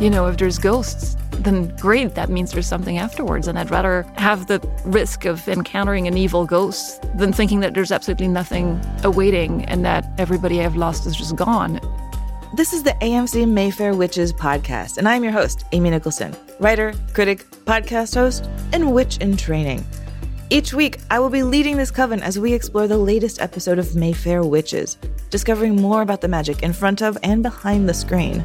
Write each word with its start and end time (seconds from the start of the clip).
You 0.00 0.10
know, 0.10 0.26
if 0.26 0.36
there's 0.38 0.58
ghosts, 0.58 1.16
then 1.30 1.74
great, 1.76 2.16
that 2.16 2.28
means 2.28 2.50
there's 2.50 2.66
something 2.66 2.98
afterwards. 2.98 3.46
And 3.46 3.58
I'd 3.58 3.70
rather 3.70 4.02
have 4.16 4.48
the 4.48 4.60
risk 4.84 5.24
of 5.24 5.46
encountering 5.48 6.08
an 6.08 6.18
evil 6.18 6.46
ghost 6.46 7.00
than 7.16 7.32
thinking 7.32 7.60
that 7.60 7.74
there's 7.74 7.92
absolutely 7.92 8.28
nothing 8.28 8.80
awaiting 9.04 9.64
and 9.66 9.84
that 9.84 10.12
everybody 10.18 10.62
I've 10.62 10.76
lost 10.76 11.06
is 11.06 11.14
just 11.14 11.36
gone. 11.36 11.80
This 12.54 12.72
is 12.72 12.82
the 12.82 12.96
AMC 13.02 13.48
Mayfair 13.48 13.94
Witches 13.94 14.32
podcast, 14.32 14.98
and 14.98 15.08
I'm 15.08 15.24
your 15.24 15.32
host, 15.32 15.64
Amy 15.72 15.90
Nicholson, 15.90 16.36
writer, 16.60 16.92
critic, 17.12 17.48
podcast 17.64 18.14
host, 18.14 18.48
and 18.72 18.92
witch 18.92 19.18
in 19.18 19.36
training. 19.36 19.84
Each 20.50 20.72
week, 20.72 20.98
I 21.10 21.18
will 21.18 21.30
be 21.30 21.42
leading 21.42 21.76
this 21.76 21.90
coven 21.90 22.22
as 22.22 22.38
we 22.38 22.52
explore 22.52 22.86
the 22.86 22.98
latest 22.98 23.40
episode 23.40 23.78
of 23.78 23.96
Mayfair 23.96 24.42
Witches, 24.42 24.98
discovering 25.30 25.76
more 25.76 26.02
about 26.02 26.20
the 26.20 26.28
magic 26.28 26.62
in 26.62 26.72
front 26.72 27.00
of 27.02 27.16
and 27.22 27.42
behind 27.42 27.88
the 27.88 27.94
screen. 27.94 28.44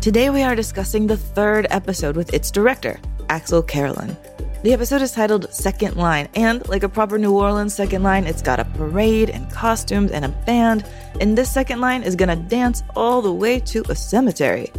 Today, 0.00 0.30
we 0.30 0.42
are 0.42 0.56
discussing 0.56 1.06
the 1.06 1.18
third 1.18 1.66
episode 1.68 2.16
with 2.16 2.32
its 2.32 2.50
director, 2.50 2.98
Axelle 3.28 3.68
Carolyn. 3.68 4.16
The 4.62 4.72
episode 4.72 5.02
is 5.02 5.12
titled 5.12 5.52
Second 5.52 5.96
Line, 5.96 6.26
and 6.34 6.66
like 6.70 6.84
a 6.84 6.88
proper 6.88 7.18
New 7.18 7.36
Orleans 7.36 7.74
second 7.74 8.02
line, 8.02 8.24
it's 8.24 8.40
got 8.40 8.58
a 8.58 8.64
parade 8.64 9.28
and 9.28 9.52
costumes 9.52 10.10
and 10.10 10.24
a 10.24 10.30
band, 10.30 10.86
and 11.20 11.36
this 11.36 11.52
second 11.52 11.82
line 11.82 12.02
is 12.02 12.16
gonna 12.16 12.34
dance 12.34 12.82
all 12.96 13.20
the 13.20 13.30
way 13.30 13.60
to 13.60 13.82
a 13.90 13.94
cemetery. 13.94 14.72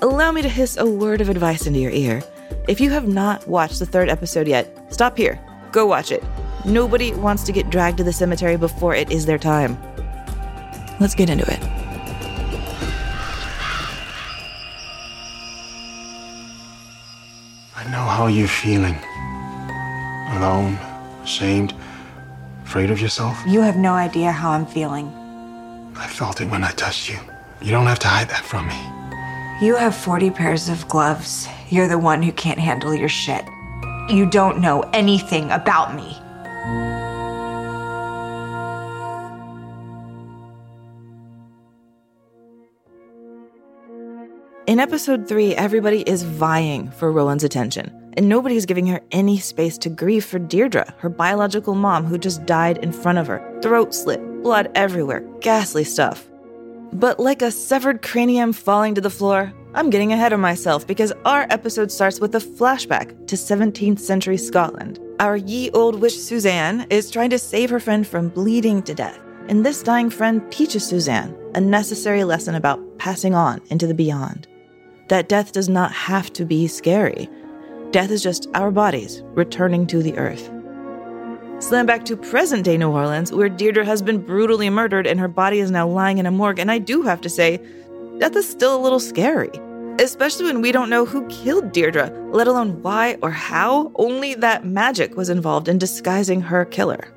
Allow 0.00 0.32
me 0.32 0.40
to 0.40 0.48
hiss 0.48 0.78
a 0.78 0.86
word 0.86 1.20
of 1.20 1.28
advice 1.28 1.66
into 1.66 1.80
your 1.80 1.92
ear. 1.92 2.22
If 2.68 2.80
you 2.80 2.88
have 2.92 3.06
not 3.06 3.46
watched 3.46 3.80
the 3.80 3.86
third 3.86 4.08
episode 4.08 4.48
yet, 4.48 4.90
stop 4.90 5.18
here. 5.18 5.38
Go 5.72 5.84
watch 5.84 6.10
it. 6.10 6.24
Nobody 6.64 7.12
wants 7.12 7.42
to 7.42 7.52
get 7.52 7.68
dragged 7.68 7.98
to 7.98 8.04
the 8.04 8.14
cemetery 8.14 8.56
before 8.56 8.94
it 8.94 9.10
is 9.10 9.26
their 9.26 9.36
time. 9.36 9.76
Let's 11.00 11.14
get 11.14 11.28
into 11.28 11.44
it. 11.52 11.75
Know 17.96 18.04
how 18.04 18.26
you're 18.26 18.46
feeling. 18.46 18.96
Alone, 20.36 20.78
ashamed, 21.22 21.72
afraid 22.64 22.90
of 22.90 23.00
yourself. 23.00 23.42
You 23.46 23.62
have 23.62 23.76
no 23.76 23.94
idea 23.94 24.32
how 24.32 24.50
I'm 24.50 24.66
feeling. 24.66 25.06
I 25.96 26.06
felt 26.06 26.42
it 26.42 26.50
when 26.50 26.62
I 26.62 26.72
touched 26.72 27.08
you. 27.08 27.18
You 27.62 27.70
don't 27.70 27.86
have 27.86 27.98
to 28.00 28.08
hide 28.08 28.28
that 28.28 28.44
from 28.44 28.68
me. 28.68 28.80
You 29.66 29.76
have 29.76 29.96
40 29.96 30.30
pairs 30.30 30.68
of 30.68 30.86
gloves. 30.88 31.48
You're 31.70 31.88
the 31.88 31.98
one 31.98 32.22
who 32.22 32.32
can't 32.32 32.58
handle 32.58 32.94
your 32.94 33.08
shit. 33.08 33.46
You 34.10 34.28
don't 34.28 34.60
know 34.60 34.82
anything 34.92 35.50
about 35.50 35.94
me. 35.94 36.18
In 44.66 44.80
episode 44.80 45.28
3, 45.28 45.54
everybody 45.54 46.00
is 46.08 46.24
vying 46.24 46.90
for 46.90 47.12
Rowan's 47.12 47.44
attention, 47.44 48.12
and 48.16 48.28
nobody's 48.28 48.66
giving 48.66 48.88
her 48.88 49.00
any 49.12 49.38
space 49.38 49.78
to 49.78 49.88
grieve 49.88 50.24
for 50.24 50.40
Deirdre, 50.40 50.92
her 50.98 51.08
biological 51.08 51.76
mom 51.76 52.04
who 52.04 52.18
just 52.18 52.44
died 52.46 52.78
in 52.78 52.90
front 52.90 53.18
of 53.18 53.28
her. 53.28 53.60
Throat 53.62 53.94
slit, 53.94 54.20
blood 54.42 54.72
everywhere, 54.74 55.20
ghastly 55.40 55.84
stuff. 55.84 56.28
But 56.92 57.20
like 57.20 57.42
a 57.42 57.52
severed 57.52 58.02
cranium 58.02 58.52
falling 58.52 58.96
to 58.96 59.00
the 59.00 59.08
floor, 59.08 59.52
I'm 59.74 59.88
getting 59.88 60.12
ahead 60.12 60.32
of 60.32 60.40
myself 60.40 60.84
because 60.84 61.12
our 61.24 61.46
episode 61.48 61.92
starts 61.92 62.18
with 62.18 62.34
a 62.34 62.38
flashback 62.38 63.28
to 63.28 63.36
17th 63.36 64.00
century 64.00 64.36
Scotland. 64.36 64.98
Our 65.20 65.36
ye 65.36 65.70
old 65.70 66.00
witch 66.00 66.18
Suzanne 66.18 66.88
is 66.90 67.12
trying 67.12 67.30
to 67.30 67.38
save 67.38 67.70
her 67.70 67.78
friend 67.78 68.04
from 68.04 68.30
bleeding 68.30 68.82
to 68.82 68.94
death, 68.96 69.20
and 69.46 69.64
this 69.64 69.84
dying 69.84 70.10
friend 70.10 70.42
teaches 70.50 70.84
Suzanne 70.84 71.36
a 71.54 71.60
necessary 71.60 72.24
lesson 72.24 72.56
about 72.56 72.80
passing 72.98 73.32
on 73.36 73.60
into 73.70 73.86
the 73.86 73.94
beyond 73.94 74.48
that 75.08 75.28
death 75.28 75.52
does 75.52 75.68
not 75.68 75.92
have 75.92 76.32
to 76.34 76.44
be 76.44 76.66
scary. 76.66 77.28
Death 77.90 78.10
is 78.10 78.22
just 78.22 78.48
our 78.54 78.70
bodies 78.70 79.22
returning 79.34 79.86
to 79.86 80.02
the 80.02 80.16
earth. 80.18 80.50
Slam 81.58 81.86
back 81.86 82.04
to 82.04 82.16
present 82.16 82.64
day 82.64 82.76
New 82.76 82.90
Orleans, 82.90 83.32
where 83.32 83.48
Deirdre 83.48 83.84
has 83.84 84.02
been 84.02 84.18
brutally 84.18 84.68
murdered 84.68 85.06
and 85.06 85.18
her 85.18 85.28
body 85.28 85.60
is 85.60 85.70
now 85.70 85.88
lying 85.88 86.18
in 86.18 86.26
a 86.26 86.30
morgue. 86.30 86.58
And 86.58 86.70
I 86.70 86.78
do 86.78 87.02
have 87.02 87.20
to 87.22 87.30
say, 87.30 87.58
death 88.18 88.36
is 88.36 88.48
still 88.48 88.76
a 88.76 88.82
little 88.82 89.00
scary, 89.00 89.50
especially 89.98 90.44
when 90.44 90.60
we 90.60 90.70
don't 90.70 90.90
know 90.90 91.06
who 91.06 91.26
killed 91.28 91.72
Deirdre, 91.72 92.10
let 92.30 92.46
alone 92.46 92.82
why 92.82 93.16
or 93.22 93.30
how. 93.30 93.90
Only 93.94 94.34
that 94.34 94.66
magic 94.66 95.16
was 95.16 95.30
involved 95.30 95.68
in 95.68 95.78
disguising 95.78 96.42
her 96.42 96.66
killer. 96.66 97.08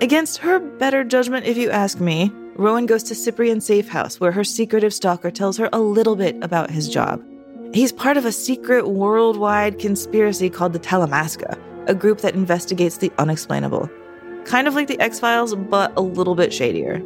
Against 0.00 0.38
her 0.38 0.60
better 0.60 1.02
judgment, 1.02 1.46
if 1.46 1.56
you 1.56 1.70
ask 1.70 1.98
me, 1.98 2.30
Rowan 2.54 2.86
goes 2.86 3.02
to 3.04 3.14
Cyprian's 3.14 3.66
safe 3.66 3.88
house, 3.88 4.20
where 4.20 4.32
her 4.32 4.44
secretive 4.44 4.94
stalker 4.94 5.30
tells 5.30 5.56
her 5.56 5.68
a 5.72 5.80
little 5.80 6.14
bit 6.14 6.36
about 6.42 6.70
his 6.70 6.88
job. 6.88 7.24
He's 7.72 7.92
part 7.92 8.16
of 8.16 8.24
a 8.24 8.32
secret 8.32 8.88
worldwide 8.88 9.78
conspiracy 9.78 10.50
called 10.50 10.72
the 10.72 10.80
Talamasca, 10.80 11.56
a 11.86 11.94
group 11.94 12.20
that 12.22 12.34
investigates 12.34 12.96
the 12.96 13.12
unexplainable. 13.18 13.88
Kind 14.44 14.66
of 14.66 14.74
like 14.74 14.88
the 14.88 14.98
X 14.98 15.20
Files, 15.20 15.54
but 15.54 15.92
a 15.96 16.00
little 16.00 16.34
bit 16.34 16.52
shadier. 16.52 17.00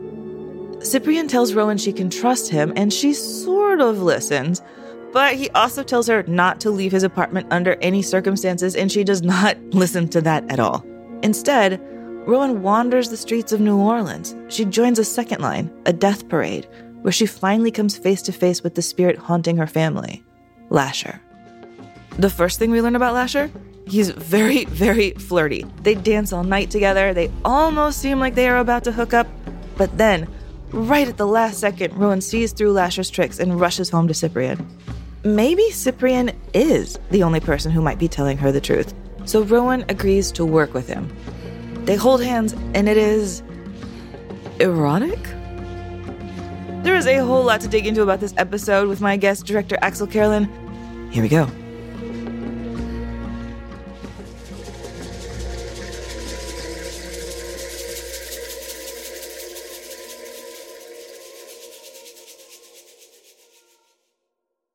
Cyprian 0.80 1.28
tells 1.28 1.52
Rowan 1.52 1.76
she 1.76 1.92
can 1.92 2.08
trust 2.08 2.50
him, 2.50 2.72
and 2.76 2.94
she 2.94 3.12
sort 3.12 3.82
of 3.82 4.00
listens, 4.00 4.62
but 5.12 5.34
he 5.34 5.50
also 5.50 5.82
tells 5.82 6.06
her 6.06 6.22
not 6.24 6.60
to 6.60 6.70
leave 6.70 6.92
his 6.92 7.02
apartment 7.02 7.46
under 7.50 7.76
any 7.82 8.00
circumstances, 8.00 8.74
and 8.74 8.90
she 8.90 9.04
does 9.04 9.20
not 9.34 9.58
listen 9.74 10.08
to 10.08 10.22
that 10.22 10.50
at 10.50 10.60
all. 10.60 10.82
Instead, 11.22 11.78
Rowan 12.26 12.62
wanders 12.62 13.10
the 13.10 13.18
streets 13.18 13.52
of 13.52 13.60
New 13.60 13.76
Orleans. 13.76 14.34
She 14.48 14.64
joins 14.64 14.98
a 14.98 15.04
second 15.04 15.42
line, 15.42 15.70
a 15.84 15.92
death 15.92 16.26
parade, 16.30 16.66
where 17.02 17.12
she 17.12 17.26
finally 17.26 17.70
comes 17.70 17.98
face 17.98 18.22
to 18.22 18.32
face 18.32 18.62
with 18.62 18.76
the 18.76 18.82
spirit 18.82 19.18
haunting 19.18 19.58
her 19.58 19.66
family. 19.66 20.24
Lasher. 20.74 21.20
The 22.18 22.28
first 22.28 22.58
thing 22.58 22.70
we 22.70 22.82
learn 22.82 22.96
about 22.96 23.14
Lasher, 23.14 23.50
he's 23.86 24.10
very, 24.10 24.64
very 24.66 25.12
flirty. 25.12 25.64
They 25.82 25.94
dance 25.94 26.32
all 26.32 26.44
night 26.44 26.70
together, 26.70 27.14
they 27.14 27.30
almost 27.44 28.00
seem 28.00 28.18
like 28.20 28.34
they 28.34 28.48
are 28.48 28.58
about 28.58 28.84
to 28.84 28.92
hook 28.92 29.14
up, 29.14 29.26
but 29.78 29.96
then, 29.96 30.28
right 30.70 31.08
at 31.08 31.16
the 31.16 31.26
last 31.26 31.58
second, 31.60 31.96
Rowan 31.96 32.20
sees 32.20 32.52
through 32.52 32.72
Lasher's 32.72 33.08
tricks 33.08 33.38
and 33.38 33.60
rushes 33.60 33.88
home 33.88 34.08
to 34.08 34.14
Cyprian. 34.14 34.66
Maybe 35.24 35.70
Cyprian 35.70 36.32
is 36.52 36.98
the 37.10 37.22
only 37.22 37.40
person 37.40 37.72
who 37.72 37.80
might 37.80 37.98
be 37.98 38.08
telling 38.08 38.36
her 38.38 38.52
the 38.52 38.60
truth, 38.60 38.92
so 39.24 39.42
Rowan 39.42 39.84
agrees 39.88 40.30
to 40.32 40.44
work 40.44 40.74
with 40.74 40.86
him. 40.88 41.08
They 41.84 41.96
hold 41.96 42.22
hands, 42.22 42.52
and 42.74 42.88
it 42.88 42.96
is. 42.96 43.42
erotic? 44.58 45.18
There 46.82 46.96
is 46.96 47.06
a 47.06 47.18
whole 47.18 47.42
lot 47.42 47.60
to 47.62 47.68
dig 47.68 47.86
into 47.86 48.02
about 48.02 48.20
this 48.20 48.34
episode 48.36 48.88
with 48.88 49.00
my 49.00 49.16
guest 49.16 49.46
director 49.46 49.76
Axelle 49.82 50.10
Carolyn. 50.10 50.48
Here 51.14 51.22
we 51.22 51.28
go. 51.28 51.46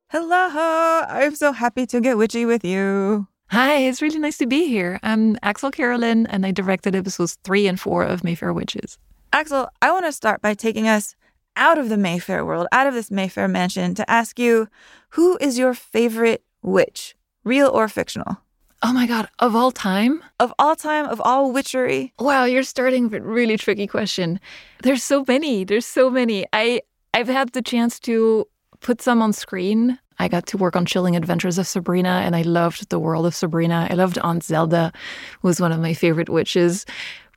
Hello, 0.08 1.04
I'm 1.10 1.34
so 1.34 1.52
happy 1.52 1.84
to 1.84 2.00
get 2.00 2.16
witchy 2.16 2.46
with 2.46 2.64
you. 2.64 3.28
Hi, 3.50 3.76
it's 3.76 4.00
really 4.00 4.18
nice 4.18 4.38
to 4.38 4.46
be 4.46 4.66
here. 4.66 4.98
I'm 5.02 5.36
Axelle 5.42 5.70
Carolyn, 5.70 6.26
and 6.28 6.46
I 6.46 6.52
directed 6.52 6.96
episodes 6.96 7.36
three 7.44 7.66
and 7.66 7.78
four 7.78 8.02
of 8.02 8.24
Mayfair 8.24 8.54
Witches. 8.54 8.96
Axelle, 9.34 9.68
I 9.82 9.92
want 9.92 10.06
to 10.06 10.12
start 10.12 10.40
by 10.40 10.54
taking 10.54 10.88
us 10.88 11.14
out 11.60 11.78
of 11.78 11.88
the 11.88 11.96
Mayfair 11.96 12.44
world, 12.44 12.66
out 12.72 12.88
of 12.88 12.94
this 12.94 13.10
Mayfair 13.10 13.46
mansion, 13.46 13.94
to 13.94 14.10
ask 14.10 14.38
you 14.38 14.66
who 15.10 15.38
is 15.40 15.58
your 15.58 15.74
favorite 15.74 16.42
witch, 16.62 17.14
real 17.44 17.68
or 17.68 17.86
fictional? 17.86 18.38
Oh 18.82 18.94
my 18.94 19.06
God, 19.06 19.28
of 19.38 19.54
all 19.54 19.70
time? 19.70 20.22
Of 20.40 20.54
all 20.58 20.74
time, 20.74 21.04
of 21.04 21.20
all 21.20 21.52
witchery? 21.52 22.14
Wow, 22.18 22.44
you're 22.44 22.62
starting 22.62 23.04
with 23.04 23.22
a 23.22 23.22
really 23.22 23.58
tricky 23.58 23.86
question. 23.86 24.40
There's 24.82 25.04
so 25.04 25.22
many. 25.28 25.64
There's 25.64 25.86
so 25.86 26.10
many. 26.10 26.46
I 26.52 26.80
I've 27.12 27.28
had 27.28 27.52
the 27.52 27.62
chance 27.62 28.00
to 28.00 28.46
put 28.80 29.02
some 29.02 29.20
on 29.20 29.34
screen. 29.34 29.98
I 30.18 30.28
got 30.28 30.46
to 30.48 30.56
work 30.56 30.76
on 30.76 30.86
Chilling 30.86 31.16
Adventures 31.16 31.58
of 31.58 31.66
Sabrina, 31.66 32.22
and 32.24 32.34
I 32.34 32.42
loved 32.42 32.88
the 32.88 32.98
world 32.98 33.26
of 33.26 33.34
Sabrina. 33.34 33.86
I 33.90 33.94
loved 33.94 34.18
Aunt 34.18 34.44
Zelda, 34.44 34.92
who 35.40 35.48
was 35.48 35.60
one 35.60 35.72
of 35.72 35.80
my 35.80 35.92
favorite 35.92 36.28
witches. 36.28 36.86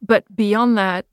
But 0.02 0.24
beyond 0.36 0.78
that, 0.78 1.06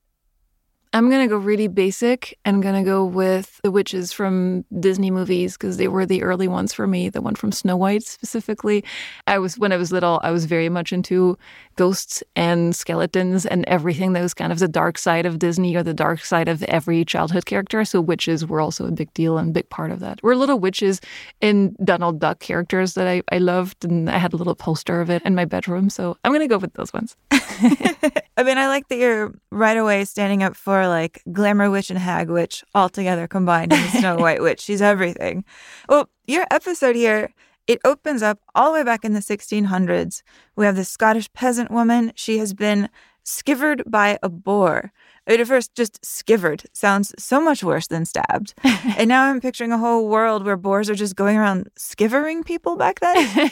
I'm 0.92 1.08
going 1.08 1.22
to 1.22 1.32
go 1.32 1.36
really 1.36 1.68
basic 1.68 2.36
and 2.44 2.60
going 2.60 2.74
to 2.74 2.82
go 2.82 3.04
with 3.04 3.60
the 3.62 3.70
witches 3.70 4.12
from 4.12 4.64
Disney 4.80 5.12
movies 5.12 5.56
because 5.56 5.76
they 5.76 5.86
were 5.86 6.04
the 6.04 6.24
early 6.24 6.48
ones 6.48 6.72
for 6.72 6.88
me, 6.88 7.08
the 7.08 7.22
one 7.22 7.36
from 7.36 7.52
Snow 7.52 7.76
White 7.76 8.02
specifically. 8.02 8.82
I 9.28 9.38
was 9.38 9.56
when 9.56 9.70
I 9.70 9.76
was 9.76 9.92
little, 9.92 10.20
I 10.24 10.32
was 10.32 10.46
very 10.46 10.68
much 10.68 10.92
into 10.92 11.38
ghosts 11.76 12.24
and 12.34 12.74
skeletons 12.74 13.46
and 13.46 13.64
everything 13.68 14.14
that 14.14 14.22
was 14.22 14.34
kind 14.34 14.50
of 14.50 14.58
the 14.58 14.66
dark 14.66 14.98
side 14.98 15.26
of 15.26 15.38
Disney 15.38 15.76
or 15.76 15.84
the 15.84 15.94
dark 15.94 16.24
side 16.24 16.48
of 16.48 16.60
every 16.64 17.04
childhood 17.04 17.46
character. 17.46 17.84
So 17.84 18.00
witches 18.00 18.44
were 18.44 18.60
also 18.60 18.86
a 18.86 18.90
big 18.90 19.14
deal 19.14 19.38
and 19.38 19.54
big 19.54 19.70
part 19.70 19.92
of 19.92 20.00
that. 20.00 20.18
We're 20.24 20.34
little 20.34 20.58
witches 20.58 21.00
in 21.40 21.76
Donald 21.84 22.18
Duck 22.18 22.40
characters 22.40 22.94
that 22.94 23.06
I, 23.06 23.22
I 23.30 23.38
loved 23.38 23.84
and 23.84 24.10
I 24.10 24.18
had 24.18 24.32
a 24.32 24.36
little 24.36 24.56
poster 24.56 25.00
of 25.00 25.08
it 25.08 25.22
in 25.24 25.36
my 25.36 25.44
bedroom. 25.44 25.88
So 25.88 26.16
I'm 26.24 26.32
going 26.32 26.40
to 26.40 26.48
go 26.48 26.58
with 26.58 26.72
those 26.72 26.92
ones. 26.92 27.16
I 28.36 28.42
mean, 28.42 28.58
I 28.58 28.68
like 28.68 28.88
that 28.88 28.98
you're 28.98 29.34
right 29.50 29.76
away 29.76 30.04
standing 30.04 30.42
up 30.42 30.56
for 30.56 30.86
like 30.86 31.22
glamour 31.32 31.70
witch 31.70 31.90
and 31.90 31.98
hag 31.98 32.30
witch 32.30 32.64
all 32.74 32.88
together 32.88 33.26
combined 33.26 33.72
in 33.72 33.88
Snow 33.88 34.16
White 34.18 34.40
witch. 34.40 34.60
She's 34.60 34.80
everything. 34.80 35.44
Well, 35.88 36.08
your 36.26 36.46
episode 36.50 36.96
here, 36.96 37.34
it 37.66 37.80
opens 37.84 38.22
up 38.22 38.38
all 38.54 38.72
the 38.72 38.78
way 38.78 38.84
back 38.84 39.04
in 39.04 39.12
the 39.12 39.20
1600s. 39.20 40.22
We 40.56 40.64
have 40.64 40.76
this 40.76 40.88
Scottish 40.88 41.32
peasant 41.32 41.70
woman. 41.70 42.12
She 42.14 42.38
has 42.38 42.54
been 42.54 42.88
skivered 43.24 43.82
by 43.86 44.18
a 44.22 44.28
boar. 44.28 44.92
I 45.26 45.32
mean, 45.32 45.40
at 45.40 45.46
first, 45.46 45.74
just 45.74 46.00
skivered 46.02 46.64
sounds 46.72 47.14
so 47.18 47.40
much 47.40 47.62
worse 47.62 47.86
than 47.86 48.04
stabbed. 48.04 48.54
and 48.64 49.08
now 49.08 49.24
I'm 49.24 49.40
picturing 49.40 49.72
a 49.72 49.78
whole 49.78 50.08
world 50.08 50.44
where 50.44 50.56
boars 50.56 50.88
are 50.90 50.94
just 50.94 51.16
going 51.16 51.36
around 51.36 51.68
skivering 51.78 52.44
people 52.44 52.76
back 52.76 53.00
then. 53.00 53.50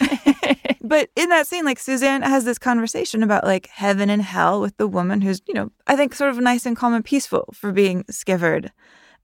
but 0.83 1.11
in 1.15 1.29
that 1.29 1.47
scene, 1.47 1.65
like 1.65 1.79
Suzanne 1.79 2.23
has 2.23 2.45
this 2.45 2.59
conversation 2.59 3.23
about 3.23 3.45
like 3.45 3.69
heaven 3.69 4.11
and 4.11 4.23
hell 4.23 4.61
with 4.61 4.77
the 4.77 4.89
woman 4.89 5.21
who's, 5.21 5.43
you 5.47 5.55
know, 5.55 5.71
I 5.87 5.97
think 5.97 6.15
sort 6.15 6.31
of 6.31 6.39
nice 6.39 6.67
and 6.67 6.77
calm 6.77 6.95
and 6.95 7.05
peaceful 7.05 7.53
for 7.55 7.73
being 7.73 8.05
skivered. 8.05 8.71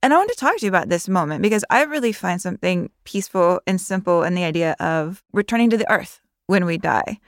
And 0.02 0.12
I 0.12 0.18
want 0.18 0.30
to 0.30 0.36
talk 0.36 0.58
to 0.58 0.66
you 0.66 0.68
about 0.68 0.90
this 0.90 1.08
moment 1.08 1.40
because 1.40 1.64
I 1.70 1.84
really 1.84 2.12
find 2.12 2.40
something 2.40 2.90
peaceful 3.04 3.62
and 3.66 3.80
simple 3.80 4.22
in 4.22 4.34
the 4.34 4.44
idea 4.44 4.76
of 4.78 5.24
returning 5.32 5.70
to 5.70 5.78
the 5.78 5.90
earth 5.90 6.20
when 6.46 6.66
we 6.66 6.76
die. 6.76 7.18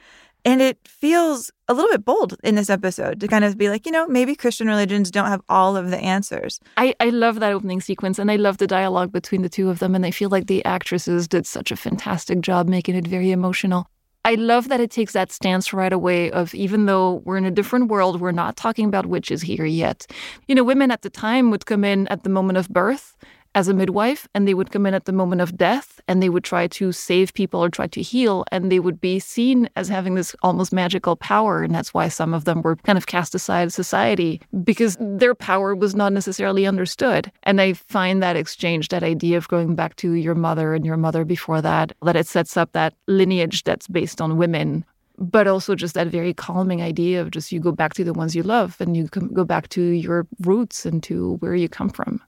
And 0.46 0.62
it 0.62 0.78
feels 0.86 1.50
a 1.66 1.74
little 1.74 1.90
bit 1.90 2.04
bold 2.04 2.36
in 2.44 2.54
this 2.54 2.70
episode 2.70 3.18
to 3.18 3.26
kind 3.26 3.44
of 3.44 3.58
be 3.58 3.68
like, 3.68 3.84
you 3.84 3.90
know, 3.90 4.06
maybe 4.06 4.36
Christian 4.36 4.68
religions 4.68 5.10
don't 5.10 5.26
have 5.26 5.42
all 5.48 5.76
of 5.76 5.90
the 5.90 5.98
answers. 5.98 6.60
I, 6.76 6.94
I 7.00 7.08
love 7.08 7.40
that 7.40 7.52
opening 7.52 7.80
sequence 7.80 8.20
and 8.20 8.30
I 8.30 8.36
love 8.36 8.58
the 8.58 8.68
dialogue 8.68 9.10
between 9.10 9.42
the 9.42 9.48
two 9.48 9.68
of 9.70 9.80
them. 9.80 9.96
And 9.96 10.06
I 10.06 10.12
feel 10.12 10.30
like 10.30 10.46
the 10.46 10.64
actresses 10.64 11.26
did 11.26 11.48
such 11.48 11.72
a 11.72 11.76
fantastic 11.76 12.42
job 12.42 12.68
making 12.68 12.94
it 12.94 13.08
very 13.08 13.32
emotional. 13.32 13.90
I 14.24 14.34
love 14.34 14.68
that 14.68 14.80
it 14.80 14.92
takes 14.92 15.14
that 15.14 15.32
stance 15.32 15.72
right 15.72 15.92
away 15.92 16.30
of 16.30 16.54
even 16.54 16.86
though 16.86 17.22
we're 17.24 17.38
in 17.38 17.44
a 17.44 17.50
different 17.50 17.88
world, 17.88 18.20
we're 18.20 18.30
not 18.30 18.56
talking 18.56 18.86
about 18.86 19.06
witches 19.06 19.42
here 19.42 19.64
yet. 19.64 20.06
You 20.46 20.54
know, 20.54 20.64
women 20.64 20.92
at 20.92 21.02
the 21.02 21.10
time 21.10 21.50
would 21.50 21.66
come 21.66 21.84
in 21.84 22.06
at 22.06 22.22
the 22.22 22.30
moment 22.30 22.58
of 22.58 22.68
birth 22.68 23.16
as 23.56 23.68
a 23.68 23.74
midwife 23.74 24.28
and 24.34 24.46
they 24.46 24.52
would 24.52 24.70
come 24.70 24.84
in 24.84 24.92
at 24.92 25.06
the 25.06 25.12
moment 25.12 25.40
of 25.40 25.56
death 25.56 25.98
and 26.06 26.22
they 26.22 26.28
would 26.28 26.44
try 26.44 26.66
to 26.66 26.92
save 26.92 27.32
people 27.32 27.64
or 27.64 27.70
try 27.70 27.86
to 27.86 28.02
heal 28.02 28.44
and 28.52 28.70
they 28.70 28.78
would 28.78 29.00
be 29.00 29.18
seen 29.18 29.66
as 29.76 29.88
having 29.88 30.14
this 30.14 30.36
almost 30.42 30.74
magical 30.74 31.16
power 31.16 31.62
and 31.62 31.74
that's 31.74 31.94
why 31.94 32.06
some 32.06 32.34
of 32.34 32.44
them 32.44 32.60
were 32.60 32.76
kind 32.76 32.98
of 32.98 33.06
cast 33.06 33.34
aside 33.34 33.72
society 33.72 34.42
because 34.62 34.98
their 35.00 35.34
power 35.34 35.74
was 35.74 35.94
not 35.94 36.12
necessarily 36.12 36.66
understood. 36.66 37.32
And 37.44 37.60
i 37.62 37.72
find 37.72 38.22
that 38.22 38.36
exchange 38.36 38.88
that 38.88 39.02
idea 39.02 39.38
of 39.38 39.48
going 39.48 39.74
back 39.74 39.96
to 39.96 40.12
your 40.12 40.34
mother 40.34 40.74
and 40.74 40.84
your 40.84 40.98
mother 40.98 41.24
before 41.24 41.62
that 41.62 41.92
that 42.02 42.16
it 42.16 42.26
sets 42.26 42.58
up 42.58 42.72
that 42.72 42.92
lineage 43.06 43.64
that's 43.64 43.88
based 43.88 44.20
on 44.20 44.36
women 44.36 44.84
but 45.18 45.48
also 45.48 45.74
just 45.74 45.94
that 45.94 46.08
very 46.08 46.34
calming 46.34 46.82
idea 46.82 47.22
of 47.22 47.30
just 47.30 47.50
you 47.50 47.58
go 47.58 47.72
back 47.72 47.94
to 47.94 48.04
the 48.04 48.12
ones 48.12 48.36
you 48.36 48.42
love 48.42 48.76
and 48.80 48.94
you 48.98 49.04
go 49.08 49.44
back 49.44 49.70
to 49.70 49.80
your 49.80 50.26
roots 50.40 50.84
and 50.84 51.02
to 51.02 51.36
where 51.36 51.54
you 51.54 51.70
come 51.70 51.88
from 51.88 52.20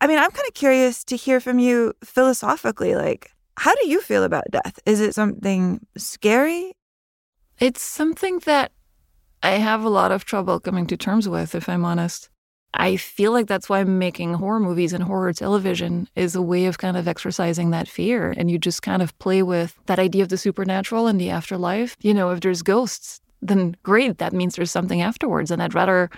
I 0.00 0.06
mean, 0.06 0.18
I'm 0.18 0.30
kind 0.30 0.46
of 0.46 0.54
curious 0.54 1.04
to 1.04 1.16
hear 1.16 1.40
from 1.40 1.58
you 1.58 1.94
philosophically. 2.02 2.94
Like, 2.94 3.30
how 3.56 3.74
do 3.74 3.88
you 3.88 4.00
feel 4.00 4.24
about 4.24 4.50
death? 4.50 4.78
Is 4.86 5.00
it 5.00 5.14
something 5.14 5.86
scary? 5.96 6.72
It's 7.58 7.82
something 7.82 8.40
that 8.40 8.72
I 9.42 9.52
have 9.52 9.84
a 9.84 9.88
lot 9.88 10.12
of 10.12 10.24
trouble 10.24 10.58
coming 10.58 10.86
to 10.88 10.96
terms 10.96 11.28
with, 11.28 11.54
if 11.54 11.68
I'm 11.68 11.84
honest. 11.84 12.28
I 12.76 12.96
feel 12.96 13.30
like 13.30 13.46
that's 13.46 13.68
why 13.68 13.84
making 13.84 14.34
horror 14.34 14.58
movies 14.58 14.92
and 14.92 15.04
horror 15.04 15.32
television 15.32 16.08
is 16.16 16.34
a 16.34 16.42
way 16.42 16.66
of 16.66 16.78
kind 16.78 16.96
of 16.96 17.06
exercising 17.06 17.70
that 17.70 17.86
fear. 17.88 18.34
And 18.36 18.50
you 18.50 18.58
just 18.58 18.82
kind 18.82 19.00
of 19.00 19.16
play 19.20 19.42
with 19.42 19.78
that 19.86 20.00
idea 20.00 20.24
of 20.24 20.28
the 20.28 20.36
supernatural 20.36 21.06
and 21.06 21.20
the 21.20 21.30
afterlife. 21.30 21.96
You 22.00 22.12
know, 22.14 22.30
if 22.30 22.40
there's 22.40 22.62
ghosts, 22.62 23.20
then 23.40 23.76
great, 23.84 24.18
that 24.18 24.32
means 24.32 24.56
there's 24.56 24.72
something 24.72 25.02
afterwards. 25.02 25.52
And 25.52 25.62
I'd 25.62 25.74
rather 25.74 26.10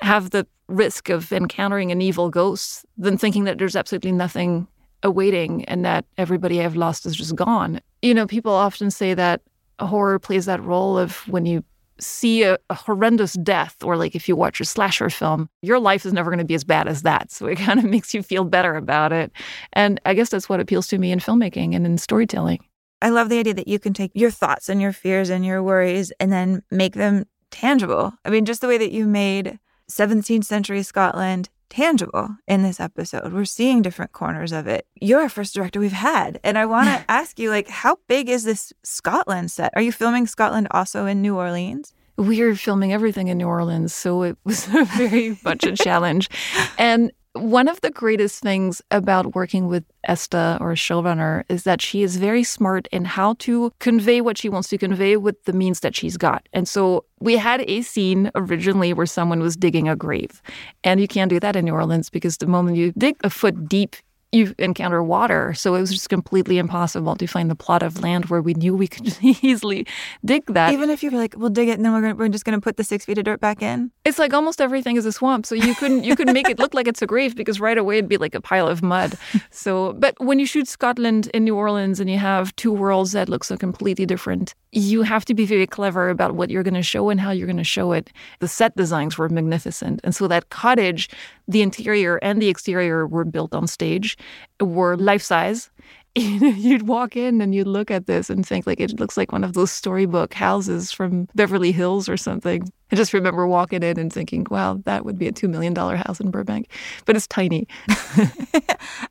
have 0.00 0.30
the 0.30 0.46
risk 0.68 1.08
of 1.08 1.32
encountering 1.32 1.90
an 1.90 2.00
evil 2.00 2.30
ghost 2.30 2.84
than 2.96 3.18
thinking 3.18 3.44
that 3.44 3.58
there's 3.58 3.76
absolutely 3.76 4.12
nothing 4.12 4.66
awaiting 5.02 5.64
and 5.64 5.84
that 5.84 6.04
everybody 6.18 6.62
I've 6.62 6.76
lost 6.76 7.06
is 7.06 7.16
just 7.16 7.34
gone. 7.34 7.80
You 8.02 8.14
know, 8.14 8.26
people 8.26 8.52
often 8.52 8.90
say 8.90 9.14
that 9.14 9.42
horror 9.80 10.18
plays 10.18 10.46
that 10.46 10.62
role 10.62 10.98
of 10.98 11.16
when 11.28 11.46
you 11.46 11.64
see 11.98 12.42
a, 12.42 12.58
a, 12.70 12.74
horrendous 12.74 13.34
death 13.34 13.76
or 13.82 13.96
like 13.96 14.14
if 14.14 14.26
you 14.26 14.34
watch 14.34 14.58
a 14.60 14.64
slasher 14.64 15.10
film 15.10 15.50
your 15.60 15.78
life 15.78 16.06
is 16.06 16.14
never 16.14 16.30
going 16.30 16.38
to 16.38 16.44
be 16.46 16.54
as 16.54 16.64
bad 16.64 16.88
as 16.88 17.02
that. 17.02 17.30
So 17.30 17.46
it 17.46 17.56
kind 17.58 17.78
of 17.78 17.84
makes 17.84 18.14
you 18.14 18.22
feel 18.22 18.44
better 18.44 18.74
about 18.74 19.12
it. 19.12 19.30
And 19.74 20.00
i 20.06 20.14
guess 20.14 20.30
that's 20.30 20.48
what 20.48 20.60
appeals 20.60 20.86
to 20.88 20.98
me 20.98 21.12
in 21.12 21.18
filmmaking 21.18 21.74
and 21.74 21.84
in 21.84 21.98
storytelling. 21.98 22.64
I 23.02 23.10
love 23.10 23.28
the 23.28 23.38
idea 23.38 23.54
that 23.54 23.68
you 23.68 23.78
can 23.78 23.92
take 23.92 24.12
your 24.14 24.30
thoughts 24.30 24.68
and 24.68 24.80
your 24.80 24.92
fears 24.92 25.30
and 25.30 25.44
your 25.44 25.62
worries 25.62 26.10
and 26.20 26.32
then 26.32 26.62
make 26.70 26.94
them 26.94 27.26
tangible. 27.50 28.12
I 28.24 28.30
mean 28.30 28.44
just 28.44 28.60
the 28.60 28.68
way 28.68 28.78
that 28.78 28.92
you 28.92 29.06
made 29.06 29.58
17th 29.90 30.44
century 30.44 30.82
Scotland 30.82 31.48
tangible 31.68 32.36
in 32.46 32.62
this 32.62 32.80
episode. 32.80 33.32
We're 33.32 33.44
seeing 33.44 33.80
different 33.80 34.12
corners 34.12 34.52
of 34.52 34.66
it. 34.66 34.86
You're 35.00 35.22
our 35.22 35.28
first 35.28 35.54
director 35.54 35.80
we've 35.80 35.92
had. 35.92 36.40
And 36.42 36.58
I 36.58 36.66
want 36.66 36.88
to 36.88 37.04
ask 37.10 37.38
you, 37.38 37.50
like, 37.50 37.68
how 37.68 37.96
big 38.08 38.28
is 38.28 38.44
this 38.44 38.72
Scotland 38.82 39.50
set? 39.50 39.72
Are 39.76 39.82
you 39.82 39.92
filming 39.92 40.26
Scotland 40.26 40.68
also 40.72 41.06
in 41.06 41.22
New 41.22 41.36
Orleans? 41.36 41.94
We're 42.16 42.54
filming 42.54 42.92
everything 42.92 43.28
in 43.28 43.38
New 43.38 43.46
Orleans, 43.46 43.94
so 43.94 44.22
it 44.24 44.36
was 44.44 44.66
a 44.74 44.84
very 44.84 45.38
much 45.42 45.64
a 45.64 45.74
challenge. 45.74 46.28
And 46.76 47.12
one 47.34 47.68
of 47.68 47.80
the 47.80 47.90
greatest 47.90 48.42
things 48.42 48.82
about 48.90 49.34
working 49.34 49.68
with 49.68 49.84
Esta 50.04 50.58
or 50.60 50.72
a 50.72 50.76
showrunner 50.76 51.44
is 51.48 51.62
that 51.62 51.80
she 51.80 52.02
is 52.02 52.16
very 52.16 52.42
smart 52.42 52.88
in 52.90 53.04
how 53.04 53.34
to 53.34 53.72
convey 53.78 54.20
what 54.20 54.36
she 54.36 54.48
wants 54.48 54.68
to 54.70 54.78
convey 54.78 55.16
with 55.16 55.42
the 55.44 55.52
means 55.52 55.80
that 55.80 55.94
she's 55.94 56.16
got. 56.16 56.48
And 56.52 56.68
so 56.68 57.04
we 57.20 57.36
had 57.36 57.62
a 57.68 57.82
scene 57.82 58.30
originally 58.34 58.92
where 58.92 59.06
someone 59.06 59.40
was 59.40 59.56
digging 59.56 59.88
a 59.88 59.94
grave. 59.94 60.42
And 60.82 61.00
you 61.00 61.06
can't 61.06 61.30
do 61.30 61.38
that 61.40 61.54
in 61.54 61.66
New 61.66 61.72
Orleans 61.72 62.10
because 62.10 62.38
the 62.38 62.46
moment 62.46 62.76
you 62.76 62.92
dig 62.98 63.16
a 63.22 63.30
foot 63.30 63.68
deep 63.68 63.96
you 64.32 64.54
encounter 64.58 65.02
water. 65.02 65.52
So 65.54 65.74
it 65.74 65.80
was 65.80 65.90
just 65.90 66.08
completely 66.08 66.58
impossible 66.58 67.16
to 67.16 67.26
find 67.26 67.50
the 67.50 67.56
plot 67.56 67.82
of 67.82 68.00
land 68.00 68.26
where 68.26 68.40
we 68.40 68.54
knew 68.54 68.74
we 68.76 68.86
could 68.86 69.16
easily 69.22 69.86
dig 70.24 70.46
that. 70.46 70.72
Even 70.72 70.88
if 70.90 71.02
you 71.02 71.10
were 71.10 71.18
like, 71.18 71.34
we'll 71.36 71.50
dig 71.50 71.68
it 71.68 71.72
and 71.72 71.84
then 71.84 71.92
we're, 71.92 72.00
gonna, 72.00 72.14
we're 72.14 72.28
just 72.28 72.44
going 72.44 72.56
to 72.56 72.60
put 72.60 72.76
the 72.76 72.84
six 72.84 73.04
feet 73.04 73.18
of 73.18 73.24
dirt 73.24 73.40
back 73.40 73.60
in? 73.60 73.90
It's 74.04 74.18
like 74.18 74.32
almost 74.32 74.60
everything 74.60 74.96
is 74.96 75.04
a 75.04 75.12
swamp. 75.12 75.46
So 75.46 75.54
you 75.54 75.74
couldn't, 75.74 76.04
you 76.04 76.14
couldn't 76.14 76.34
make 76.34 76.48
it 76.48 76.58
look 76.58 76.74
like 76.74 76.86
it's 76.86 77.02
a 77.02 77.06
grave 77.06 77.34
because 77.34 77.60
right 77.60 77.76
away 77.76 77.98
it'd 77.98 78.08
be 78.08 78.18
like 78.18 78.34
a 78.34 78.40
pile 78.40 78.68
of 78.68 78.82
mud. 78.82 79.14
So, 79.52 79.94
but 79.94 80.14
when 80.20 80.38
you 80.38 80.46
shoot 80.46 80.68
Scotland 80.68 81.28
in 81.34 81.44
New 81.44 81.56
Orleans 81.56 81.98
and 81.98 82.08
you 82.08 82.18
have 82.18 82.54
two 82.56 82.72
worlds 82.72 83.12
that 83.12 83.28
look 83.28 83.42
so 83.42 83.56
completely 83.56 84.06
different, 84.06 84.54
you 84.72 85.02
have 85.02 85.24
to 85.24 85.34
be 85.34 85.44
very 85.44 85.66
clever 85.66 86.08
about 86.08 86.34
what 86.34 86.50
you're 86.50 86.62
going 86.62 86.74
to 86.74 86.82
show 86.82 87.10
and 87.10 87.20
how 87.20 87.30
you're 87.30 87.46
going 87.46 87.56
to 87.56 87.64
show 87.64 87.92
it. 87.92 88.10
The 88.38 88.48
set 88.48 88.76
designs 88.76 89.18
were 89.18 89.28
magnificent. 89.28 90.00
And 90.04 90.14
so 90.14 90.28
that 90.28 90.50
cottage, 90.50 91.08
the 91.50 91.62
interior 91.62 92.18
and 92.22 92.40
the 92.40 92.48
exterior 92.48 93.06
were 93.06 93.24
built 93.24 93.54
on 93.54 93.66
stage, 93.66 94.16
were 94.60 94.96
life 94.96 95.22
size. 95.22 95.70
you'd 96.16 96.88
walk 96.88 97.16
in 97.16 97.40
and 97.40 97.54
you'd 97.54 97.68
look 97.68 97.88
at 97.88 98.06
this 98.06 98.30
and 98.30 98.44
think 98.44 98.66
like 98.66 98.80
it 98.80 98.98
looks 98.98 99.16
like 99.16 99.30
one 99.30 99.44
of 99.44 99.52
those 99.52 99.70
storybook 99.70 100.34
houses 100.34 100.90
from 100.90 101.28
Beverly 101.36 101.70
Hills 101.70 102.08
or 102.08 102.16
something. 102.16 102.68
I 102.90 102.96
just 102.96 103.12
remember 103.12 103.46
walking 103.46 103.84
in 103.84 103.98
and 103.98 104.12
thinking, 104.12 104.44
wow, 104.50 104.80
that 104.84 105.04
would 105.04 105.18
be 105.18 105.28
a 105.28 105.32
$2 105.32 105.48
million 105.48 105.74
house 105.74 106.18
in 106.18 106.32
Burbank, 106.32 106.68
but 107.04 107.14
it's 107.14 107.28
tiny. 107.28 107.68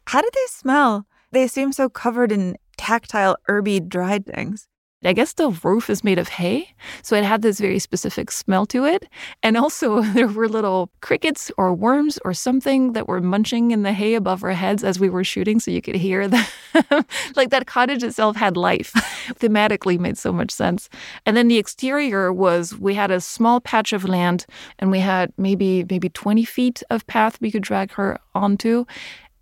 how 0.08 0.22
do 0.22 0.30
they 0.34 0.48
smell? 0.48 1.06
They 1.32 1.48
seem 1.48 1.72
so 1.72 1.88
covered 1.88 2.34
in 2.34 2.58
tactile, 2.78 3.38
herby, 3.44 3.80
dried 3.80 4.26
things. 4.26 4.68
I 5.06 5.14
guess 5.14 5.32
the 5.32 5.52
roof 5.64 5.90
is 5.90 6.04
made 6.04 6.20
of 6.20 6.28
hay, 6.28 6.74
so 7.04 7.16
it 7.16 7.24
had 7.24 7.42
this 7.42 7.58
very 7.58 7.80
specific 7.80 8.32
smell 8.32 8.66
to 8.66 8.84
it. 8.84 9.06
And 9.42 9.56
also, 9.56 10.02
there 10.14 10.28
were 10.28 10.50
little 10.50 10.90
crickets 11.00 11.50
or 11.58 11.74
worms 11.74 12.20
or 12.26 12.34
something 12.34 12.92
that 12.94 13.08
were 13.08 13.22
munching 13.22 13.72
in 13.72 13.84
the 13.84 13.94
hay 13.94 14.16
above 14.16 14.44
our 14.44 14.52
heads 14.52 14.84
as 14.84 15.00
we 15.00 15.10
were 15.10 15.24
shooting, 15.24 15.62
so 15.62 15.72
you 15.72 15.82
could 15.82 15.96
hear 15.96 16.28
that. 16.28 16.52
like 17.38 17.50
that 17.50 17.66
cottage 17.66 18.04
itself 18.04 18.36
had 18.36 18.58
life. 18.58 18.92
Thematically, 19.40 19.98
made 19.98 20.18
so 20.18 20.34
much 20.34 20.52
sense. 20.52 20.90
And 21.26 21.38
then 21.38 21.48
the 21.48 21.58
exterior 21.58 22.34
was 22.34 22.78
we 22.78 22.94
had 22.94 23.10
a 23.10 23.22
small 23.22 23.62
patch 23.62 23.94
of 23.94 24.04
land, 24.04 24.46
and 24.80 24.92
we 24.92 25.00
had 25.00 25.32
maybe 25.38 25.86
maybe 25.90 26.10
20 26.10 26.44
feet 26.44 26.84
of 26.90 27.08
path 27.08 27.40
we 27.40 27.52
could 27.52 27.64
drag 27.64 27.94
her 27.94 28.20
onto, 28.36 28.84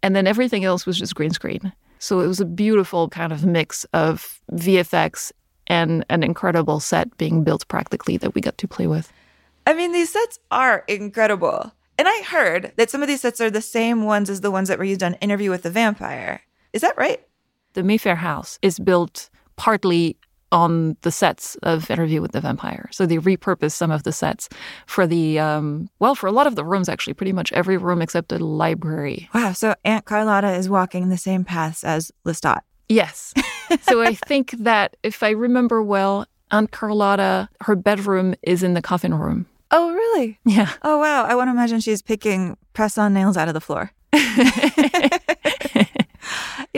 and 0.04 0.16
then 0.16 0.28
everything 0.28 0.66
else 0.66 0.86
was 0.86 1.00
just 1.00 1.16
green 1.16 1.32
screen. 1.32 1.74
So 1.98 2.20
it 2.20 2.28
was 2.28 2.40
a 2.40 2.46
beautiful 2.46 3.10
kind 3.10 3.34
of 3.34 3.44
mix 3.44 3.86
of 3.86 4.40
VFX 4.52 5.32
and 5.67 6.05
an 6.09 6.24
incredible 6.24 6.79
set 6.79 7.15
being 7.17 7.43
built 7.43 7.67
practically 7.67 8.17
that 8.17 8.33
we 8.33 8.41
got 8.41 8.57
to 8.57 8.67
play 8.67 8.88
with. 8.88 9.12
I 9.65 9.74
mean, 9.74 9.91
these 9.91 10.12
sets 10.12 10.39
are 10.50 10.83
incredible. 10.88 11.74
And 11.97 12.07
I 12.07 12.21
heard 12.21 12.74
that 12.77 12.89
some 12.89 13.01
of 13.01 13.07
these 13.07 13.21
sets 13.21 13.41
are 13.41 13.50
the 13.50 13.62
same 13.62 14.03
ones 14.03 14.29
as 14.29 14.41
the 14.41 14.51
ones 14.51 14.69
that 14.69 14.77
were 14.77 14.83
used 14.83 15.03
on 15.03 15.15
Interview 15.15 15.50
with 15.50 15.63
the 15.63 15.71
Vampire. 15.71 16.41
Is 16.74 16.81
that 16.81 16.97
right? 16.97 17.21
The 17.74 17.83
Mayfair 17.83 18.15
house 18.15 18.59
is 18.62 18.79
built 18.79 19.29
partly 19.55 20.15
on 20.51 20.95
the 21.01 21.12
sets 21.12 21.55
of 21.63 21.89
Interview 21.91 22.21
with 22.21 22.31
the 22.31 22.39
Vampire. 22.39 22.88
So 22.91 23.05
they 23.05 23.17
repurposed 23.17 23.74
some 23.74 23.91
of 23.91 24.03
the 24.03 24.13
sets 24.13 24.47
for 24.86 25.05
the, 25.05 25.39
um, 25.39 25.89
well, 26.00 26.15
for 26.15 26.27
a 26.27 26.31
lot 26.31 26.47
of 26.47 26.55
the 26.55 26.63
rooms, 26.63 26.88
actually, 26.88 27.13
pretty 27.15 27.33
much 27.33 27.51
every 27.51 27.77
room 27.77 28.01
except 28.01 28.29
the 28.29 28.43
library. 28.43 29.29
Wow. 29.33 29.53
So 29.53 29.75
Aunt 29.83 30.05
Carlotta 30.05 30.53
is 30.53 30.69
walking 30.69 31.09
the 31.09 31.17
same 31.17 31.43
paths 31.43 31.83
as 31.83 32.12
Lestat. 32.25 32.59
Yes. 32.88 33.33
so 33.81 34.01
I 34.01 34.13
think 34.13 34.51
that 34.51 34.95
if 35.03 35.24
I 35.24 35.31
remember 35.31 35.81
well, 35.81 36.25
Aunt 36.51 36.71
Carlotta, 36.71 37.50
her 37.62 37.75
bedroom 37.75 38.36
is 38.41 38.63
in 38.63 38.74
the 38.74 38.81
coffin 38.81 39.13
room 39.13 39.47
Oh, 39.71 39.93
really? 39.93 40.39
Yeah. 40.45 40.71
Oh, 40.83 40.97
wow. 40.97 41.25
I 41.25 41.36
want 41.36 41.47
to 41.50 41.51
imagine 41.51 41.79
she's 41.79 42.01
picking 42.01 42.57
press 42.74 42.97
on 42.97 43.13
nails 43.13 43.38
out 43.38 43.47
of 43.47 43.53
the 43.53 43.62
floor. 43.62 43.91
you 44.13 44.19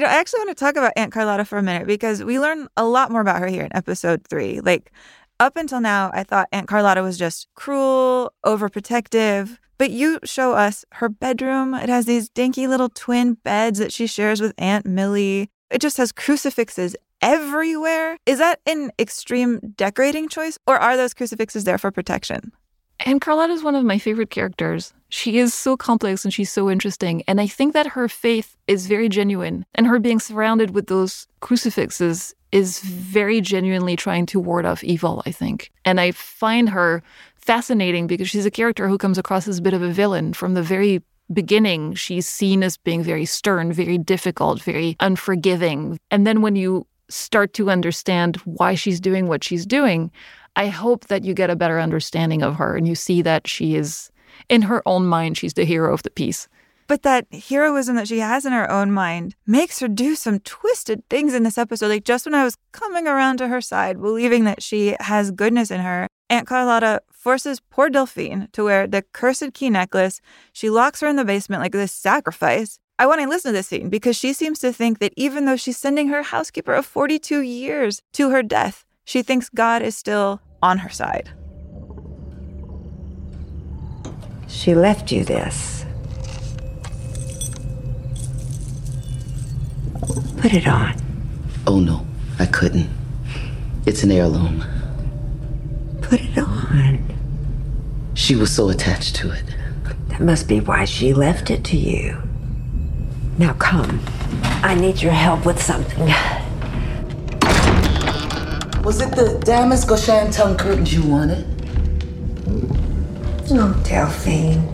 know, 0.02 0.08
I 0.08 0.20
actually 0.20 0.40
want 0.40 0.50
to 0.50 0.56
talk 0.56 0.76
about 0.76 0.94
Aunt 0.96 1.12
Carlotta 1.12 1.46
for 1.46 1.58
a 1.58 1.64
minute 1.64 1.86
because 1.86 2.24
we 2.24 2.40
learn 2.40 2.68
a 2.78 2.86
lot 2.86 3.12
more 3.12 3.22
about 3.22 3.40
her 3.40 3.48
here 3.48 3.64
in 3.64 3.76
episode 3.76 4.28
three. 4.28 4.60
Like, 4.62 4.92
up 5.40 5.56
until 5.56 5.82
now, 5.82 6.10
I 6.14 6.24
thought 6.24 6.50
Aunt 6.52 6.68
Carlotta 6.68 7.04
was 7.04 7.18
just 7.18 7.48
cruel, 7.56 8.34
overprotective. 8.46 9.58
But 9.78 9.92
you 9.92 10.20
show 10.26 10.54
us 10.54 10.84
her 10.94 11.08
bedroom. 11.08 11.74
It 11.74 11.88
has 11.88 12.06
these 12.06 12.28
dinky 12.28 12.68
little 12.68 12.90
twin 12.90 13.36
beds 13.36 13.80
that 13.80 13.94
she 13.94 14.08
shares 14.08 14.42
with 14.42 14.54
Aunt 14.58 14.86
Millie. 14.86 15.50
It 15.70 15.82
just 15.82 15.98
has 15.98 16.12
crucifixes 16.12 16.96
everywhere. 17.22 18.18
Is 18.26 18.40
that 18.40 18.60
an 18.66 18.92
extreme 19.00 19.60
decorating 19.76 20.30
choice, 20.30 20.58
or 20.66 20.78
are 20.78 20.98
those 20.98 21.14
crucifixes 21.14 21.64
there 21.64 21.78
for 21.78 21.92
protection? 21.92 22.52
And 23.06 23.22
Carlotta 23.22 23.54
is 23.54 23.64
one 23.64 23.76
of 23.76 23.86
my 23.86 23.98
favorite 23.98 24.30
characters. 24.30 24.94
She 25.08 25.38
is 25.38 25.54
so 25.54 25.78
complex 25.78 26.26
and 26.26 26.34
she's 26.34 26.52
so 26.52 26.70
interesting. 26.70 27.24
And 27.28 27.40
I 27.40 27.48
think 27.48 27.74
that 27.74 27.88
her 27.88 28.10
faith 28.10 28.58
is 28.68 28.88
very 28.88 29.08
genuine. 29.08 29.66
And 29.74 29.88
her 29.88 30.00
being 30.00 30.20
surrounded 30.20 30.72
with 30.72 30.88
those 30.88 31.26
crucifixes 31.40 32.36
is 32.52 32.82
very 32.82 33.42
genuinely 33.42 33.96
trying 33.96 34.26
to 34.28 34.40
ward 34.40 34.66
off 34.66 34.84
evil, 34.84 35.24
I 35.26 35.32
think. 35.32 35.72
And 35.86 36.00
I 36.00 36.12
find 36.12 36.70
her 36.70 37.02
fascinating 37.38 38.06
because 38.06 38.30
she's 38.30 38.46
a 38.46 38.52
character 38.52 38.88
who 38.88 38.98
comes 38.98 39.18
across 39.18 39.48
as 39.48 39.60
a 39.60 39.62
bit 39.62 39.74
of 39.74 39.82
a 39.82 39.92
villain 39.92 40.34
from 40.34 40.54
the 40.54 40.64
very 40.64 41.02
beginning. 41.34 41.94
She's 41.94 42.28
seen 42.28 42.64
as 42.64 42.78
being 42.78 43.04
very 43.04 43.26
stern, 43.26 43.72
very 43.72 43.98
difficult, 43.98 44.62
very 44.62 44.96
unforgiving. 45.00 46.00
And 46.12 46.26
then 46.26 46.42
when 46.42 46.56
you 46.56 46.88
start 47.10 47.54
to 47.54 47.70
understand 47.70 48.38
why 48.46 48.76
she's 48.76 49.00
doing 49.00 49.28
what 49.28 49.44
she's 49.44 49.66
doing, 49.66 50.12
I 50.56 50.68
hope 50.68 51.08
that 51.08 51.24
you 51.24 51.34
get 51.34 51.50
a 51.50 51.56
better 51.56 51.80
understanding 51.80 52.44
of 52.44 52.56
her 52.56 52.76
and 52.76 52.88
you 52.88 52.96
see 52.96 53.22
that 53.22 53.48
she 53.48 53.76
is, 53.76 54.12
in 54.50 54.64
her 54.64 54.82
own 54.86 55.06
mind, 55.06 55.38
she's 55.38 55.54
the 55.54 55.66
hero 55.66 55.94
of 55.94 56.04
the 56.04 56.10
piece. 56.10 56.48
But 56.88 57.04
that 57.04 57.28
heroism 57.32 57.96
that 57.98 58.08
she 58.08 58.20
has 58.20 58.46
in 58.48 58.52
her 58.52 58.70
own 58.70 58.92
mind 58.92 59.36
makes 59.46 59.80
her 59.80 59.88
do 59.88 60.16
some 60.16 60.40
twisted 60.40 61.08
things 61.08 61.36
in 61.36 61.44
this 61.44 61.60
episode. 61.60 61.90
Like 61.90 62.04
just 62.04 62.26
when 62.26 62.34
I 62.34 62.44
was 62.44 62.58
coming 62.72 63.08
around 63.08 63.38
to 63.38 63.48
her 63.48 63.62
side, 63.62 64.02
believing 64.02 64.46
that 64.46 64.64
she 64.64 64.96
has 65.00 65.30
goodness 65.30 65.70
in 65.70 65.82
her, 65.82 66.08
Aunt 66.30 66.48
Carlotta 66.48 67.02
forces 67.12 67.60
poor 67.60 67.90
Delphine 67.90 68.50
to 68.52 68.64
wear 68.64 68.86
the 68.86 69.02
cursed 69.02 69.54
key 69.54 69.70
necklace. 69.70 70.22
She 70.54 70.70
locks 70.70 71.02
her 71.02 71.08
in 71.08 71.16
the 71.16 71.26
basement 71.26 71.62
like 71.62 71.72
this 71.72 71.92
sacrifice. 71.92 72.80
I 73.00 73.08
want 73.08 73.22
to 73.22 73.28
listen 73.28 73.50
to 73.50 73.58
this 73.58 73.68
scene 73.68 73.90
because 73.90 74.16
she 74.16 74.34
seems 74.34 74.60
to 74.60 74.72
think 74.72 75.00
that 75.00 75.14
even 75.16 75.46
though 75.46 75.56
she's 75.56 75.78
sending 75.78 76.10
her 76.10 76.22
housekeeper 76.22 76.74
of 76.74 76.86
42 76.86 77.42
years 77.42 78.02
to 78.14 78.30
her 78.30 78.44
death, 78.44 78.86
she 79.06 79.24
thinks 79.24 79.50
God 79.50 79.82
is 79.82 79.98
still 79.98 80.40
on 80.62 80.80
her 80.80 80.90
side. 80.90 81.32
She 84.48 84.76
left 84.76 85.12
you 85.12 85.24
this. 85.24 85.86
Put 90.38 90.54
it 90.54 90.68
on. 90.68 90.96
Oh 91.66 91.80
no, 91.80 92.06
I 92.38 92.46
couldn't. 92.46 92.90
It's 93.86 94.04
an 94.04 94.12
heirloom. 94.12 94.64
Put 96.02 96.22
it 96.22 96.38
on. 96.38 97.04
She 98.14 98.36
was 98.36 98.54
so 98.54 98.70
attached 98.70 99.16
to 99.18 99.32
it. 99.32 99.44
That 100.08 100.22
must 100.22 100.48
be 100.48 100.60
why 100.60 100.86
she 100.86 101.14
left 101.14 101.50
it 101.50 101.64
to 101.66 101.78
you. 101.78 102.18
Now 103.38 103.54
come. 103.54 104.02
I 104.64 104.76
need 104.76 105.02
your 105.02 105.14
help 105.14 105.46
with 105.46 105.62
something. 105.62 106.08
Was 108.84 109.02
it 109.02 109.16
the 109.16 109.40
damask 109.44 109.92
or 109.92 109.96
shantung 109.96 110.58
curtains 110.58 110.94
you 110.94 111.04
wanted? 111.04 111.46
No, 113.52 113.74
Delphine. 113.84 114.68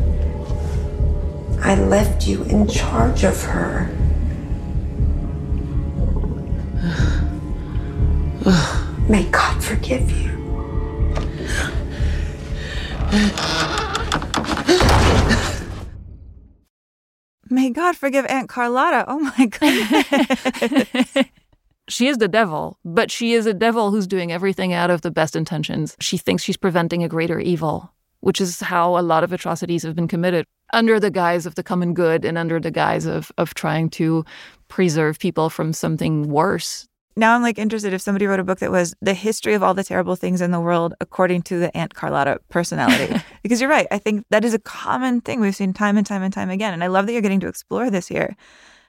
I 1.62 1.76
left 1.76 2.28
you 2.28 2.44
in 2.44 2.68
charge 2.68 3.24
of 3.24 3.42
her. 3.44 3.90
May 9.10 9.24
God 9.32 9.64
forgive 9.64 10.12
you. 10.12 10.35
May 17.50 17.70
God 17.70 17.96
forgive 17.96 18.26
Aunt 18.28 18.50
Carlotta. 18.50 19.06
Oh 19.08 19.20
my 19.20 19.46
God. 21.16 21.30
she 21.88 22.08
is 22.08 22.18
the 22.18 22.28
devil, 22.28 22.80
but 22.84 23.12
she 23.12 23.34
is 23.34 23.46
a 23.46 23.54
devil 23.54 23.92
who's 23.92 24.08
doing 24.08 24.32
everything 24.32 24.74
out 24.74 24.90
of 24.90 25.02
the 25.02 25.12
best 25.12 25.36
intentions. 25.36 25.96
She 26.02 26.18
thinks 26.18 26.44
she's 26.44 26.58
preventing 26.58 27.04
a 27.04 27.08
greater 27.08 27.40
evil, 27.40 27.94
which 28.22 28.42
is 28.42 28.60
how 28.60 28.98
a 28.98 29.02
lot 29.02 29.24
of 29.24 29.32
atrocities 29.32 29.84
have 29.84 29.96
been 29.96 30.08
committed 30.08 30.46
under 30.74 31.00
the 31.00 31.12
guise 31.12 31.46
of 31.46 31.56
the 31.56 31.64
common 31.64 31.94
good 31.94 32.26
and 32.26 32.38
under 32.38 32.60
the 32.60 32.72
guise 32.72 33.06
of, 33.06 33.32
of 33.38 33.54
trying 33.54 33.90
to 33.92 34.26
preserve 34.68 35.20
people 35.20 35.50
from 35.50 35.72
something 35.72 36.28
worse 36.28 36.88
now 37.16 37.36
I'm 37.36 37.42
like 37.42 37.58
interested 37.58 37.94
if 37.94 38.02
somebody 38.02 38.28
wrote 38.28 38.40
a 38.40 38.44
book 38.44 38.60
that 38.60 38.72
was 38.72 38.96
the 39.02 39.14
history 39.14 39.54
of 39.54 39.64
all 39.64 39.74
the 39.74 39.84
terrible 39.84 40.16
things 40.16 40.42
in 40.42 40.52
the 40.52 40.60
world 40.60 40.94
according 41.00 41.44
to 41.44 41.60
the 41.60 41.76
Aunt 41.76 41.94
Carlotta 41.94 42.40
personality. 42.50 43.22
because 43.44 43.62
you're 43.62 43.70
right. 43.70 43.88
I 43.92 43.98
think 43.98 44.26
that 44.32 44.44
is 44.44 44.54
a 44.54 44.60
common 44.60 45.22
thing 45.22 45.40
we've 45.40 45.56
seen 45.56 45.74
time 45.74 45.98
and 45.98 46.06
time 46.06 46.24
and 46.24 46.34
time 46.34 46.50
again. 46.50 46.74
And 46.74 46.84
I 46.84 46.88
love 46.88 47.06
that 47.06 47.14
you're 47.14 47.22
getting 47.22 47.40
to 47.42 47.48
explore 47.48 47.90
this 47.90 48.08
here. 48.08 48.36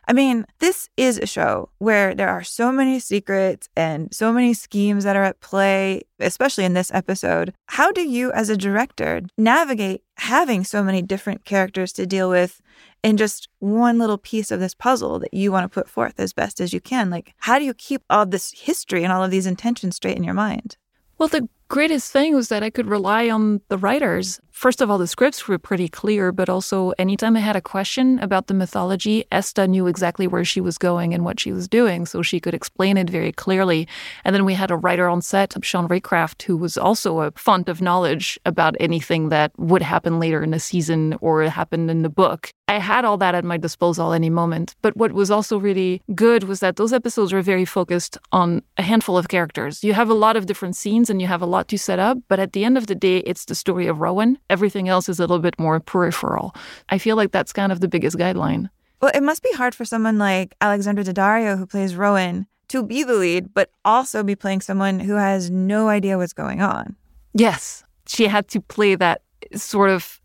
I 0.08 0.12
mean, 0.12 0.46
this 0.60 0.88
is 0.96 1.18
a 1.18 1.26
show 1.26 1.68
where 1.78 2.14
there 2.14 2.28
are 2.28 2.44
so 2.44 2.70
many 2.70 3.00
secrets 3.00 3.68
and 3.76 4.14
so 4.14 4.32
many 4.32 4.54
schemes 4.54 5.02
that 5.02 5.16
are 5.16 5.24
at 5.24 5.40
play, 5.40 6.02
especially 6.20 6.64
in 6.64 6.74
this 6.74 6.92
episode. 6.94 7.52
How 7.66 7.90
do 7.90 8.08
you, 8.08 8.30
as 8.32 8.48
a 8.48 8.56
director, 8.56 9.22
navigate 9.36 10.02
having 10.18 10.62
so 10.62 10.84
many 10.84 11.02
different 11.02 11.44
characters 11.44 11.92
to 11.94 12.06
deal 12.06 12.30
with 12.30 12.60
in 13.02 13.16
just 13.16 13.48
one 13.58 13.98
little 13.98 14.18
piece 14.18 14.50
of 14.50 14.60
this 14.60 14.74
puzzle 14.74 15.18
that 15.20 15.34
you 15.34 15.52
want 15.52 15.64
to 15.64 15.68
put 15.68 15.88
forth 15.88 16.18
as 16.18 16.32
best 16.32 16.60
as 16.60 16.72
you 16.72 16.80
can? 16.80 17.10
Like, 17.10 17.34
how 17.38 17.58
do 17.58 17.64
you 17.64 17.74
keep 17.74 18.02
all 18.10 18.26
this 18.26 18.52
history 18.52 19.04
and 19.04 19.12
all 19.12 19.22
of 19.22 19.30
these 19.30 19.46
intentions 19.46 19.96
straight 19.96 20.16
in 20.16 20.24
your 20.24 20.34
mind? 20.34 20.76
Well, 21.18 21.28
the 21.28 21.48
greatest 21.68 22.12
thing 22.12 22.34
was 22.34 22.48
that 22.48 22.62
I 22.62 22.70
could 22.70 22.86
rely 22.86 23.28
on 23.28 23.60
the 23.68 23.78
writers. 23.78 24.40
First 24.56 24.80
of 24.80 24.90
all, 24.90 24.96
the 24.96 25.06
scripts 25.06 25.46
were 25.46 25.58
pretty 25.58 25.86
clear, 25.86 26.32
but 26.32 26.48
also 26.48 26.94
anytime 26.98 27.36
I 27.36 27.40
had 27.40 27.56
a 27.56 27.60
question 27.60 28.18
about 28.20 28.46
the 28.46 28.54
mythology, 28.54 29.26
Esta 29.30 29.68
knew 29.68 29.86
exactly 29.86 30.26
where 30.26 30.46
she 30.46 30.62
was 30.62 30.78
going 30.78 31.12
and 31.12 31.26
what 31.26 31.38
she 31.38 31.52
was 31.52 31.68
doing, 31.68 32.06
so 32.06 32.22
she 32.22 32.40
could 32.40 32.54
explain 32.54 32.96
it 32.96 33.10
very 33.10 33.32
clearly. 33.32 33.86
And 34.24 34.34
then 34.34 34.46
we 34.46 34.54
had 34.54 34.70
a 34.70 34.78
writer 34.78 35.10
on 35.10 35.20
set, 35.20 35.52
Sean 35.62 35.88
Raycraft, 35.88 36.44
who 36.44 36.56
was 36.56 36.78
also 36.78 37.20
a 37.20 37.32
font 37.32 37.68
of 37.68 37.82
knowledge 37.82 38.38
about 38.46 38.76
anything 38.80 39.28
that 39.28 39.52
would 39.58 39.82
happen 39.82 40.18
later 40.18 40.42
in 40.42 40.52
the 40.52 40.58
season 40.58 41.18
or 41.20 41.42
happened 41.42 41.90
in 41.90 42.00
the 42.00 42.08
book. 42.08 42.50
I 42.68 42.78
had 42.78 43.04
all 43.04 43.16
that 43.18 43.34
at 43.34 43.44
my 43.44 43.58
disposal 43.58 44.12
any 44.12 44.30
moment. 44.30 44.74
But 44.82 44.96
what 44.96 45.12
was 45.12 45.30
also 45.30 45.58
really 45.58 46.02
good 46.14 46.44
was 46.44 46.60
that 46.60 46.76
those 46.76 46.92
episodes 46.92 47.32
were 47.32 47.42
very 47.42 47.64
focused 47.64 48.18
on 48.32 48.62
a 48.76 48.82
handful 48.82 49.16
of 49.16 49.28
characters. 49.28 49.84
You 49.84 49.92
have 49.92 50.10
a 50.10 50.14
lot 50.14 50.36
of 50.36 50.46
different 50.46 50.76
scenes 50.76 51.08
and 51.08 51.20
you 51.20 51.28
have 51.28 51.42
a 51.42 51.46
lot 51.46 51.68
to 51.68 51.78
set 51.78 52.00
up, 52.00 52.18
but 52.28 52.40
at 52.40 52.54
the 52.54 52.64
end 52.64 52.76
of 52.76 52.88
the 52.88 52.96
day, 52.96 53.18
it's 53.18 53.44
the 53.44 53.54
story 53.54 53.86
of 53.86 54.00
Rowan. 54.00 54.38
Everything 54.48 54.88
else 54.88 55.08
is 55.08 55.18
a 55.18 55.22
little 55.22 55.38
bit 55.38 55.58
more 55.58 55.80
peripheral. 55.80 56.54
I 56.88 56.98
feel 56.98 57.16
like 57.16 57.32
that's 57.32 57.52
kind 57.52 57.72
of 57.72 57.80
the 57.80 57.88
biggest 57.88 58.16
guideline. 58.16 58.70
Well, 59.00 59.12
it 59.14 59.22
must 59.22 59.42
be 59.42 59.52
hard 59.52 59.74
for 59.74 59.84
someone 59.84 60.18
like 60.18 60.54
Alexandra 60.60 61.04
Daddario, 61.04 61.58
who 61.58 61.66
plays 61.66 61.94
Rowan, 61.96 62.46
to 62.68 62.82
be 62.82 63.02
the 63.02 63.14
lead, 63.14 63.52
but 63.54 63.70
also 63.84 64.22
be 64.22 64.34
playing 64.34 64.60
someone 64.60 65.00
who 65.00 65.14
has 65.14 65.50
no 65.50 65.88
idea 65.88 66.18
what's 66.18 66.32
going 66.32 66.62
on. 66.62 66.96
Yes. 67.34 67.84
She 68.06 68.26
had 68.26 68.48
to 68.48 68.60
play 68.60 68.94
that 68.94 69.22
sort 69.54 69.90
of 69.90 70.20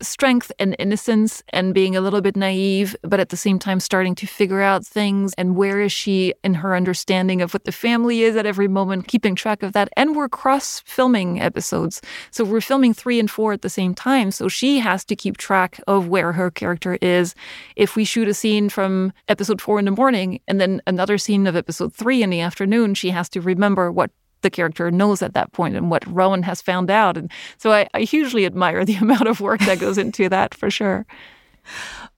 strength 0.00 0.50
and 0.58 0.76
innocence 0.78 1.42
and 1.50 1.74
being 1.74 1.96
a 1.96 2.00
little 2.00 2.20
bit 2.20 2.36
naive, 2.36 2.96
but 3.02 3.20
at 3.20 3.28
the 3.28 3.36
same 3.36 3.58
time 3.58 3.80
starting 3.80 4.14
to 4.16 4.26
figure 4.26 4.60
out 4.60 4.86
things. 4.86 5.32
And 5.38 5.56
where 5.56 5.80
is 5.80 5.92
she 5.92 6.34
in 6.42 6.54
her 6.54 6.76
understanding 6.76 7.42
of 7.42 7.54
what 7.54 7.64
the 7.64 7.72
family 7.72 8.22
is 8.22 8.36
at 8.36 8.46
every 8.46 8.68
moment, 8.68 9.08
keeping 9.08 9.34
track 9.34 9.62
of 9.62 9.72
that. 9.72 9.88
And 9.96 10.16
we're 10.16 10.28
cross 10.28 10.82
filming 10.86 11.40
episodes. 11.40 12.00
So 12.30 12.44
we're 12.44 12.60
filming 12.60 12.94
three 12.94 13.18
and 13.18 13.30
four 13.30 13.52
at 13.52 13.62
the 13.62 13.68
same 13.68 13.94
time. 13.94 14.30
So 14.30 14.48
she 14.48 14.78
has 14.80 15.04
to 15.06 15.16
keep 15.16 15.36
track 15.36 15.80
of 15.86 16.08
where 16.08 16.32
her 16.32 16.50
character 16.50 16.98
is. 17.00 17.34
If 17.76 17.96
we 17.96 18.04
shoot 18.04 18.28
a 18.28 18.34
scene 18.34 18.68
from 18.68 19.12
episode 19.28 19.60
four 19.60 19.78
in 19.78 19.84
the 19.84 19.90
morning 19.90 20.40
and 20.48 20.60
then 20.60 20.82
another 20.86 21.18
scene 21.18 21.46
of 21.46 21.56
episode 21.56 21.94
three 21.94 22.22
in 22.22 22.30
the 22.30 22.40
afternoon, 22.40 22.94
she 22.94 23.10
has 23.10 23.28
to 23.30 23.40
remember 23.40 23.90
what 23.90 24.10
the 24.44 24.50
character 24.50 24.92
knows 24.92 25.22
at 25.22 25.34
that 25.34 25.52
point 25.52 25.74
and 25.74 25.90
what 25.90 26.06
Rowan 26.06 26.44
has 26.44 26.62
found 26.62 26.88
out. 26.88 27.16
And 27.16 27.28
so 27.58 27.72
I, 27.72 27.88
I 27.92 28.02
hugely 28.02 28.46
admire 28.46 28.84
the 28.84 28.94
amount 29.02 29.26
of 29.26 29.40
work 29.40 29.58
that 29.62 29.80
goes 29.80 29.98
into 29.98 30.28
that 30.28 30.54
for 30.54 30.70
sure. 30.70 31.04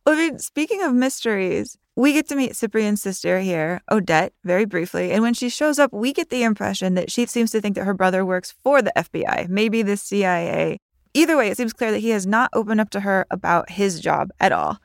Well, 0.04 0.14
I 0.14 0.18
mean, 0.18 0.38
speaking 0.38 0.83
of 0.83 0.92
mysteries, 0.92 1.78
we 1.97 2.12
get 2.12 2.28
to 2.28 2.37
meet 2.37 2.54
Cyprian's 2.54 3.00
sister 3.00 3.40
here, 3.40 3.80
Odette, 3.90 4.35
very 4.45 4.66
briefly. 4.66 5.12
And 5.12 5.23
when 5.23 5.33
she 5.33 5.49
shows 5.49 5.78
up, 5.78 5.92
we 5.92 6.12
get 6.12 6.28
the 6.28 6.42
impression 6.42 6.95
that 6.95 7.11
she 7.11 7.25
seems 7.26 7.50
to 7.52 7.61
think 7.61 7.75
that 7.76 7.85
her 7.85 7.95
brother 7.95 8.25
works 8.25 8.54
for 8.62 8.83
the 8.83 8.92
FBI, 8.95 9.49
maybe 9.49 9.83
the 9.83 9.97
CIA. 9.97 10.78
Either 11.14 11.37
way, 11.37 11.49
it 11.49 11.56
seems 11.56 11.73
clear 11.73 11.90
that 11.92 12.00
he 12.00 12.11
has 12.11 12.26
not 12.26 12.50
opened 12.52 12.80
up 12.80 12.90
to 12.90 13.00
her 13.00 13.26
about 13.30 13.71
his 13.71 14.00
job 14.00 14.30
at 14.38 14.52
all. 14.52 14.78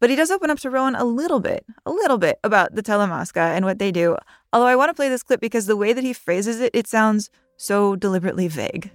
But 0.00 0.10
he 0.10 0.16
does 0.16 0.30
open 0.30 0.50
up 0.50 0.58
to 0.60 0.70
Rowan 0.70 0.94
a 0.94 1.04
little 1.04 1.40
bit, 1.40 1.64
a 1.86 1.90
little 1.90 2.18
bit 2.18 2.38
about 2.44 2.74
the 2.74 2.82
Talamasca 2.82 3.56
and 3.56 3.64
what 3.64 3.78
they 3.78 3.90
do. 3.90 4.16
Although 4.52 4.66
I 4.66 4.76
want 4.76 4.88
to 4.88 4.94
play 4.94 5.08
this 5.08 5.22
clip 5.22 5.40
because 5.40 5.66
the 5.66 5.76
way 5.76 5.92
that 5.92 6.04
he 6.04 6.12
phrases 6.12 6.60
it, 6.60 6.70
it 6.74 6.86
sounds 6.86 7.30
so 7.56 7.96
deliberately 7.96 8.48
vague. 8.48 8.90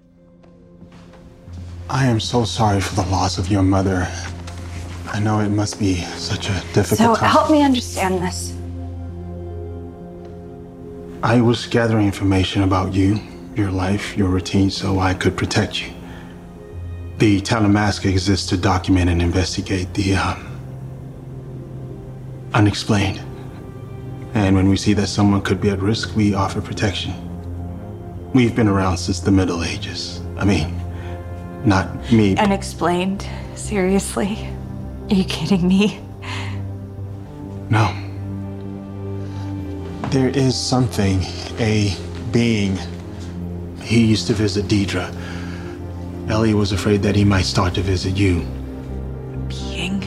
I 1.89 2.07
am 2.07 2.19
so 2.19 2.43
sorry 2.43 2.81
for 2.81 2.95
the 2.95 3.07
loss 3.10 3.38
of 3.38 3.50
your 3.51 3.62
mother. 3.62 4.07
I 5.07 5.19
know 5.19 5.39
it 5.41 5.50
must 5.50 5.77
be 5.79 5.95
such 6.17 6.50
a 6.50 6.53
So 6.60 6.74
difficult 6.74 7.19
time. 7.19 7.29
help 7.29 7.51
me 7.51 7.62
understand 7.62 8.24
this. 8.24 8.53
I 11.22 11.39
was 11.39 11.67
gathering 11.67 12.07
information 12.07 12.63
about 12.63 12.93
you, 12.93 13.19
your 13.55 13.69
life, 13.69 14.17
your 14.17 14.29
routine, 14.29 14.72
so 14.72 15.00
I 15.00 15.13
could 15.13 15.38
protect 15.38 15.81
you. 15.81 15.93
The 17.19 17.39
Talamasca 17.41 18.10
exists 18.10 18.48
to 18.50 18.57
document 18.57 19.10
and 19.10 19.22
investigate 19.22 19.93
the 19.93 20.15
um, 20.15 20.48
unexplained. 22.55 23.22
And 24.34 24.56
when 24.56 24.68
we 24.68 24.78
see 24.78 24.94
that 24.94 25.08
someone 25.08 25.42
could 25.42 25.62
be 25.62 25.70
at 25.70 25.80
risk, 25.80 26.16
we 26.16 26.34
offer 26.34 26.60
protection. 26.60 27.13
We've 28.34 28.56
been 28.56 28.68
around 28.68 28.98
since 28.98 29.20
the 29.20 29.32
Middle 29.32 29.63
Ages. 29.63 30.22
I 30.38 30.46
mean, 30.46 30.75
not 31.66 32.12
me. 32.12 32.36
Unexplained? 32.38 33.28
Seriously? 33.56 34.48
Are 35.10 35.13
you 35.13 35.24
kidding 35.25 35.68
me? 35.68 36.02
No. 37.70 37.94
There 40.10 40.30
is 40.30 40.56
something, 40.60 41.22
a 41.60 41.96
being. 42.32 42.78
He 43.82 44.06
used 44.06 44.28
to 44.28 44.34
visit 44.34 44.68
Deirdre. 44.68 45.12
Ellie 46.28 46.54
was 46.54 46.72
afraid 46.72 47.04
that 47.04 47.16
he 47.16 47.24
might 47.24 47.46
start 47.46 47.75
to 47.75 47.82
visit 47.82 48.18
you. 48.18 48.46
Being? 49.48 50.02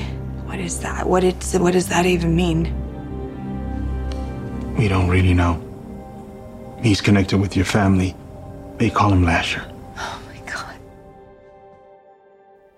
What 0.46 0.58
is 0.58 0.80
that? 0.80 1.06
What, 1.08 1.22
it's, 1.22 1.54
what 1.54 1.72
does 1.72 1.88
that 1.88 2.06
even 2.06 2.34
mean? 2.34 2.85
We 4.76 4.88
don't 4.88 5.08
really 5.08 5.32
know. 5.32 5.62
He's 6.82 7.00
connected 7.00 7.38
with 7.38 7.56
your 7.56 7.64
family. 7.64 8.14
They 8.76 8.90
call 8.90 9.10
him 9.12 9.24
Lasher. 9.24 9.64
Oh 9.96 10.22
my 10.26 10.52
god. 10.52 10.76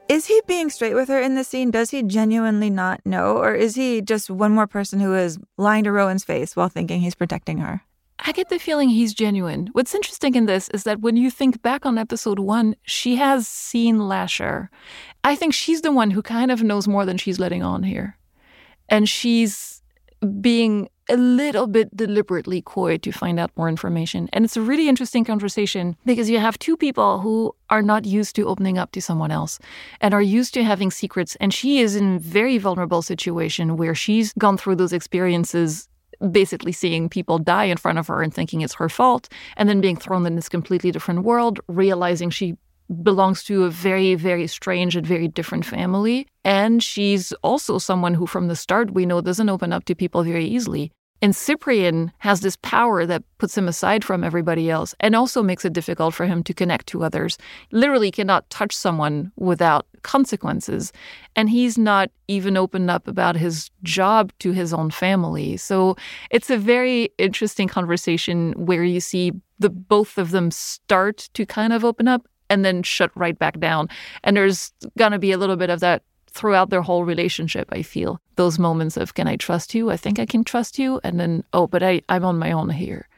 Is 0.08 0.26
he 0.26 0.40
being 0.46 0.70
straight 0.70 0.94
with 0.94 1.08
her 1.08 1.20
in 1.20 1.34
this 1.34 1.48
scene? 1.48 1.72
Does 1.72 1.90
he 1.90 2.04
genuinely 2.04 2.70
not 2.70 3.04
know? 3.04 3.36
Or 3.36 3.52
is 3.52 3.74
he 3.74 4.00
just 4.00 4.30
one 4.30 4.52
more 4.52 4.68
person 4.68 5.00
who 5.00 5.14
is 5.14 5.38
lying 5.56 5.84
to 5.84 5.92
Rowan's 5.92 6.24
face 6.24 6.54
while 6.54 6.68
thinking 6.68 7.00
he's 7.00 7.16
protecting 7.16 7.58
her? 7.58 7.82
I 8.24 8.32
get 8.32 8.48
the 8.48 8.58
feeling 8.58 8.88
he's 8.88 9.14
genuine. 9.14 9.68
What's 9.72 9.94
interesting 9.94 10.34
in 10.34 10.46
this 10.46 10.68
is 10.70 10.84
that 10.84 11.00
when 11.00 11.16
you 11.16 11.30
think 11.30 11.62
back 11.62 11.84
on 11.84 11.98
episode 11.98 12.38
one, 12.38 12.76
she 12.82 13.16
has 13.16 13.46
seen 13.48 14.08
Lasher. 14.08 14.70
I 15.24 15.34
think 15.34 15.52
she's 15.52 15.82
the 15.82 15.92
one 15.92 16.10
who 16.10 16.22
kind 16.22 16.50
of 16.50 16.62
knows 16.62 16.86
more 16.86 17.04
than 17.04 17.18
she's 17.18 17.40
letting 17.40 17.62
on 17.62 17.82
here. 17.82 18.16
And 18.88 19.08
she's 19.08 19.82
being 20.40 20.88
a 21.08 21.16
little 21.16 21.66
bit 21.66 21.94
deliberately 21.96 22.62
coy 22.62 22.98
to 22.98 23.12
find 23.12 23.38
out 23.40 23.50
more 23.56 23.68
information. 23.68 24.28
And 24.32 24.44
it's 24.44 24.56
a 24.56 24.62
really 24.62 24.88
interesting 24.88 25.24
conversation 25.24 25.96
because 26.04 26.28
you 26.28 26.38
have 26.38 26.58
two 26.58 26.76
people 26.76 27.20
who 27.20 27.54
are 27.70 27.82
not 27.82 28.04
used 28.04 28.36
to 28.36 28.46
opening 28.46 28.78
up 28.78 28.92
to 28.92 29.02
someone 29.02 29.30
else 29.30 29.58
and 30.00 30.14
are 30.14 30.22
used 30.22 30.54
to 30.54 30.64
having 30.64 30.90
secrets. 30.90 31.36
And 31.36 31.52
she 31.52 31.80
is 31.80 31.96
in 31.96 32.16
a 32.16 32.18
very 32.18 32.58
vulnerable 32.58 33.02
situation 33.02 33.76
where 33.76 33.94
she's 33.94 34.32
gone 34.34 34.58
through 34.58 34.76
those 34.76 34.92
experiences 34.92 35.88
basically 36.32 36.72
seeing 36.72 37.08
people 37.08 37.38
die 37.38 37.64
in 37.64 37.76
front 37.76 37.98
of 37.98 38.08
her 38.08 38.22
and 38.22 38.34
thinking 38.34 38.60
it's 38.60 38.74
her 38.74 38.88
fault, 38.88 39.28
and 39.56 39.68
then 39.68 39.80
being 39.80 39.96
thrown 39.96 40.26
in 40.26 40.34
this 40.34 40.48
completely 40.48 40.90
different 40.90 41.22
world, 41.22 41.60
realizing 41.68 42.30
she 42.30 42.56
belongs 43.02 43.44
to 43.44 43.64
a 43.64 43.70
very, 43.70 44.14
very 44.14 44.46
strange 44.46 44.96
and 44.96 45.06
very 45.06 45.28
different 45.28 45.64
family. 45.64 46.26
And 46.44 46.82
she's 46.82 47.32
also 47.42 47.78
someone 47.78 48.14
who, 48.14 48.26
from 48.26 48.48
the 48.48 48.56
start, 48.56 48.92
we 48.92 49.06
know 49.06 49.20
doesn't 49.20 49.48
open 49.48 49.72
up 49.72 49.84
to 49.84 49.94
people 49.94 50.22
very 50.22 50.46
easily. 50.46 50.90
And 51.20 51.34
Cyprian 51.34 52.12
has 52.18 52.40
this 52.40 52.56
power 52.62 53.04
that 53.04 53.24
puts 53.38 53.58
him 53.58 53.66
aside 53.66 54.04
from 54.04 54.22
everybody 54.22 54.70
else 54.70 54.94
and 55.00 55.16
also 55.16 55.42
makes 55.42 55.64
it 55.64 55.72
difficult 55.72 56.14
for 56.14 56.26
him 56.26 56.42
to 56.44 56.54
connect 56.54 56.86
to 56.88 57.02
others. 57.02 57.38
Literally 57.72 58.10
cannot 58.10 58.48
touch 58.50 58.76
someone 58.76 59.32
without 59.36 59.86
consequences. 60.02 60.92
And 61.34 61.50
he's 61.50 61.76
not 61.76 62.10
even 62.28 62.56
opened 62.56 62.90
up 62.90 63.08
about 63.08 63.36
his 63.36 63.70
job 63.82 64.32
to 64.38 64.52
his 64.52 64.72
own 64.72 64.90
family. 64.90 65.56
So 65.56 65.96
it's 66.30 66.50
a 66.50 66.56
very 66.56 67.10
interesting 67.18 67.66
conversation 67.66 68.52
where 68.52 68.84
you 68.84 69.00
see 69.00 69.32
the 69.58 69.70
both 69.70 70.18
of 70.18 70.30
them 70.30 70.52
start 70.52 71.28
to 71.34 71.44
kind 71.44 71.72
of 71.72 71.84
open 71.84 72.06
up 72.06 72.28
and 72.48 72.64
then 72.64 72.82
shut 72.82 73.10
right 73.16 73.38
back 73.38 73.58
down. 73.58 73.88
And 74.22 74.36
there's 74.36 74.72
going 74.96 75.12
to 75.12 75.18
be 75.18 75.32
a 75.32 75.38
little 75.38 75.56
bit 75.56 75.70
of 75.70 75.80
that 75.80 76.02
throughout 76.38 76.70
their 76.70 76.82
whole 76.82 77.04
relationship, 77.04 77.68
I 77.72 77.82
feel. 77.82 78.20
Those 78.36 78.58
moments 78.58 78.96
of, 78.96 79.14
can 79.14 79.26
I 79.26 79.36
trust 79.36 79.74
you? 79.74 79.90
I 79.90 79.96
think 79.96 80.18
I 80.18 80.26
can 80.26 80.44
trust 80.44 80.78
you. 80.78 81.00
And 81.02 81.18
then, 81.18 81.44
oh, 81.52 81.66
but 81.66 81.82
I, 81.82 82.00
I'm 82.08 82.24
on 82.24 82.38
my 82.38 82.52
own 82.52 82.70
here. 82.70 83.08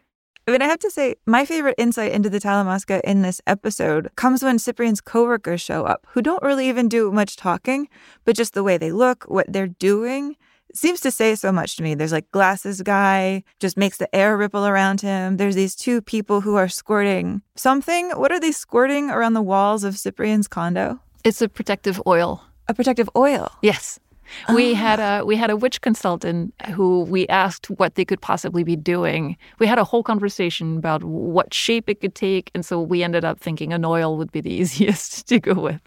I 0.48 0.52
mean, 0.52 0.62
I 0.62 0.66
have 0.66 0.80
to 0.80 0.90
say, 0.90 1.14
my 1.26 1.44
favorite 1.44 1.76
insight 1.78 2.12
into 2.12 2.30
the 2.30 2.40
Talamasca 2.40 3.02
in 3.02 3.22
this 3.22 3.40
episode 3.46 4.10
comes 4.16 4.42
when 4.42 4.58
Cyprian's 4.58 5.02
coworkers 5.02 5.60
show 5.60 5.84
up, 5.84 6.06
who 6.08 6.22
don't 6.22 6.42
really 6.42 6.68
even 6.68 6.88
do 6.88 7.12
much 7.12 7.36
talking, 7.36 7.88
but 8.24 8.34
just 8.34 8.54
the 8.54 8.64
way 8.64 8.78
they 8.78 8.90
look, 8.90 9.24
what 9.24 9.46
they're 9.52 9.68
doing, 9.68 10.36
seems 10.74 11.00
to 11.00 11.10
say 11.10 11.34
so 11.34 11.52
much 11.52 11.76
to 11.76 11.82
me. 11.82 11.94
There's 11.94 12.10
like 12.10 12.30
glasses 12.32 12.82
guy, 12.82 13.44
just 13.60 13.76
makes 13.76 13.98
the 13.98 14.12
air 14.14 14.36
ripple 14.36 14.66
around 14.66 15.02
him. 15.02 15.36
There's 15.36 15.54
these 15.54 15.76
two 15.76 16.00
people 16.00 16.40
who 16.40 16.56
are 16.56 16.68
squirting 16.68 17.42
something. 17.54 18.10
What 18.12 18.32
are 18.32 18.40
they 18.40 18.52
squirting 18.52 19.10
around 19.10 19.34
the 19.34 19.42
walls 19.42 19.84
of 19.84 19.98
Cyprian's 19.98 20.48
condo? 20.48 21.00
It's 21.22 21.42
a 21.42 21.48
protective 21.48 22.00
oil. 22.06 22.42
A 22.70 22.74
protective 22.74 23.10
oil. 23.16 23.50
Yes. 23.62 23.98
We 24.54 24.74
had 24.74 25.00
a 25.00 25.24
we 25.24 25.34
had 25.34 25.50
a 25.50 25.56
witch 25.56 25.80
consultant 25.80 26.54
who 26.70 27.02
we 27.02 27.26
asked 27.26 27.68
what 27.68 27.96
they 27.96 28.04
could 28.04 28.20
possibly 28.20 28.62
be 28.62 28.76
doing. 28.76 29.36
We 29.58 29.66
had 29.66 29.80
a 29.80 29.82
whole 29.82 30.04
conversation 30.04 30.76
about 30.76 31.02
what 31.02 31.52
shape 31.52 31.88
it 31.88 32.00
could 32.00 32.14
take, 32.14 32.48
and 32.54 32.64
so 32.64 32.80
we 32.80 33.02
ended 33.02 33.24
up 33.24 33.40
thinking 33.40 33.72
an 33.72 33.84
oil 33.84 34.16
would 34.16 34.30
be 34.30 34.40
the 34.40 34.52
easiest 34.60 35.26
to 35.26 35.40
go 35.40 35.54
with. 35.54 35.80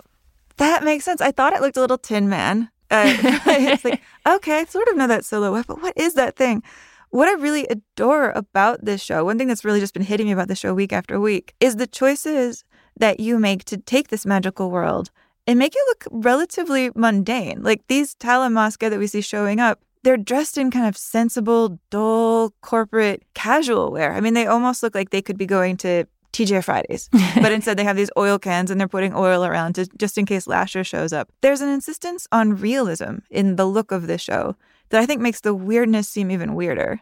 That 0.57 0.83
makes 0.83 1.05
sense. 1.05 1.21
I 1.21 1.31
thought 1.31 1.53
it 1.53 1.61
looked 1.61 1.77
a 1.77 1.79
little 1.79 1.97
Tin 1.97 2.27
Man. 2.27 2.69
Uh, 2.91 3.15
it's 3.47 3.85
like, 3.85 4.01
okay, 4.27 4.59
I 4.59 4.65
sort 4.65 4.89
of 4.89 4.97
know 4.97 5.07
that 5.07 5.23
silhouette, 5.23 5.65
but 5.65 5.81
what 5.81 5.93
is 5.95 6.15
that 6.15 6.35
thing? 6.35 6.63
What 7.11 7.29
I 7.29 7.41
really 7.41 7.65
adore 7.67 8.31
about 8.31 8.83
this 8.83 9.01
show, 9.01 9.23
one 9.23 9.37
thing 9.37 9.47
that's 9.47 9.63
really 9.63 9.79
just 9.79 9.93
been 9.93 10.03
hitting 10.03 10.25
me 10.25 10.33
about 10.33 10.49
the 10.49 10.55
show 10.55 10.73
week 10.73 10.91
after 10.91 11.17
week, 11.17 11.53
is 11.61 11.77
the 11.77 11.87
choices 11.87 12.65
that 12.97 13.21
you 13.21 13.39
make 13.39 13.63
to 13.65 13.77
take 13.77 14.09
this 14.09 14.25
magical 14.25 14.69
world 14.69 15.11
and 15.47 15.60
make 15.60 15.73
it 15.75 15.82
look 15.88 16.23
relatively 16.23 16.91
mundane. 16.95 17.63
Like 17.63 17.86
these 17.88 18.15
Talamasca 18.15 18.89
that 18.89 18.99
we 18.99 19.08
see 19.08 19.21
showing 19.21 19.60
up, 19.60 19.79
they're 20.03 20.17
dressed 20.17 20.58
in 20.58 20.71
kind 20.71 20.88
of 20.88 20.97
sensible, 20.97 21.79
dull, 21.89 22.53
corporate, 22.62 23.23
casual 23.34 23.91
wear. 23.91 24.13
I 24.13 24.19
mean, 24.19 24.34
they 24.34 24.47
almost 24.47 24.84
look 24.84 24.95
like 24.95 25.10
they 25.10 25.21
could 25.21 25.38
be 25.38 25.45
going 25.45 25.77
to 25.77 26.06
TGI 26.34 26.63
Fridays, 26.63 27.10
but 27.36 27.51
instead 27.51 27.77
they 27.77 27.84
have 27.84 27.95
these 27.95 28.10
oil 28.17 28.39
cans 28.39 28.71
and 28.71 28.79
they're 28.79 28.88
putting 28.88 29.13
oil 29.13 29.45
around 29.45 29.75
to, 29.75 29.86
just 29.97 30.17
in 30.17 30.25
case 30.25 30.47
Lasher 30.47 30.84
shows 30.84 31.13
up. 31.13 31.32
There's 31.41 31.62
an 31.62 31.69
insistence 31.69 32.27
on 32.32 32.56
realism 32.56 33.19
in 33.29 33.56
the 33.56 33.65
look 33.65 33.91
of 33.91 34.08
this 34.08 34.21
show 34.21 34.56
that 34.89 34.99
I 34.99 35.06
think 35.06 35.21
makes 35.21 35.41
the 35.41 35.53
weirdness 35.53 36.10
seem 36.10 36.32
even 36.32 36.56
weirder. 36.56 36.99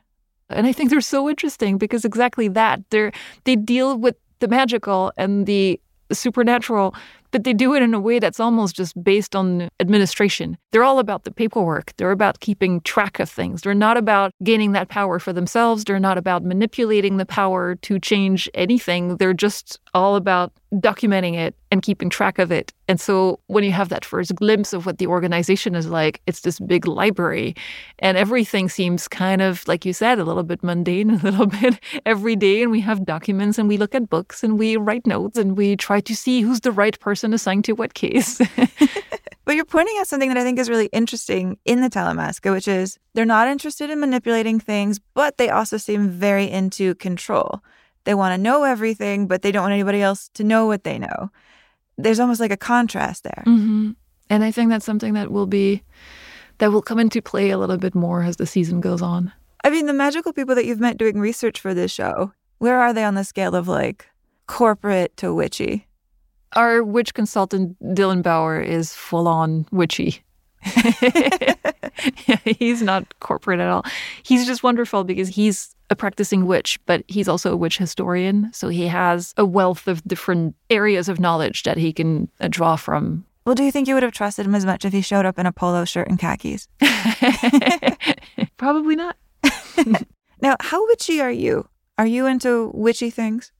And 0.49 0.67
I 0.67 0.73
think 0.73 0.89
they're 0.89 1.01
so 1.01 1.29
interesting 1.29 1.77
because 1.77 2.03
exactly 2.03 2.49
that. 2.49 2.81
They're 2.89 3.13
they 3.45 3.55
deal 3.55 3.97
with 3.97 4.17
the 4.39 4.49
magical 4.49 5.13
and 5.17 5.45
the 5.45 5.79
supernatural, 6.11 6.93
but 7.31 7.43
they 7.43 7.53
do 7.53 7.73
it 7.73 7.81
in 7.81 7.93
a 7.93 7.99
way 7.99 8.19
that's 8.19 8.39
almost 8.39 8.75
just 8.75 9.01
based 9.03 9.35
on 9.35 9.69
administration. 9.79 10.57
They're 10.71 10.83
all 10.83 10.99
about 10.99 11.23
the 11.23 11.31
paperwork. 11.31 11.93
They're 11.97 12.11
about 12.11 12.39
keeping 12.39 12.81
track 12.81 13.19
of 13.19 13.29
things. 13.29 13.61
They're 13.61 13.73
not 13.73 13.97
about 13.97 14.31
gaining 14.43 14.73
that 14.73 14.89
power 14.89 15.19
for 15.19 15.33
themselves. 15.33 15.83
They're 15.83 15.99
not 15.99 16.17
about 16.17 16.43
manipulating 16.43 17.17
the 17.17 17.25
power 17.25 17.75
to 17.75 17.99
change 17.99 18.49
anything. 18.53 19.17
They're 19.17 19.33
just 19.33 19.79
all 19.93 20.15
about 20.15 20.53
documenting 20.73 21.35
it 21.35 21.55
and 21.69 21.81
keeping 21.81 22.09
track 22.09 22.39
of 22.39 22.51
it. 22.51 22.73
And 22.87 22.99
so 22.99 23.39
when 23.47 23.63
you 23.63 23.71
have 23.71 23.89
that 23.89 24.05
first 24.05 24.35
glimpse 24.35 24.73
of 24.73 24.85
what 24.85 24.97
the 24.97 25.07
organization 25.07 25.75
is 25.75 25.87
like, 25.87 26.21
it's 26.27 26.41
this 26.41 26.59
big 26.59 26.87
library 26.87 27.55
and 27.99 28.17
everything 28.17 28.69
seems 28.69 29.07
kind 29.07 29.41
of, 29.41 29.67
like 29.67 29.85
you 29.85 29.93
said, 29.93 30.19
a 30.19 30.23
little 30.23 30.43
bit 30.43 30.63
mundane, 30.63 31.09
a 31.11 31.17
little 31.17 31.47
bit 31.47 31.79
everyday. 32.05 32.63
And 32.63 32.71
we 32.71 32.81
have 32.81 33.05
documents 33.05 33.57
and 33.57 33.67
we 33.67 33.77
look 33.77 33.95
at 33.95 34.09
books 34.09 34.43
and 34.43 34.57
we 34.57 34.77
write 34.77 35.05
notes 35.05 35.37
and 35.37 35.57
we 35.57 35.75
try 35.75 35.99
to 36.01 36.15
see 36.15 36.41
who's 36.41 36.61
the 36.61 36.71
right 36.71 36.99
person 36.99 37.33
assigned 37.33 37.65
to 37.65 37.73
what 37.73 37.93
case. 37.93 38.41
But 39.51 39.55
you're 39.55 39.65
pointing 39.65 39.97
out 39.99 40.07
something 40.07 40.29
that 40.29 40.37
I 40.37 40.43
think 40.43 40.59
is 40.59 40.69
really 40.69 40.85
interesting 40.93 41.57
in 41.65 41.81
the 41.81 41.89
Talamasca, 41.89 42.53
which 42.53 42.67
is 42.67 42.97
they're 43.13 43.25
not 43.25 43.47
interested 43.47 43.89
in 43.89 43.99
manipulating 43.99 44.59
things, 44.59 44.99
but 45.13 45.37
they 45.37 45.49
also 45.49 45.77
seem 45.77 46.09
very 46.09 46.49
into 46.49 46.95
control. 46.95 47.61
They 48.03 48.13
want 48.13 48.33
to 48.33 48.41
know 48.41 48.63
everything, 48.63 49.27
but 49.27 49.41
they 49.41 49.51
don't 49.51 49.63
want 49.63 49.73
anybody 49.73 50.01
else 50.01 50.29
to 50.33 50.43
know 50.43 50.65
what 50.65 50.83
they 50.83 50.97
know. 50.97 51.29
There's 51.97 52.19
almost 52.19 52.39
like 52.39 52.51
a 52.51 52.57
contrast 52.57 53.23
there. 53.23 53.43
hmm 53.45 53.91
And 54.29 54.43
I 54.43 54.51
think 54.51 54.69
that's 54.69 54.85
something 54.85 55.13
that 55.13 55.31
will 55.31 55.47
be 55.47 55.83
that 56.57 56.71
will 56.71 56.81
come 56.81 56.99
into 56.99 57.21
play 57.21 57.49
a 57.49 57.57
little 57.57 57.77
bit 57.77 57.95
more 57.95 58.23
as 58.23 58.37
the 58.37 58.45
season 58.45 58.81
goes 58.81 59.01
on. 59.01 59.31
I 59.63 59.69
mean, 59.69 59.85
the 59.85 59.93
magical 59.93 60.33
people 60.33 60.55
that 60.55 60.65
you've 60.65 60.79
met 60.79 60.97
doing 60.97 61.19
research 61.19 61.59
for 61.59 61.73
this 61.73 61.91
show, 61.91 62.33
where 62.59 62.79
are 62.79 62.93
they 62.93 63.03
on 63.03 63.15
the 63.15 63.23
scale 63.23 63.55
of 63.55 63.67
like 63.67 64.07
corporate 64.47 65.15
to 65.17 65.33
witchy? 65.33 65.87
Our 66.53 66.83
witch 66.83 67.13
consultant 67.13 67.79
Dylan 67.95 68.21
Bauer 68.21 68.59
is 68.59 68.93
full 68.93 69.27
on 69.27 69.65
witchy. 69.71 70.23
yeah, 72.27 72.37
he's 72.45 72.81
not 72.81 73.19
corporate 73.19 73.59
at 73.59 73.69
all. 73.69 73.83
He's 74.23 74.45
just 74.45 74.63
wonderful 74.63 75.03
because 75.03 75.29
he's 75.29 75.75
a 75.91 75.95
practicing 75.95 76.47
witch, 76.47 76.79
but 76.85 77.03
he's 77.07 77.27
also 77.27 77.51
a 77.51 77.57
witch 77.57 77.77
historian. 77.77 78.49
So 78.53 78.69
he 78.69 78.87
has 78.87 79.33
a 79.37 79.45
wealth 79.45 79.87
of 79.87 80.01
different 80.05 80.55
areas 80.69 81.09
of 81.09 81.19
knowledge 81.19 81.63
that 81.63 81.77
he 81.77 81.91
can 81.93 82.29
uh, 82.39 82.47
draw 82.47 82.77
from. 82.77 83.25
Well, 83.45 83.55
do 83.55 83.63
you 83.63 83.71
think 83.71 83.87
you 83.87 83.93
would 83.95 84.03
have 84.03 84.13
trusted 84.13 84.45
him 84.45 84.55
as 84.55 84.65
much 84.65 84.85
if 84.85 84.93
he 84.93 85.01
showed 85.01 85.25
up 85.25 85.37
in 85.37 85.45
a 85.45 85.51
polo 85.51 85.83
shirt 85.83 86.07
and 86.07 86.17
khakis? 86.17 86.67
Probably 88.57 88.95
not. 88.95 89.17
now, 90.41 90.55
how 90.61 90.85
witchy 90.87 91.19
are 91.19 91.31
you? 91.31 91.67
Are 91.97 92.05
you 92.05 92.25
into 92.25 92.71
witchy 92.73 93.09
things? 93.09 93.51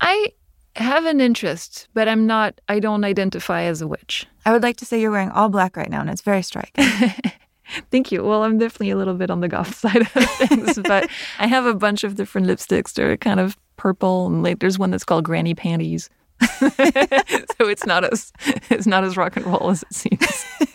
I 0.00 0.28
have 0.76 1.04
an 1.04 1.20
interest, 1.20 1.88
but 1.94 2.08
I'm 2.08 2.26
not, 2.26 2.60
I 2.68 2.78
don't 2.78 3.04
identify 3.04 3.62
as 3.62 3.82
a 3.82 3.88
witch. 3.88 4.26
I 4.46 4.52
would 4.52 4.62
like 4.62 4.76
to 4.78 4.84
say 4.84 5.00
you're 5.00 5.10
wearing 5.10 5.30
all 5.30 5.48
black 5.48 5.76
right 5.76 5.90
now, 5.90 6.00
and 6.00 6.10
it's 6.10 6.22
very 6.22 6.42
striking. 6.42 6.86
Thank 7.90 8.12
you. 8.12 8.22
Well, 8.22 8.44
I'm 8.44 8.58
definitely 8.58 8.90
a 8.90 8.96
little 8.96 9.14
bit 9.14 9.30
on 9.30 9.40
the 9.40 9.48
goth 9.48 9.74
side 9.78 10.02
of 10.02 10.08
things, 10.08 10.78
but 10.84 11.08
I 11.38 11.46
have 11.46 11.66
a 11.66 11.74
bunch 11.74 12.04
of 12.04 12.14
different 12.14 12.46
lipsticks. 12.46 12.92
They're 12.94 13.16
kind 13.16 13.40
of 13.40 13.56
purple, 13.76 14.26
and 14.26 14.42
like 14.42 14.58
there's 14.60 14.78
one 14.78 14.90
that's 14.90 15.04
called 15.04 15.24
Granny 15.24 15.54
Panties. 15.54 16.10
so 16.58 17.68
it's 17.68 17.86
not 17.86 18.04
as 18.04 18.32
it's 18.70 18.86
not 18.86 19.04
as 19.04 19.16
rock 19.16 19.36
and 19.36 19.46
roll 19.46 19.70
as 19.70 19.82
it 19.82 19.94
seems. 19.94 20.44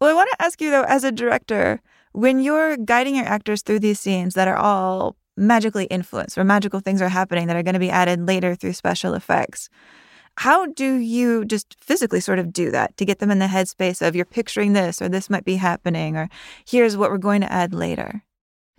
well, 0.00 0.10
I 0.10 0.14
want 0.14 0.30
to 0.32 0.44
ask 0.44 0.60
you 0.60 0.70
though, 0.70 0.84
as 0.84 1.04
a 1.04 1.12
director, 1.12 1.80
when 2.12 2.40
you're 2.40 2.76
guiding 2.76 3.16
your 3.16 3.24
actors 3.24 3.62
through 3.62 3.78
these 3.78 3.98
scenes 3.98 4.34
that 4.34 4.48
are 4.48 4.56
all 4.56 5.16
magically 5.36 5.84
influenced, 5.86 6.36
where 6.36 6.44
magical 6.44 6.80
things 6.80 7.00
are 7.00 7.08
happening 7.08 7.46
that 7.46 7.56
are 7.56 7.62
going 7.62 7.74
to 7.74 7.80
be 7.80 7.90
added 7.90 8.26
later 8.26 8.54
through 8.54 8.74
special 8.74 9.14
effects. 9.14 9.68
How 10.38 10.66
do 10.66 10.96
you 10.96 11.44
just 11.44 11.76
physically 11.80 12.20
sort 12.20 12.38
of 12.38 12.52
do 12.52 12.70
that 12.70 12.96
to 12.96 13.04
get 13.04 13.18
them 13.18 13.30
in 13.30 13.38
the 13.38 13.46
headspace 13.46 14.06
of 14.06 14.16
you're 14.16 14.24
picturing 14.24 14.72
this 14.72 15.02
or 15.02 15.08
this 15.08 15.28
might 15.28 15.44
be 15.44 15.56
happening 15.56 16.16
or 16.16 16.28
here's 16.66 16.96
what 16.96 17.10
we're 17.10 17.18
going 17.18 17.42
to 17.42 17.52
add 17.52 17.74
later? 17.74 18.22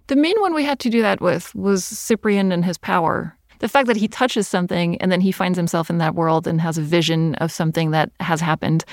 The 0.07 0.15
main 0.15 0.39
one 0.41 0.53
we 0.53 0.63
had 0.63 0.79
to 0.79 0.89
do 0.89 1.01
that 1.01 1.21
with 1.21 1.53
was 1.55 1.85
Cyprian 1.85 2.51
and 2.51 2.65
his 2.65 2.77
power. 2.77 3.37
The 3.59 3.69
fact 3.69 3.87
that 3.87 3.97
he 3.97 4.07
touches 4.07 4.47
something 4.47 4.97
and 4.97 5.11
then 5.11 5.21
he 5.21 5.31
finds 5.31 5.57
himself 5.57 5.89
in 5.89 5.99
that 5.99 6.15
world 6.15 6.47
and 6.47 6.59
has 6.59 6.77
a 6.77 6.81
vision 6.81 7.35
of 7.35 7.51
something 7.51 7.91
that 7.91 8.11
has 8.19 8.41
happened. 8.41 8.83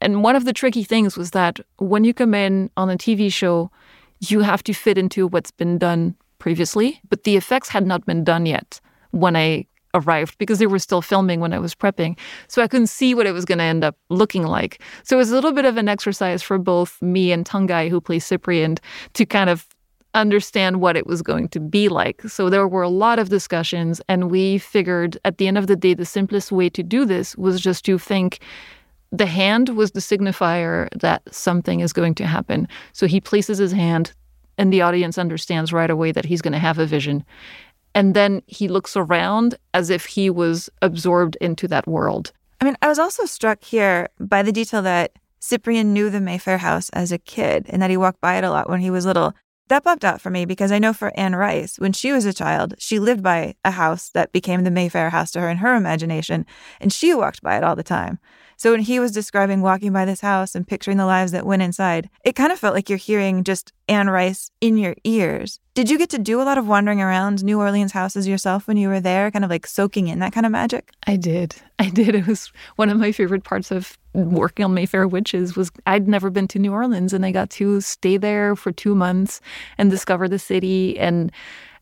And 0.00 0.22
one 0.22 0.36
of 0.36 0.44
the 0.44 0.52
tricky 0.52 0.84
things 0.84 1.16
was 1.16 1.30
that 1.30 1.60
when 1.78 2.04
you 2.04 2.12
come 2.12 2.34
in 2.34 2.70
on 2.76 2.90
a 2.90 2.98
TV 2.98 3.32
show, 3.32 3.70
you 4.20 4.40
have 4.40 4.62
to 4.64 4.74
fit 4.74 4.98
into 4.98 5.26
what's 5.28 5.50
been 5.50 5.78
done 5.78 6.14
previously, 6.38 7.00
but 7.08 7.22
the 7.22 7.36
effects 7.36 7.68
had 7.68 7.86
not 7.86 8.04
been 8.04 8.24
done 8.24 8.46
yet 8.46 8.80
when 9.12 9.36
I 9.36 9.66
arrived 9.94 10.38
because 10.38 10.58
they 10.58 10.66
were 10.66 10.78
still 10.78 11.02
filming 11.02 11.40
when 11.40 11.52
I 11.52 11.58
was 11.58 11.74
prepping. 11.74 12.18
So 12.48 12.62
I 12.62 12.68
couldn't 12.68 12.86
see 12.88 13.14
what 13.14 13.26
it 13.26 13.32
was 13.32 13.44
going 13.44 13.58
to 13.58 13.64
end 13.64 13.84
up 13.84 13.96
looking 14.08 14.44
like. 14.46 14.82
So 15.04 15.16
it 15.16 15.18
was 15.18 15.30
a 15.30 15.34
little 15.34 15.52
bit 15.52 15.64
of 15.64 15.76
an 15.76 15.88
exercise 15.88 16.42
for 16.42 16.58
both 16.58 17.00
me 17.02 17.32
and 17.32 17.44
Tongayi, 17.44 17.88
who 17.88 18.00
plays 18.00 18.24
Cyprian, 18.24 18.76
to 19.14 19.26
kind 19.26 19.50
of 19.50 19.66
understand 20.14 20.80
what 20.80 20.96
it 20.96 21.06
was 21.06 21.22
going 21.22 21.48
to 21.48 21.60
be 21.60 21.88
like. 21.88 22.22
So 22.22 22.50
there 22.50 22.68
were 22.68 22.82
a 22.82 22.88
lot 22.88 23.18
of 23.18 23.28
discussions, 23.28 24.00
and 24.08 24.30
we 24.30 24.58
figured 24.58 25.18
at 25.24 25.38
the 25.38 25.48
end 25.48 25.58
of 25.58 25.66
the 25.66 25.76
day, 25.76 25.94
the 25.94 26.04
simplest 26.04 26.52
way 26.52 26.68
to 26.70 26.82
do 26.82 27.04
this 27.04 27.36
was 27.36 27.60
just 27.60 27.84
to 27.86 27.98
think 27.98 28.40
the 29.10 29.26
hand 29.26 29.70
was 29.70 29.92
the 29.92 30.00
signifier 30.00 30.88
that 30.98 31.22
something 31.32 31.80
is 31.80 31.92
going 31.92 32.14
to 32.16 32.26
happen. 32.26 32.68
So 32.92 33.06
he 33.06 33.20
places 33.20 33.58
his 33.58 33.72
hand, 33.72 34.12
and 34.58 34.72
the 34.72 34.82
audience 34.82 35.18
understands 35.18 35.72
right 35.72 35.90
away 35.90 36.12
that 36.12 36.24
he's 36.24 36.42
going 36.42 36.52
to 36.52 36.58
have 36.58 36.78
a 36.78 36.86
vision. 36.86 37.24
And 37.94 38.14
then 38.14 38.42
he 38.46 38.68
looks 38.68 38.96
around 38.96 39.56
as 39.74 39.90
if 39.90 40.06
he 40.06 40.30
was 40.30 40.70
absorbed 40.80 41.36
into 41.40 41.68
that 41.68 41.86
world. 41.86 42.32
I 42.60 42.64
mean, 42.64 42.76
I 42.80 42.88
was 42.88 42.98
also 42.98 43.24
struck 43.26 43.64
here 43.64 44.08
by 44.20 44.42
the 44.42 44.52
detail 44.52 44.82
that 44.82 45.12
Cyprian 45.40 45.92
knew 45.92 46.08
the 46.08 46.20
Mayfair 46.20 46.58
house 46.58 46.88
as 46.90 47.10
a 47.10 47.18
kid 47.18 47.66
and 47.68 47.82
that 47.82 47.90
he 47.90 47.96
walked 47.96 48.20
by 48.20 48.36
it 48.36 48.44
a 48.44 48.50
lot 48.50 48.70
when 48.70 48.80
he 48.80 48.90
was 48.90 49.04
little. 49.04 49.34
That 49.68 49.84
popped 49.84 50.04
out 50.04 50.20
for 50.20 50.30
me 50.30 50.44
because 50.44 50.70
I 50.70 50.78
know 50.78 50.92
for 50.92 51.12
Anne 51.18 51.34
Rice, 51.34 51.78
when 51.78 51.92
she 51.92 52.12
was 52.12 52.24
a 52.24 52.32
child, 52.32 52.74
she 52.78 52.98
lived 52.98 53.22
by 53.22 53.54
a 53.64 53.70
house 53.70 54.10
that 54.10 54.32
became 54.32 54.64
the 54.64 54.70
Mayfair 54.70 55.10
house 55.10 55.30
to 55.32 55.40
her 55.40 55.48
in 55.48 55.58
her 55.58 55.74
imagination, 55.74 56.46
and 56.80 56.92
she 56.92 57.14
walked 57.14 57.42
by 57.42 57.56
it 57.56 57.64
all 57.64 57.74
the 57.74 57.82
time. 57.82 58.18
So 58.56 58.70
when 58.70 58.80
he 58.80 59.00
was 59.00 59.12
describing 59.12 59.60
walking 59.60 59.92
by 59.92 60.04
this 60.04 60.20
house 60.20 60.54
and 60.54 60.66
picturing 60.66 60.96
the 60.96 61.06
lives 61.06 61.32
that 61.32 61.46
went 61.46 61.62
inside, 61.62 62.08
it 62.24 62.34
kind 62.34 62.52
of 62.52 62.58
felt 62.58 62.74
like 62.74 62.88
you're 62.88 62.98
hearing 62.98 63.44
just 63.44 63.72
Anne 63.88 64.08
Rice 64.08 64.50
in 64.60 64.76
your 64.78 64.94
ears. 65.04 65.58
Did 65.74 65.90
you 65.90 65.98
get 65.98 66.10
to 66.10 66.18
do 66.18 66.40
a 66.40 66.44
lot 66.44 66.58
of 66.58 66.68
wandering 66.68 67.00
around 67.00 67.42
New 67.42 67.58
Orleans 67.58 67.92
houses 67.92 68.28
yourself 68.28 68.68
when 68.68 68.76
you 68.76 68.88
were 68.88 69.00
there, 69.00 69.30
kind 69.30 69.44
of 69.44 69.50
like 69.50 69.66
soaking 69.66 70.08
in 70.08 70.18
that 70.18 70.32
kind 70.32 70.46
of 70.46 70.52
magic? 70.52 70.90
I 71.06 71.16
did. 71.16 71.56
I 71.78 71.88
did. 71.88 72.14
It 72.14 72.26
was 72.26 72.52
one 72.76 72.90
of 72.90 72.98
my 72.98 73.10
favorite 73.10 73.44
parts 73.44 73.70
of 73.70 73.98
working 74.12 74.64
on 74.64 74.74
Mayfair 74.74 75.08
Witches 75.08 75.56
was 75.56 75.72
I'd 75.86 76.06
never 76.06 76.30
been 76.30 76.46
to 76.48 76.58
New 76.58 76.72
Orleans 76.72 77.12
and 77.12 77.24
I 77.24 77.32
got 77.32 77.50
to 77.50 77.80
stay 77.80 78.18
there 78.18 78.54
for 78.54 78.70
2 78.70 78.94
months 78.94 79.40
and 79.78 79.90
discover 79.90 80.28
the 80.28 80.38
city 80.38 80.98
and 80.98 81.32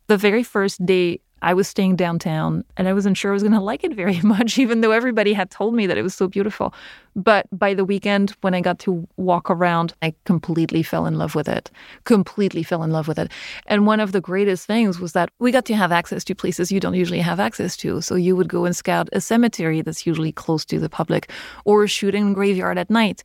the 0.06 0.16
very 0.16 0.42
first 0.42 0.85
day 0.87 1.20
I 1.42 1.55
was 1.55 1.68
staying 1.68 1.96
downtown 1.96 2.64
and 2.76 2.88
I 2.88 2.92
wasn't 2.92 3.16
sure 3.16 3.31
I 3.31 3.35
was 3.35 3.42
going 3.42 3.53
to 3.61 3.61
like 3.61 3.85
it 3.85 3.94
very 3.94 4.20
much, 4.20 4.59
even 4.59 4.81
though 4.81 4.90
everybody 4.90 5.33
had 5.33 5.50
told 5.50 5.74
me 5.74 5.87
that 5.87 5.98
it 5.98 6.03
was 6.03 6.14
so 6.14 6.29
beautiful. 6.29 6.74
But 7.16 7.46
by 7.50 7.74
the 7.74 7.85
weekend, 7.85 8.35
when 8.40 8.55
I 8.55 8.61
got 8.61 8.79
to 8.81 9.07
walk 9.16 9.50
around, 9.50 9.92
I 10.00 10.14
completely 10.24 10.83
fell 10.83 11.07
in 11.07 11.18
love 11.18 11.35
with 11.35 11.48
it. 11.48 11.70
Completely 12.05 12.62
fell 12.62 12.83
in 12.83 12.92
love 12.92 13.09
with 13.09 13.18
it. 13.18 13.33
And 13.66 13.87
one 13.87 14.00
of 14.00 14.12
the 14.12 14.20
greatest 14.20 14.66
things 14.66 15.00
was 15.00 15.12
that 15.12 15.31
we 15.40 15.50
got 15.50 15.64
to 15.66 15.74
have 15.74 15.90
access 15.90 16.22
to 16.24 16.35
places 16.35 16.70
you 16.70 16.79
don't 16.79 16.94
usually 16.94 17.20
have 17.20 17.40
access 17.40 17.76
to. 17.79 18.00
So 18.00 18.14
you 18.14 18.37
would 18.37 18.48
go 18.48 18.64
and 18.64 18.76
scout 18.76 19.09
a 19.12 19.20
cemetery 19.20 19.83
that's 19.83 20.07
usually 20.07 20.33
close 20.33 20.64
to 20.66 20.79
the 20.79 20.88
public, 20.88 21.31
or 21.64 21.85
a 21.85 21.88
shooting 21.88 22.33
graveyard 22.33 22.79
at 22.79 22.90
night, 22.90 23.22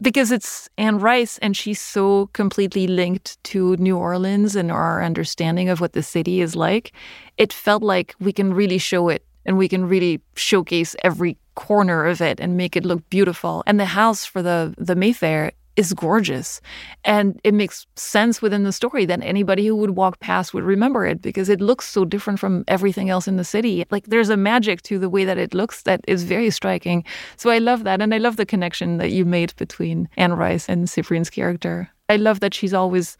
because 0.00 0.30
it's 0.30 0.68
Anne 0.78 0.98
Rice 0.98 1.38
and 1.38 1.56
she's 1.56 1.80
so 1.80 2.26
completely 2.32 2.86
linked 2.86 3.42
to 3.44 3.76
New 3.76 3.96
Orleans 3.96 4.56
and 4.56 4.70
our 4.70 5.02
understanding 5.02 5.68
of 5.68 5.80
what 5.80 5.92
the 5.92 6.02
city 6.02 6.40
is 6.40 6.54
like, 6.54 6.92
it 7.36 7.52
felt 7.52 7.82
like 7.82 8.14
we 8.20 8.32
can 8.32 8.54
really 8.54 8.78
show 8.78 9.08
it 9.08 9.24
and 9.44 9.58
we 9.58 9.68
can 9.68 9.88
really 9.88 10.20
showcase 10.34 10.94
every 11.02 11.36
corner 11.54 12.06
of 12.06 12.20
it 12.20 12.38
and 12.38 12.56
make 12.56 12.76
it 12.76 12.84
look 12.84 13.08
beautiful. 13.10 13.64
And 13.66 13.80
the 13.80 13.86
house 13.86 14.24
for 14.24 14.42
the 14.42 14.74
the 14.78 14.94
Mayfair 14.94 15.52
is 15.78 15.94
gorgeous. 15.94 16.60
And 17.04 17.40
it 17.44 17.54
makes 17.54 17.86
sense 17.94 18.42
within 18.42 18.64
the 18.64 18.72
story 18.72 19.06
that 19.06 19.22
anybody 19.22 19.64
who 19.64 19.76
would 19.76 19.90
walk 19.90 20.18
past 20.18 20.52
would 20.52 20.64
remember 20.64 21.06
it 21.06 21.22
because 21.22 21.48
it 21.48 21.60
looks 21.60 21.88
so 21.88 22.04
different 22.04 22.40
from 22.40 22.64
everything 22.66 23.10
else 23.10 23.28
in 23.28 23.36
the 23.36 23.44
city. 23.44 23.86
Like 23.92 24.06
there's 24.06 24.28
a 24.28 24.36
magic 24.36 24.82
to 24.82 24.98
the 24.98 25.08
way 25.08 25.24
that 25.24 25.38
it 25.38 25.54
looks 25.54 25.82
that 25.84 26.00
is 26.08 26.24
very 26.24 26.50
striking. 26.50 27.04
So 27.36 27.50
I 27.50 27.58
love 27.58 27.84
that. 27.84 28.02
And 28.02 28.12
I 28.12 28.18
love 28.18 28.36
the 28.36 28.44
connection 28.44 28.98
that 28.98 29.12
you 29.12 29.24
made 29.24 29.54
between 29.54 30.08
Anne 30.16 30.32
Rice 30.32 30.68
and 30.68 30.90
Cyprian's 30.90 31.30
character. 31.30 31.88
I 32.08 32.16
love 32.16 32.40
that 32.40 32.54
she's 32.54 32.74
always 32.74 33.16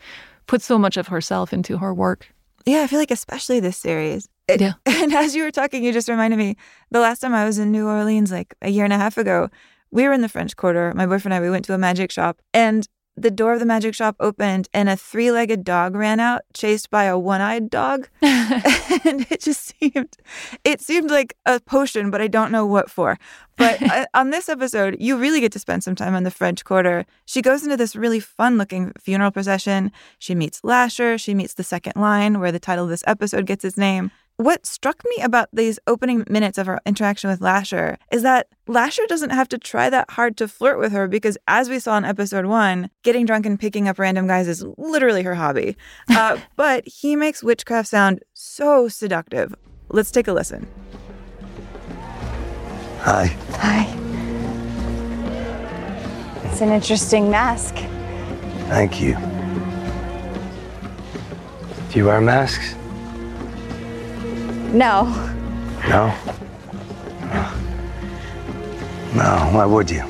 put 0.49 0.61
so 0.61 0.79
much 0.79 0.97
of 0.97 1.07
herself 1.07 1.53
into 1.53 1.79
her 1.79 1.95
work. 1.95 2.27
Yeah, 2.67 2.83
I 2.83 2.89
feel 2.89 2.99
like 2.99 3.13
especially 3.13 3.61
this 3.61 3.77
series. 3.77 4.29
It, 4.49 4.61
yeah. 4.61 4.73
And 4.87 5.15
as 5.15 5.37
you 5.37 5.45
were 5.45 5.53
talking, 5.53 5.85
you 5.85 5.93
just 5.93 6.09
reminded 6.09 6.39
me 6.39 6.57
the 6.91 6.99
last 6.99 7.21
time 7.21 7.35
I 7.35 7.45
was 7.45 7.59
in 7.59 7.71
New 7.71 7.87
Orleans, 7.87 8.33
like 8.33 8.53
a 8.63 8.69
year 8.69 8.83
and 8.83 8.93
a 8.93 8.99
half 8.99 9.17
ago, 9.17 9.49
we 9.91 10.05
were 10.05 10.13
in 10.13 10.21
the 10.21 10.29
French 10.29 10.57
Quarter. 10.57 10.93
My 10.95 11.07
boyfriend 11.07 11.35
and 11.35 11.43
I, 11.43 11.47
we 11.47 11.51
went 11.51 11.65
to 11.67 11.75
a 11.75 11.79
magic 11.79 12.11
shop, 12.11 12.41
and 12.53 12.87
the 13.23 13.31
door 13.31 13.53
of 13.53 13.61
the 13.61 13.67
magic 13.67 13.95
shop 13.95 14.17
opened, 14.21 14.69
and 14.73 14.89
a 14.89 14.97
three 14.97 15.31
legged 15.31 15.65
dog 15.65 15.95
ran 15.95 16.21
out, 16.21 16.43
chased 16.55 16.91
by 16.91 17.05
a 17.05 17.19
one 17.19 17.41
eyed 17.41 17.69
dog. 17.69 18.09
and 18.23 19.27
it 19.31 19.41
just 19.41 19.75
seemed, 19.79 20.17
it 20.65 20.81
seemed 20.81 21.11
like 21.11 21.35
a 21.45 21.61
potion, 21.61 22.11
but 22.11 22.21
I 22.21 22.29
don't 22.29 22.53
know 22.53 22.65
what 22.65 22.91
for. 22.91 23.19
But 23.57 24.09
on 24.15 24.31
this 24.31 24.49
episode, 24.49 24.97
you 25.01 25.19
really 25.19 25.41
get 25.41 25.53
to 25.53 25.59
spend 25.59 25.83
some 25.83 25.95
time 25.95 26.15
on 26.15 26.23
the 26.23 26.31
French 26.31 26.65
Quarter. 26.65 27.07
She 27.25 27.43
goes 27.43 27.65
into 27.65 27.77
this 27.77 27.97
really 27.97 28.21
fun 28.21 28.57
looking 28.57 28.93
funeral 28.99 29.31
procession. 29.31 29.91
She 30.19 30.35
meets 30.35 30.61
Lasher. 30.63 31.19
She 31.19 31.35
meets 31.35 31.55
the 31.55 31.65
second 31.65 31.95
line, 31.97 32.41
where 32.41 32.53
the 32.53 32.61
title 32.61 32.85
of 32.85 32.91
this 32.91 33.05
episode 33.07 33.47
gets 33.47 33.65
its 33.65 33.77
name. 33.77 34.11
What 34.39 34.67
struck 34.67 35.03
me 35.05 35.21
about 35.21 35.49
these 35.53 35.81
opening 35.89 36.25
minutes 36.31 36.59
of 36.59 36.69
her 36.69 36.79
interaction 36.87 37.29
with 37.29 37.41
Lasher 37.41 37.99
is 38.13 38.23
that 38.23 38.47
Lasher 38.69 39.05
doesn't 39.09 39.31
have 39.31 39.49
to 39.49 39.59
try 39.59 39.91
that 39.91 40.13
hard 40.13 40.37
to 40.37 40.47
flirt 40.47 40.79
with 40.79 40.93
her 40.93 41.09
because, 41.09 41.37
as 41.49 41.69
we 41.69 41.81
saw 41.81 41.99
in 41.99 42.05
episode 42.05 42.47
one, 42.47 42.89
getting 43.03 43.27
drunk 43.27 43.47
and 43.47 43.59
picking 43.59 43.89
up 43.89 43.99
random 43.99 44.29
guys 44.29 44.47
is 44.47 44.65
literally 44.77 45.25
her 45.25 45.35
hobby. 45.35 45.77
Uh, 46.11 46.39
but 46.57 46.87
he 46.87 47.17
makes 47.17 47.43
witchcraft 47.43 47.89
sound 47.89 48.23
so 48.33 48.87
seductive. 48.89 49.55
Let's 49.89 50.11
take 50.13 50.29
a 50.29 50.33
listen. 50.33 50.69
Hi. 53.01 53.27
Hi. 53.55 53.87
It's 56.45 56.61
an 56.61 56.71
interesting 56.71 57.29
mask. 57.29 57.75
Thank 58.69 59.01
you. 59.01 59.15
Do 61.91 61.99
you 61.99 62.07
wear 62.07 62.21
masks? 62.21 62.75
No. 64.73 65.05
No? 65.89 66.15
No, 69.15 69.51
why 69.53 69.65
would 69.65 69.91
you? 69.91 70.03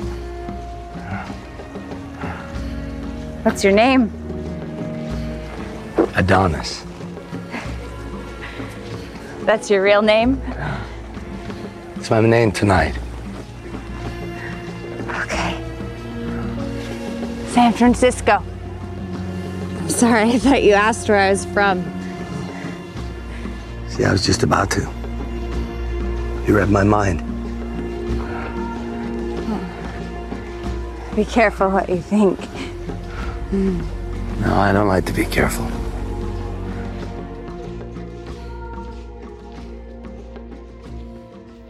What's 3.43 3.63
your 3.63 3.71
name? 3.71 4.11
Adonis. 6.15 6.85
That's 9.45 9.69
your 9.69 9.81
real 9.81 10.01
name? 10.01 10.41
It's 11.95 12.09
my 12.09 12.19
name 12.19 12.51
tonight. 12.51 12.97
Okay. 15.07 15.55
San 17.47 17.71
Francisco. 17.71 18.43
I'm 19.77 19.89
Sorry, 19.89 20.31
I 20.31 20.37
thought 20.37 20.63
you 20.63 20.73
asked 20.73 21.07
where 21.07 21.17
I 21.17 21.29
was 21.29 21.45
from. 21.45 21.98
See, 23.99 24.05
I 24.05 24.13
was 24.13 24.25
just 24.25 24.43
about 24.43 24.71
to. 24.71 24.79
You 26.47 26.55
read 26.55 26.69
my 26.69 26.85
mind. 26.85 27.19
Hmm. 29.43 31.15
Be 31.17 31.25
careful 31.25 31.69
what 31.69 31.89
you 31.89 31.97
think. 31.97 32.39
No, 33.51 34.55
I 34.55 34.71
don't 34.71 34.87
like 34.87 35.03
to 35.07 35.11
be 35.11 35.25
careful. 35.25 35.65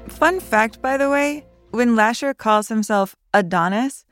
Fun 0.10 0.40
fact, 0.40 0.84
by 0.84 0.98
the 0.98 1.10
way, 1.10 1.48
when 1.72 1.96
Lasher 1.96 2.36
calls 2.36 2.68
himself 2.68 3.16
Adonis, 3.34 4.06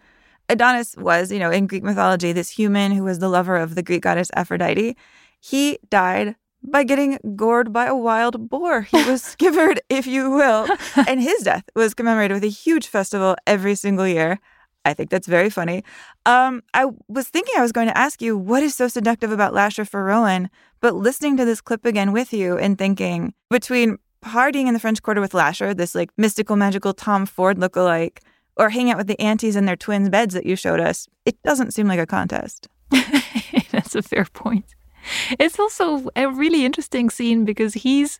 Adonis 0.50 0.96
was, 0.98 1.32
you 1.32 1.38
know, 1.38 1.52
in 1.52 1.68
Greek 1.68 1.84
mythology, 1.84 2.32
this 2.32 2.50
human 2.50 2.94
who 2.94 3.04
was 3.04 3.20
the 3.20 3.30
lover 3.30 3.58
of 3.58 3.76
the 3.76 3.84
Greek 3.84 4.02
goddess 4.02 4.32
Aphrodite. 4.36 4.98
He 5.40 5.78
died 5.92 6.36
by 6.64 6.84
getting 6.84 7.20
gored 7.36 7.72
by 7.72 7.86
a 7.86 7.96
wild 7.96 8.50
boar. 8.50 8.82
He 8.82 9.04
was 9.04 9.22
skivered, 9.36 9.80
if 9.90 10.08
you 10.08 10.32
will. 10.32 10.68
And 11.08 11.22
his 11.22 11.44
death 11.44 11.64
was 11.76 11.94
commemorated 11.94 12.36
with 12.36 12.44
a 12.44 12.48
huge 12.50 12.88
festival 12.88 13.36
every 13.46 13.76
single 13.76 14.08
year. 14.08 14.40
I 14.84 14.94
think 14.94 15.10
that's 15.10 15.28
very 15.28 15.50
funny. 15.50 15.84
Um, 16.26 16.64
I 16.74 16.86
was 17.08 17.28
thinking 17.28 17.54
I 17.58 17.62
was 17.62 17.74
going 17.74 17.88
to 17.88 17.98
ask 17.98 18.22
you 18.22 18.38
what 18.38 18.64
is 18.64 18.74
so 18.74 18.88
seductive 18.88 19.32
about 19.32 19.54
Lasher 19.54 19.84
for 19.84 20.04
Rowan, 20.04 20.50
but 20.80 20.96
listening 20.96 21.36
to 21.38 21.46
this 21.46 21.62
clip 21.62 21.86
again 21.86 22.14
with 22.14 22.32
you 22.32 22.58
and 22.58 22.78
thinking 22.78 23.34
between 23.50 23.98
partying 24.24 24.68
in 24.68 24.74
the 24.74 24.80
French 24.80 25.02
Quarter 25.02 25.22
with 25.22 25.34
Lasher, 25.34 25.74
this 25.74 25.94
like 25.94 26.10
mystical, 26.18 26.56
magical 26.56 26.94
Tom 26.94 27.26
Ford 27.26 27.58
lookalike, 27.58 28.20
or 28.56 28.70
hang 28.70 28.90
out 28.90 28.98
with 28.98 29.08
the 29.08 29.20
aunties 29.20 29.56
in 29.56 29.66
their 29.66 29.76
twins' 29.76 30.10
beds 30.10 30.34
that 30.34 30.46
you 30.46 30.56
showed 30.56 30.80
us, 30.80 31.08
it 31.26 31.42
doesn't 31.44 31.74
seem 31.74 31.88
like 31.88 32.00
a 32.00 32.08
contest. 32.08 32.68
That's 33.72 33.96
a 33.96 34.02
fair 34.02 34.26
point. 34.26 34.74
It's 35.40 35.60
also 35.60 36.10
a 36.16 36.30
really 36.30 36.66
interesting 36.66 37.10
scene 37.10 37.46
because 37.46 37.74
he's 37.74 38.20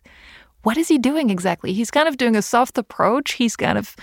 what 0.62 0.76
is 0.76 0.88
he 0.88 0.98
doing 0.98 1.30
exactly? 1.30 1.72
He's 1.72 1.90
kind 1.90 2.08
of 2.08 2.16
doing 2.16 2.34
a 2.36 2.42
soft 2.42 2.78
approach. 2.78 3.32
He's 3.32 3.56
kind 3.56 3.78
of 3.78 3.94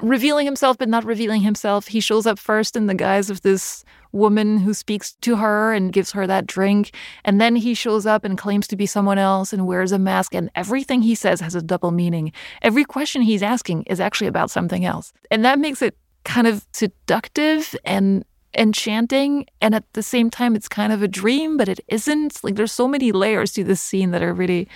revealing 0.00 0.46
himself 0.46 0.78
but 0.78 0.88
not 0.88 1.04
revealing 1.04 1.40
himself. 1.40 1.88
He 1.88 2.00
shows 2.00 2.26
up 2.26 2.38
first 2.38 2.76
in 2.76 2.86
the 2.86 2.94
guise 2.94 3.28
of 3.28 3.42
this 3.42 3.84
woman 4.12 4.58
who 4.58 4.74
speaks 4.74 5.12
to 5.14 5.36
her 5.36 5.72
and 5.72 5.92
gives 5.92 6.12
her 6.12 6.26
that 6.26 6.46
drink. 6.46 6.94
And 7.24 7.40
then 7.40 7.56
he 7.56 7.74
shows 7.74 8.06
up 8.06 8.24
and 8.24 8.38
claims 8.38 8.66
to 8.68 8.76
be 8.76 8.86
someone 8.86 9.18
else 9.18 9.52
and 9.52 9.66
wears 9.66 9.92
a 9.92 9.98
mask. 9.98 10.34
And 10.34 10.50
everything 10.54 11.02
he 11.02 11.14
says 11.14 11.40
has 11.40 11.54
a 11.54 11.62
double 11.62 11.90
meaning. 11.90 12.32
Every 12.62 12.84
question 12.84 13.22
he's 13.22 13.42
asking 13.42 13.84
is 13.84 14.00
actually 14.00 14.28
about 14.28 14.50
something 14.50 14.84
else. 14.84 15.12
And 15.30 15.44
that 15.44 15.58
makes 15.58 15.82
it 15.82 15.96
kind 16.24 16.46
of 16.46 16.66
seductive 16.72 17.74
and 17.84 18.24
enchanting. 18.54 19.46
And 19.60 19.74
at 19.74 19.84
the 19.92 20.02
same 20.02 20.30
time, 20.30 20.56
it's 20.56 20.68
kind 20.68 20.92
of 20.92 21.02
a 21.02 21.08
dream, 21.08 21.56
but 21.56 21.68
it 21.68 21.80
isn't. 21.88 22.42
Like 22.42 22.56
there's 22.56 22.72
so 22.72 22.88
many 22.88 23.12
layers 23.12 23.52
to 23.52 23.64
this 23.64 23.80
scene 23.80 24.10
that 24.10 24.22
are 24.22 24.34
really, 24.34 24.68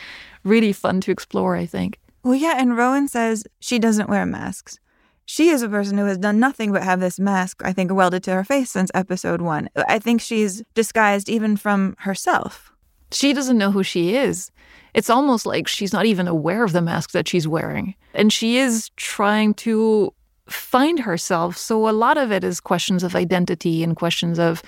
really 0.44 0.72
fun 0.72 1.00
to 1.02 1.10
explore, 1.10 1.56
I 1.56 1.66
think. 1.66 1.98
Well, 2.22 2.34
yeah, 2.34 2.54
and 2.58 2.76
Rowan 2.76 3.08
says 3.08 3.44
she 3.60 3.78
doesn't 3.78 4.08
wear 4.08 4.24
masks. 4.24 4.78
She 5.26 5.48
is 5.48 5.62
a 5.62 5.68
person 5.68 5.96
who 5.96 6.04
has 6.04 6.18
done 6.18 6.38
nothing 6.38 6.72
but 6.72 6.82
have 6.82 7.00
this 7.00 7.18
mask, 7.18 7.62
I 7.64 7.72
think, 7.72 7.92
welded 7.92 8.22
to 8.24 8.32
her 8.32 8.44
face 8.44 8.70
since 8.70 8.90
episode 8.94 9.40
one. 9.40 9.70
I 9.88 9.98
think 9.98 10.20
she's 10.20 10.62
disguised 10.74 11.28
even 11.28 11.56
from 11.56 11.96
herself. 11.98 12.72
She 13.10 13.32
doesn't 13.32 13.58
know 13.58 13.70
who 13.70 13.82
she 13.82 14.16
is. 14.16 14.50
It's 14.92 15.10
almost 15.10 15.46
like 15.46 15.66
she's 15.66 15.92
not 15.92 16.06
even 16.06 16.28
aware 16.28 16.62
of 16.62 16.72
the 16.72 16.82
mask 16.82 17.12
that 17.12 17.28
she's 17.28 17.48
wearing. 17.48 17.94
And 18.12 18.32
she 18.32 18.58
is 18.58 18.90
trying 18.96 19.54
to 19.54 20.12
find 20.48 21.00
herself. 21.00 21.56
So 21.56 21.88
a 21.88 21.92
lot 21.92 22.16
of 22.16 22.32
it 22.32 22.44
is 22.44 22.60
questions 22.60 23.02
of 23.02 23.16
identity 23.16 23.82
and 23.82 23.96
questions 23.96 24.38
of 24.38 24.62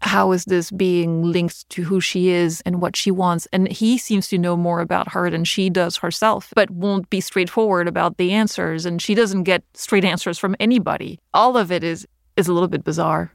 how 0.00 0.32
is 0.32 0.44
this 0.44 0.70
being 0.70 1.22
linked 1.22 1.68
to 1.70 1.82
who 1.82 2.00
she 2.00 2.28
is 2.28 2.60
and 2.66 2.80
what 2.80 2.96
she 2.96 3.10
wants? 3.10 3.46
And 3.52 3.70
he 3.70 3.96
seems 3.96 4.28
to 4.28 4.38
know 4.38 4.56
more 4.56 4.80
about 4.80 5.12
her 5.12 5.30
than 5.30 5.44
she 5.44 5.70
does 5.70 5.96
herself, 5.96 6.52
but 6.54 6.70
won't 6.70 7.08
be 7.08 7.20
straightforward 7.20 7.88
about 7.88 8.18
the 8.18 8.32
answers. 8.32 8.84
And 8.84 9.00
she 9.00 9.14
doesn't 9.14 9.44
get 9.44 9.62
straight 9.72 10.04
answers 10.04 10.38
from 10.38 10.56
anybody. 10.60 11.18
All 11.32 11.56
of 11.56 11.72
it 11.72 11.82
is 11.82 12.06
is 12.36 12.48
a 12.48 12.52
little 12.52 12.68
bit 12.68 12.84
bizarre. 12.84 13.32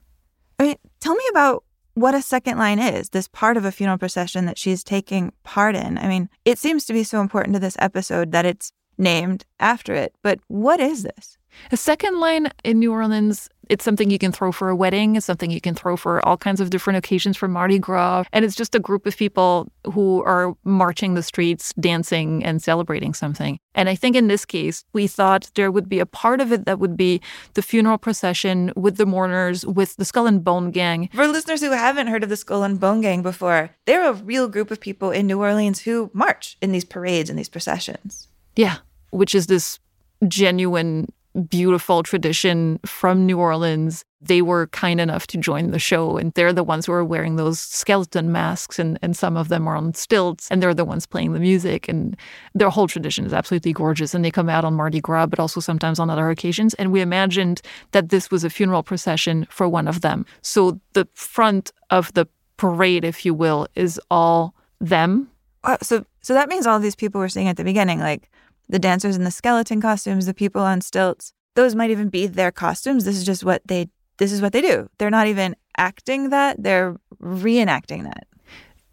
I 0.59 0.63
mean, 0.63 0.75
tell 0.99 1.15
me 1.15 1.23
about 1.31 1.63
what 1.93 2.13
a 2.13 2.21
second 2.21 2.57
line 2.57 2.79
is, 2.79 3.09
this 3.09 3.27
part 3.29 3.57
of 3.57 3.65
a 3.65 3.71
funeral 3.71 3.97
procession 3.97 4.45
that 4.45 4.57
she's 4.57 4.83
taking 4.83 5.31
part 5.43 5.75
in. 5.75 5.97
I 5.97 6.07
mean, 6.07 6.29
it 6.45 6.59
seems 6.59 6.85
to 6.85 6.93
be 6.93 7.03
so 7.03 7.21
important 7.21 7.53
to 7.55 7.59
this 7.59 7.77
episode 7.79 8.31
that 8.31 8.45
it's 8.45 8.71
named 8.97 9.45
after 9.59 9.95
it. 9.95 10.13
But 10.21 10.39
what 10.47 10.79
is 10.79 11.03
this? 11.03 11.38
A 11.71 11.77
second 11.77 12.19
line 12.19 12.49
in 12.63 12.79
New 12.79 12.91
Orleans, 12.91 13.49
it's 13.69 13.85
something 13.85 14.09
you 14.09 14.17
can 14.17 14.31
throw 14.31 14.51
for 14.51 14.69
a 14.69 14.75
wedding, 14.75 15.15
it's 15.15 15.25
something 15.25 15.51
you 15.51 15.61
can 15.61 15.75
throw 15.75 15.95
for 15.95 16.25
all 16.27 16.37
kinds 16.37 16.59
of 16.59 16.71
different 16.71 16.97
occasions 16.97 17.37
for 17.37 17.47
Mardi 17.47 17.77
Gras. 17.77 18.23
And 18.33 18.43
it's 18.43 18.55
just 18.55 18.73
a 18.73 18.79
group 18.79 19.05
of 19.05 19.15
people 19.15 19.71
who 19.93 20.23
are 20.23 20.55
marching 20.63 21.13
the 21.13 21.21
streets, 21.21 21.73
dancing, 21.79 22.43
and 22.43 22.61
celebrating 22.61 23.13
something. 23.13 23.59
And 23.75 23.87
I 23.87 23.95
think 23.95 24.15
in 24.15 24.27
this 24.27 24.45
case, 24.45 24.83
we 24.93 25.05
thought 25.07 25.51
there 25.53 25.71
would 25.71 25.87
be 25.87 25.99
a 25.99 26.05
part 26.05 26.41
of 26.41 26.51
it 26.51 26.65
that 26.65 26.79
would 26.79 26.97
be 26.97 27.21
the 27.53 27.61
funeral 27.61 27.99
procession 27.99 28.73
with 28.75 28.97
the 28.97 29.05
mourners, 29.05 29.65
with 29.65 29.95
the 29.97 30.05
Skull 30.05 30.25
and 30.25 30.43
Bone 30.43 30.71
Gang. 30.71 31.09
For 31.13 31.27
listeners 31.27 31.61
who 31.61 31.71
haven't 31.71 32.07
heard 32.07 32.23
of 32.23 32.29
the 32.29 32.37
Skull 32.37 32.63
and 32.63 32.79
Bone 32.79 33.01
Gang 33.01 33.21
before, 33.21 33.75
they're 33.85 34.09
a 34.09 34.13
real 34.13 34.47
group 34.47 34.71
of 34.71 34.79
people 34.79 35.11
in 35.11 35.27
New 35.27 35.39
Orleans 35.39 35.81
who 35.81 36.09
march 36.13 36.57
in 36.61 36.71
these 36.71 36.85
parades 36.85 37.29
and 37.29 37.37
these 37.37 37.49
processions. 37.49 38.27
Yeah, 38.55 38.77
which 39.11 39.35
is 39.35 39.45
this 39.47 39.79
genuine 40.27 41.07
beautiful 41.39 42.03
tradition 42.03 42.79
from 42.85 43.25
New 43.25 43.39
Orleans. 43.39 44.03
They 44.21 44.41
were 44.41 44.67
kind 44.67 44.99
enough 44.99 45.27
to 45.27 45.37
join 45.37 45.71
the 45.71 45.79
show, 45.79 46.17
and 46.17 46.33
they're 46.33 46.51
the 46.51 46.63
ones 46.63 46.85
who 46.85 46.91
are 46.91 47.05
wearing 47.05 47.35
those 47.35 47.59
skeleton 47.59 48.31
masks, 48.31 48.77
and, 48.77 48.99
and 49.01 49.15
some 49.15 49.37
of 49.37 49.47
them 49.47 49.67
are 49.67 49.75
on 49.75 49.93
stilts, 49.93 50.49
and 50.51 50.61
they're 50.61 50.73
the 50.73 50.85
ones 50.85 51.05
playing 51.05 51.33
the 51.33 51.39
music. 51.39 51.87
And 51.87 52.17
their 52.53 52.69
whole 52.69 52.87
tradition 52.87 53.25
is 53.25 53.33
absolutely 53.33 53.73
gorgeous. 53.73 54.13
And 54.13 54.25
they 54.25 54.31
come 54.31 54.49
out 54.49 54.65
on 54.65 54.73
Mardi 54.73 54.99
Gras, 54.99 55.27
but 55.27 55.39
also 55.39 55.59
sometimes 55.59 55.99
on 55.99 56.09
other 56.09 56.29
occasions. 56.29 56.73
And 56.75 56.91
we 56.91 57.01
imagined 57.01 57.61
that 57.91 58.09
this 58.09 58.29
was 58.29 58.43
a 58.43 58.49
funeral 58.49 58.83
procession 58.83 59.47
for 59.49 59.69
one 59.69 59.87
of 59.87 60.01
them. 60.01 60.25
So 60.41 60.79
the 60.93 61.07
front 61.13 61.71
of 61.89 62.13
the 62.13 62.27
parade, 62.57 63.05
if 63.05 63.25
you 63.25 63.33
will, 63.33 63.67
is 63.75 64.01
all 64.11 64.53
them. 64.81 65.29
Uh, 65.63 65.77
so, 65.81 66.05
so 66.21 66.33
that 66.33 66.49
means 66.49 66.67
all 66.67 66.79
these 66.79 66.95
people 66.95 67.19
we're 67.19 67.29
seeing 67.29 67.47
at 67.47 67.57
the 67.57 67.63
beginning, 67.63 67.99
like 67.99 68.29
the 68.69 68.79
dancers 68.79 69.15
in 69.15 69.23
the 69.23 69.31
skeleton 69.31 69.81
costumes, 69.81 70.25
the 70.25 70.33
people 70.33 70.61
on 70.61 70.81
stilts, 70.81 71.33
those 71.55 71.75
might 71.75 71.89
even 71.89 72.09
be 72.09 72.27
their 72.27 72.51
costumes. 72.51 73.05
This 73.05 73.17
is 73.17 73.25
just 73.25 73.43
what 73.43 73.61
they 73.65 73.89
this 74.17 74.31
is 74.31 74.41
what 74.41 74.51
they 74.51 74.61
do. 74.61 74.89
They're 74.97 75.09
not 75.09 75.27
even 75.27 75.55
acting 75.77 76.29
that, 76.29 76.61
they're 76.61 76.97
reenacting 77.21 78.03
that. 78.03 78.27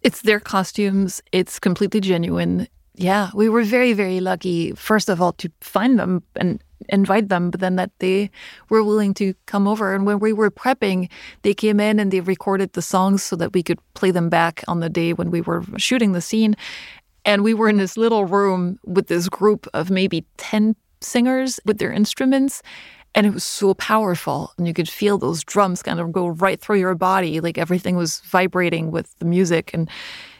It's 0.01 0.21
their 0.21 0.39
costumes. 0.39 1.21
It's 1.33 1.59
completely 1.59 1.99
genuine. 1.99 2.67
Yeah, 2.95 3.29
we 3.35 3.49
were 3.49 3.63
very, 3.63 3.93
very 3.93 4.19
lucky, 4.19 4.71
first 4.71 5.09
of 5.09 5.21
all, 5.21 5.33
to 5.33 5.51
find 5.61 5.99
them 5.99 6.23
and 6.35 6.63
invite 6.89 7.29
them, 7.29 7.51
but 7.51 7.59
then 7.59 7.75
that 7.75 7.91
they 7.99 8.31
were 8.69 8.83
willing 8.83 9.13
to 9.15 9.33
come 9.45 9.67
over. 9.67 9.93
And 9.93 10.05
when 10.05 10.19
we 10.19 10.33
were 10.33 10.49
prepping, 10.49 11.09
they 11.41 11.53
came 11.53 11.79
in 11.79 11.99
and 11.99 12.11
they 12.11 12.21
recorded 12.21 12.73
the 12.73 12.81
songs 12.81 13.21
so 13.21 13.35
that 13.35 13.53
we 13.53 13.63
could 13.63 13.79
play 13.93 14.11
them 14.11 14.29
back 14.29 14.63
on 14.67 14.79
the 14.79 14.89
day 14.89 15.13
when 15.13 15.29
we 15.29 15.41
were 15.41 15.63
shooting 15.77 16.13
the 16.13 16.21
scene. 16.21 16.55
And 17.27 17.43
we 17.43 17.53
were 17.53 17.67
in 17.67 17.75
this 17.75 17.97
little 17.97 18.23
room 18.23 18.79
with 18.85 19.07
this 19.07 19.27
group 19.27 19.67
of 19.73 19.91
maybe 19.91 20.25
10 20.37 20.77
singers 21.01 21.59
with 21.65 21.77
their 21.77 21.91
instruments. 21.91 22.63
And 23.15 23.27
it 23.27 23.33
was 23.33 23.43
so 23.43 23.73
powerful. 23.73 24.53
And 24.57 24.65
you 24.65 24.73
could 24.73 24.87
feel 24.87 25.17
those 25.17 25.43
drums 25.43 25.83
kind 25.83 25.99
of 25.99 26.13
go 26.13 26.27
right 26.27 26.61
through 26.61 26.79
your 26.79 26.95
body. 26.95 27.41
Like 27.41 27.57
everything 27.57 27.97
was 27.97 28.21
vibrating 28.21 28.91
with 28.91 29.13
the 29.19 29.25
music. 29.25 29.71
And 29.73 29.89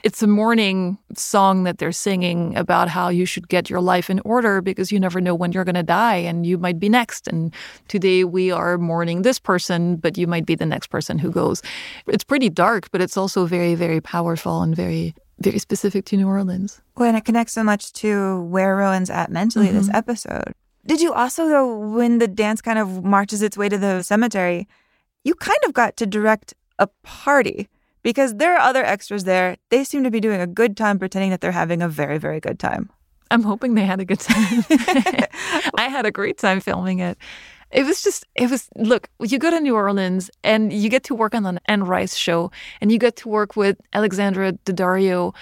it's 0.04 0.23
a 0.23 0.28
mourning 0.28 0.97
song 1.13 1.63
that 1.63 1.78
they're 1.78 1.91
singing 1.91 2.56
about 2.56 2.88
how 2.88 3.10
you 3.10 3.26
should 3.26 3.50
get 3.50 3.69
your 3.69 3.82
life 3.82 4.10
in 4.10 4.21
order 4.21 4.62
because 4.62 4.89
you 4.89 5.00
never 5.00 5.19
know 5.19 5.36
when 5.36 5.52
you're 5.52 5.65
going 5.65 5.76
to 5.76 5.84
die 5.84 6.15
and 6.15 6.45
you 6.45 6.58
might 6.58 6.80
be 6.80 6.88
next. 6.88 7.28
And 7.28 7.54
today 7.89 8.23
we 8.23 8.50
are 8.50 8.78
mourning 8.78 9.23
this 9.23 9.39
person, 9.39 9.97
but 9.97 10.17
you 10.17 10.26
might 10.26 10.45
be 10.45 10.56
the 10.56 10.65
next 10.65 10.88
person 10.88 11.17
who 11.17 11.32
goes. 11.32 11.62
It's 12.08 12.23
pretty 12.23 12.50
dark, 12.50 12.89
but 12.91 13.02
it's 13.02 13.17
also 13.17 13.45
very, 13.45 13.76
very 13.76 14.00
powerful 14.00 14.62
and 14.62 14.73
very 14.73 15.13
very 15.39 15.60
specific 15.60 16.06
to 16.06 16.17
New 16.17 16.28
Orleans. 16.28 16.82
Well, 16.95 17.08
and 17.08 17.17
it 17.17 17.26
connects 17.26 17.54
so 17.54 17.63
much 17.63 17.93
to 17.93 18.41
where 18.43 18.76
Rowan's 18.76 19.10
at 19.10 19.32
mentally 19.32 19.67
mm-hmm. 19.67 19.78
this 19.78 19.89
episode. 19.93 20.54
Did 20.86 21.02
you 21.02 21.13
also, 21.13 21.47
though, 21.47 21.78
when 21.78 22.19
the 22.19 22.28
dance 22.28 22.62
kind 22.62 22.80
of 22.80 23.04
marches 23.04 23.41
its 23.41 23.58
way 23.58 23.69
to 23.69 23.78
the 23.78 24.02
cemetery, 24.04 24.67
you 25.23 25.36
kind 25.36 25.60
of 25.65 25.73
got 25.73 25.97
to 25.97 26.06
direct 26.06 26.54
a 26.80 26.88
party 27.04 27.67
because 28.04 28.36
there 28.36 28.56
are 28.56 28.60
other 28.60 28.86
extras 28.86 29.26
there. 29.26 29.58
They 29.69 29.84
seem 29.84 30.04
to 30.06 30.12
be 30.12 30.21
doing 30.21 30.39
a 30.39 30.47
good 30.47 30.78
time 30.78 30.97
pretending 30.97 31.32
that 31.32 31.41
they're 31.41 31.52
having 31.52 31.82
a 31.82 31.89
very, 31.89 32.17
very 32.17 32.39
good 32.39 32.58
time. 32.58 32.89
I'm 33.30 33.43
hoping 33.43 33.76
they 33.76 33.86
had 33.86 34.00
a 34.00 34.06
good 34.06 34.21
time. 34.21 34.63
I 35.76 35.89
had 35.89 36.06
a 36.06 36.12
great 36.12 36.38
time 36.38 36.62
filming 36.62 37.00
it. 37.00 37.17
It 37.78 37.86
was 37.86 38.02
just, 38.02 38.26
it 38.34 38.50
was, 38.50 38.70
look, 38.76 39.08
you 39.22 39.38
go 39.38 39.52
to 39.52 39.60
New 39.60 39.76
Orleans 39.76 40.32
and 40.44 40.74
you 40.74 40.90
get 40.90 41.04
to 41.04 41.13
work 41.13 41.36
on 41.36 41.46
an 41.46 41.60
Anne 41.68 41.84
Rice 41.84 42.16
show 42.16 42.50
and 42.82 42.92
you 42.92 42.98
get 42.98 43.16
to 43.18 43.30
work 43.30 43.56
with 43.56 43.78
Alexandra 43.94 44.54
Daddario. 44.66 45.36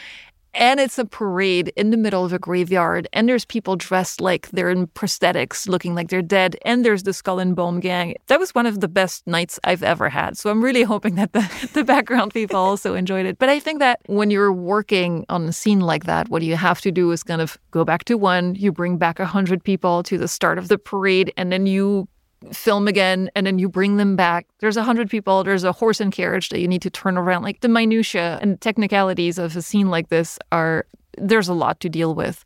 and 0.54 0.80
it's 0.80 0.98
a 0.98 1.06
parade 1.06 1.72
in 1.76 1.92
the 1.92 1.98
middle 1.98 2.24
of 2.26 2.34
a 2.34 2.40
graveyard 2.40 3.08
and 3.14 3.28
there's 3.28 3.46
people 3.46 3.76
dressed 3.76 4.22
like 4.22 4.50
they're 4.52 4.70
in 4.70 4.88
prosthetics 4.88 5.68
looking 5.68 5.96
like 5.96 6.10
they're 6.10 6.22
dead 6.22 6.58
and 6.64 6.84
there's 6.84 7.04
the 7.04 7.14
skull 7.14 7.40
and 7.40 7.56
bone 7.56 7.80
gang 7.80 8.16
that 8.28 8.40
was 8.40 8.56
one 8.56 8.66
of 8.66 8.80
the 8.80 8.88
best 8.88 9.26
nights 9.28 9.60
i've 9.66 9.84
ever 9.84 10.10
had 10.10 10.38
so 10.38 10.50
i'm 10.50 10.64
really 10.64 10.84
hoping 10.94 11.16
that 11.16 11.34
the, 11.34 11.70
the 11.74 11.84
background 11.84 12.34
people 12.34 12.58
also 12.58 12.96
enjoyed 12.96 13.26
it 13.26 13.38
but 13.38 13.50
i 13.50 13.60
think 13.60 13.80
that 13.80 14.00
when 14.08 14.32
you're 14.32 14.54
working 14.54 15.26
on 15.30 15.44
a 15.44 15.54
scene 15.54 15.82
like 15.82 16.06
that 16.06 16.30
what 16.30 16.42
you 16.42 16.56
have 16.56 16.80
to 16.80 16.92
do 16.92 17.12
is 17.12 17.22
kind 17.22 17.42
of 17.42 17.58
go 17.72 17.84
back 17.84 18.06
to 18.06 18.16
one 18.18 18.56
you 18.56 18.72
bring 18.72 18.98
back 18.98 19.20
a 19.20 19.26
hundred 19.26 19.64
people 19.64 20.04
to 20.04 20.18
the 20.18 20.28
start 20.28 20.58
of 20.58 20.70
the 20.70 20.78
parade 20.78 21.34
and 21.38 21.52
then 21.52 21.66
you 21.66 22.08
film 22.54 22.88
again 22.88 23.30
and 23.36 23.46
then 23.46 23.60
you 23.60 23.70
bring 23.70 23.98
them 23.98 24.16
back. 24.16 24.48
There's 24.60 24.78
a 24.78 24.84
hundred 24.84 25.10
people. 25.10 25.44
There's 25.44 25.64
a 25.64 25.72
horse 25.72 26.00
and 26.00 26.12
carriage 26.12 26.50
that 26.50 26.60
you 26.60 26.68
need 26.68 26.82
to 26.84 26.90
turn 26.90 27.18
around. 27.18 27.44
Like 27.44 27.62
the 27.62 27.68
minutiae 27.68 28.40
and 28.42 28.60
technicalities 28.62 29.38
of 29.38 29.56
a 29.56 29.62
scene 29.62 29.90
like 29.90 30.10
this 30.10 30.40
are 30.52 30.86
there's 31.18 31.48
a 31.48 31.54
lot 31.54 31.80
to 31.82 31.90
deal 31.90 32.16
with. 32.16 32.44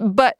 But 0.00 0.36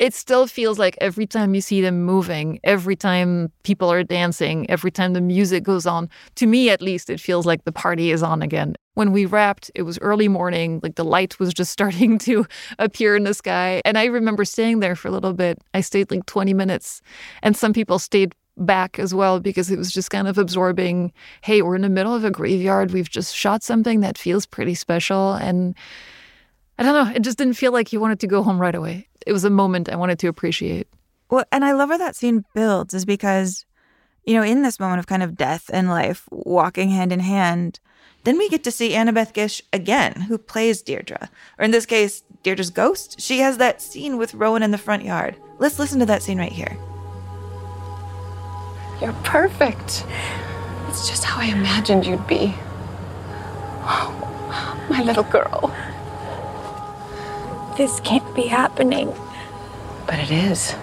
it 0.00 0.14
still 0.14 0.46
feels 0.46 0.78
like 0.78 0.96
every 0.98 1.26
time 1.26 1.54
you 1.54 1.60
see 1.60 1.82
them 1.82 2.02
moving, 2.02 2.58
every 2.64 2.96
time 2.96 3.52
people 3.64 3.92
are 3.92 4.02
dancing, 4.02 4.68
every 4.70 4.90
time 4.90 5.12
the 5.12 5.20
music 5.20 5.62
goes 5.62 5.86
on, 5.86 6.08
to 6.36 6.46
me 6.46 6.70
at 6.70 6.80
least, 6.80 7.10
it 7.10 7.20
feels 7.20 7.44
like 7.44 7.64
the 7.64 7.70
party 7.70 8.10
is 8.10 8.22
on 8.22 8.40
again. 8.40 8.76
When 8.94 9.12
we 9.12 9.26
wrapped, 9.26 9.70
it 9.74 9.82
was 9.82 9.98
early 9.98 10.26
morning, 10.26 10.80
like 10.82 10.94
the 10.94 11.04
light 11.04 11.38
was 11.38 11.52
just 11.52 11.70
starting 11.78 12.18
to 12.20 12.46
appear 12.78 13.14
in 13.14 13.24
the 13.24 13.34
sky. 13.34 13.82
And 13.84 13.98
I 13.98 14.06
remember 14.06 14.46
staying 14.46 14.80
there 14.80 14.96
for 14.96 15.08
a 15.08 15.10
little 15.10 15.34
bit. 15.34 15.58
I 15.74 15.82
stayed 15.82 16.10
like 16.10 16.24
20 16.24 16.54
minutes, 16.54 17.02
and 17.42 17.54
some 17.54 17.74
people 17.74 17.98
stayed 17.98 18.34
back 18.56 18.98
as 18.98 19.14
well 19.14 19.38
because 19.38 19.70
it 19.70 19.78
was 19.78 19.92
just 19.92 20.10
kind 20.10 20.28
of 20.28 20.38
absorbing 20.38 21.12
hey, 21.42 21.60
we're 21.60 21.76
in 21.76 21.82
the 21.82 21.88
middle 21.90 22.14
of 22.14 22.24
a 22.24 22.30
graveyard. 22.30 22.92
We've 22.92 23.08
just 23.08 23.36
shot 23.36 23.62
something 23.62 24.00
that 24.00 24.16
feels 24.16 24.46
pretty 24.46 24.74
special. 24.74 25.34
And 25.34 25.74
I 26.80 26.82
don't 26.82 26.94
know, 26.94 27.14
it 27.14 27.22
just 27.22 27.38
didn't 27.38 27.54
feel 27.54 27.72
like 27.72 27.88
he 27.88 27.98
wanted 27.98 28.18
to 28.20 28.26
go 28.26 28.42
home 28.42 28.60
right 28.60 28.74
away 28.74 29.06
it 29.26 29.32
was 29.32 29.44
a 29.44 29.50
moment 29.50 29.88
I 29.88 29.96
wanted 29.96 30.18
to 30.20 30.28
appreciate. 30.28 30.88
Well, 31.30 31.44
and 31.52 31.64
I 31.64 31.72
love 31.72 31.90
how 31.90 31.98
that 31.98 32.16
scene 32.16 32.44
builds 32.54 32.94
is 32.94 33.04
because, 33.04 33.64
you 34.24 34.34
know, 34.34 34.42
in 34.42 34.62
this 34.62 34.80
moment 34.80 34.98
of 34.98 35.06
kind 35.06 35.22
of 35.22 35.36
death 35.36 35.70
and 35.72 35.88
life 35.88 36.26
walking 36.30 36.90
hand 36.90 37.12
in 37.12 37.20
hand, 37.20 37.78
then 38.24 38.36
we 38.36 38.48
get 38.48 38.64
to 38.64 38.70
see 38.70 38.90
Annabeth 38.90 39.32
Gish 39.32 39.62
again, 39.72 40.22
who 40.22 40.36
plays 40.36 40.82
Deirdre. 40.82 41.30
Or 41.58 41.64
in 41.64 41.70
this 41.70 41.86
case, 41.86 42.22
Deirdre's 42.42 42.70
ghost. 42.70 43.20
She 43.20 43.38
has 43.38 43.58
that 43.58 43.80
scene 43.80 44.16
with 44.16 44.34
Rowan 44.34 44.62
in 44.62 44.72
the 44.72 44.78
front 44.78 45.04
yard. 45.04 45.36
Let's 45.58 45.78
listen 45.78 46.00
to 46.00 46.06
that 46.06 46.22
scene 46.22 46.38
right 46.38 46.52
here. 46.52 46.76
You're 49.00 49.14
perfect. 49.24 50.04
It's 50.88 51.08
just 51.08 51.24
how 51.24 51.40
I 51.40 51.46
imagined 51.46 52.04
you'd 52.04 52.26
be. 52.26 52.54
Oh, 53.82 54.86
my 54.90 55.02
little 55.02 55.22
girl. 55.22 55.74
This 57.80 57.98
can't 58.00 58.34
be 58.34 58.42
happening. 58.42 59.10
But 60.06 60.18
it 60.18 60.30
is. 60.30 60.74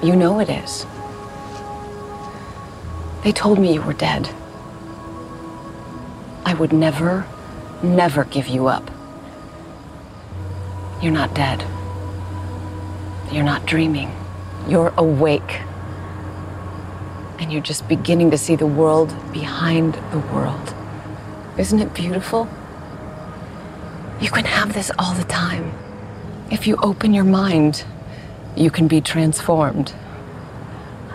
You 0.00 0.14
know 0.14 0.38
it 0.38 0.48
is. 0.48 0.86
They 3.24 3.32
told 3.32 3.58
me 3.58 3.74
you 3.74 3.82
were 3.82 3.94
dead. 3.94 4.30
I 6.44 6.54
would 6.54 6.72
never, 6.72 7.26
never 7.82 8.22
give 8.26 8.46
you 8.46 8.68
up. 8.68 8.92
You're 11.02 11.10
not 11.10 11.34
dead. 11.34 11.66
You're 13.32 13.42
not 13.42 13.66
dreaming. 13.66 14.14
You're 14.68 14.94
awake. 14.96 15.62
And 17.40 17.52
you're 17.52 17.60
just 17.60 17.88
beginning 17.88 18.30
to 18.30 18.38
see 18.38 18.54
the 18.54 18.68
world 18.68 19.12
behind 19.32 19.94
the 20.12 20.20
world. 20.32 20.74
Isn't 21.58 21.80
it 21.80 21.92
beautiful? 21.92 22.48
You 24.20 24.30
can 24.30 24.44
have 24.44 24.74
this 24.74 24.92
all 24.96 25.14
the 25.14 25.24
time. 25.24 25.72
If 26.50 26.66
you 26.66 26.76
open 26.76 27.14
your 27.14 27.24
mind, 27.24 27.84
you 28.56 28.70
can 28.70 28.86
be 28.86 29.00
transformed. 29.00 29.94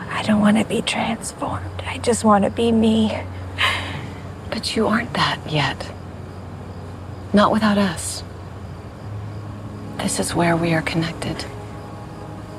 I 0.10 0.24
don't 0.24 0.42
want 0.42 0.58
to 0.58 0.66
be 0.66 0.82
transformed. 0.82 1.84
I 1.86 1.98
just 2.00 2.24
want 2.24 2.44
to 2.44 2.50
be 2.50 2.72
me. 2.72 3.22
But 4.50 4.76
you 4.76 4.88
aren't 4.88 5.14
that 5.14 5.40
yet. 5.50 5.92
Not 7.34 7.52
without 7.52 7.78
us. 7.78 8.24
This 9.98 10.20
is 10.20 10.34
where 10.34 10.58
we 10.58 10.74
are 10.74 10.82
connected. 10.82 11.46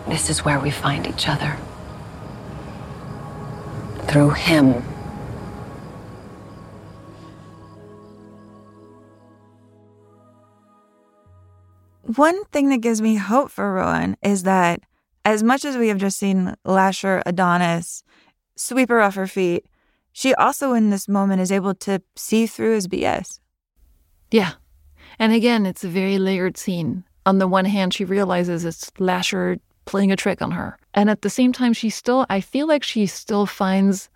This 0.06 0.30
is 0.30 0.44
where 0.44 0.60
we 0.60 0.70
find 0.70 1.06
each 1.06 1.28
other. 1.28 1.56
Through 4.06 4.30
Him. 4.30 4.84
One 12.16 12.44
thing 12.46 12.70
that 12.70 12.80
gives 12.80 13.00
me 13.00 13.14
hope 13.14 13.52
for 13.52 13.72
Rowan 13.72 14.16
is 14.20 14.42
that 14.42 14.80
as 15.24 15.44
much 15.44 15.64
as 15.64 15.76
we 15.76 15.88
have 15.88 15.98
just 15.98 16.18
seen 16.18 16.56
Lasher 16.64 17.22
Adonis 17.24 18.02
sweep 18.56 18.88
her 18.88 19.00
off 19.00 19.14
her 19.14 19.28
feet, 19.28 19.66
she 20.12 20.34
also 20.34 20.72
in 20.72 20.90
this 20.90 21.08
moment 21.08 21.40
is 21.40 21.52
able 21.52 21.74
to 21.76 22.02
see 22.16 22.48
through 22.48 22.74
his 22.74 22.88
BS. 22.88 23.38
Yeah. 24.32 24.54
And 25.20 25.32
again, 25.32 25.66
it's 25.66 25.84
a 25.84 25.88
very 25.88 26.18
layered 26.18 26.56
scene. 26.56 27.04
On 27.26 27.38
the 27.38 27.46
one 27.46 27.64
hand, 27.64 27.94
she 27.94 28.04
realizes 28.04 28.64
it's 28.64 28.90
Lasher 28.98 29.58
playing 29.84 30.10
a 30.10 30.16
trick 30.16 30.42
on 30.42 30.50
her. 30.50 30.78
And 30.94 31.10
at 31.10 31.22
the 31.22 31.30
same 31.30 31.52
time, 31.52 31.72
she 31.72 31.90
still, 31.90 32.26
I 32.28 32.40
feel 32.40 32.66
like 32.66 32.82
she 32.82 33.06
still 33.06 33.46
finds 33.46 34.08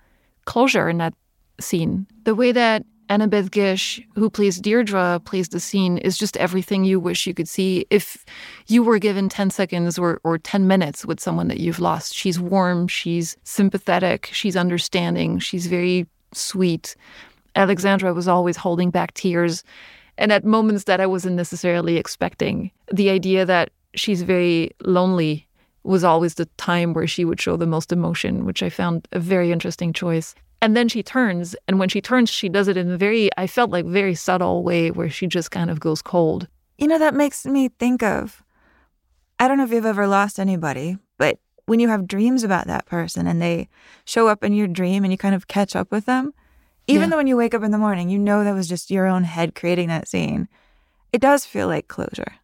closure 0.47 0.89
in 0.89 0.99
that 0.99 1.15
scene. 1.61 2.09
The 2.25 2.35
way 2.35 2.51
that 2.51 2.85
Annabeth 3.11 3.51
Gish, 3.51 4.01
who 4.15 4.31
plays 4.31 4.61
Deirdre, 4.61 5.21
plays 5.25 5.49
the 5.49 5.61
scene, 5.61 5.99
is 5.99 6.17
just 6.17 6.37
everything 6.39 6.85
you 6.85 6.99
wish 6.99 7.27
you 7.27 7.35
could 7.35 7.49
see 7.49 7.87
if 7.91 8.25
you 8.67 8.83
were 8.83 8.99
given 8.99 9.29
10 9.29 9.51
seconds 9.51 9.99
or, 9.99 10.21
or 10.25 10.39
10 10.39 10.67
minutes 10.67 11.05
with 11.05 11.21
someone 11.21 11.49
that 11.49 11.61
you've 11.61 11.81
lost. 11.81 12.15
She's 12.15 12.41
warm, 12.41 12.89
she's 12.89 13.37
sympathetic, 13.45 14.31
she's 14.33 14.57
understanding, 14.57 15.39
she's 15.39 15.67
very 15.67 16.07
sweet. 16.33 16.97
Alexandra 17.57 18.15
was 18.15 18.27
always 18.27 18.57
holding 18.57 18.91
back 18.91 19.15
tears. 19.15 19.65
And 20.17 20.33
at 20.33 20.45
moments 20.45 20.85
that 20.85 21.01
I 21.01 21.07
wasn't 21.07 21.37
necessarily 21.37 21.97
expecting, 21.97 22.71
the 22.93 23.11
idea 23.11 23.45
that 23.45 23.71
she's 23.95 24.23
very 24.23 24.71
lonely 24.85 25.47
was 25.83 26.05
always 26.05 26.35
the 26.35 26.47
time 26.57 26.95
where 26.95 27.07
she 27.07 27.25
would 27.25 27.41
show 27.41 27.57
the 27.57 27.67
most 27.67 27.93
emotion, 27.93 28.47
which 28.47 28.63
I 28.63 28.71
found 28.71 29.07
a 29.13 29.19
very 29.19 29.53
interesting 29.53 29.93
choice. 29.93 30.35
And 30.65 30.75
then 30.75 30.89
she 30.89 31.03
turns, 31.03 31.55
and 31.69 31.79
when 31.79 31.91
she 31.91 32.01
turns, 32.01 32.31
she 32.31 32.49
does 32.49 32.69
it 32.69 32.79
in 32.79 32.91
a 32.91 32.97
very, 32.97 33.29
I 33.37 33.47
felt 33.47 33.69
like, 33.69 33.85
very 33.85 34.15
subtle 34.15 34.63
way 34.63 34.91
where 34.91 35.11
she 35.11 35.27
just 35.27 35.51
kind 35.51 35.69
of 35.69 35.79
goes 35.79 36.01
cold. 36.01 36.49
You 36.79 36.89
know, 36.89 36.99
that 36.99 37.13
makes 37.13 37.45
me 37.45 37.69
think 37.69 38.03
of 38.03 38.43
I 39.39 39.47
don't 39.47 39.59
know 39.59 39.65
if 39.65 39.73
you've 39.73 39.85
ever 39.85 40.07
lost 40.07 40.41
anybody, 40.41 40.97
but 41.19 41.39
when 41.67 41.81
you 41.81 41.89
have 41.89 42.09
dreams 42.09 42.45
about 42.45 42.67
that 42.69 42.87
person 42.87 43.27
and 43.27 43.43
they 43.43 43.69
show 44.07 44.27
up 44.27 44.43
in 44.43 44.55
your 44.55 44.67
dream 44.67 45.05
and 45.05 45.13
you 45.13 45.19
kind 45.19 45.35
of 45.35 45.49
catch 45.49 45.77
up 45.77 45.91
with 45.91 46.07
them, 46.07 46.33
even 46.87 47.03
yeah. 47.03 47.09
though 47.11 47.17
when 47.19 47.27
you 47.27 47.37
wake 47.37 47.53
up 47.53 47.63
in 47.63 47.71
the 47.71 47.77
morning, 47.77 48.09
you 48.09 48.19
know 48.19 48.43
that 48.43 48.55
was 48.55 48.67
just 48.67 48.91
your 48.91 49.07
own 49.07 49.25
head 49.25 49.55
creating 49.55 49.89
that 49.89 50.09
scene, 50.09 50.49
it 51.13 51.21
does 51.21 51.45
feel 51.45 51.69
like 51.69 51.89
closure. 51.89 52.37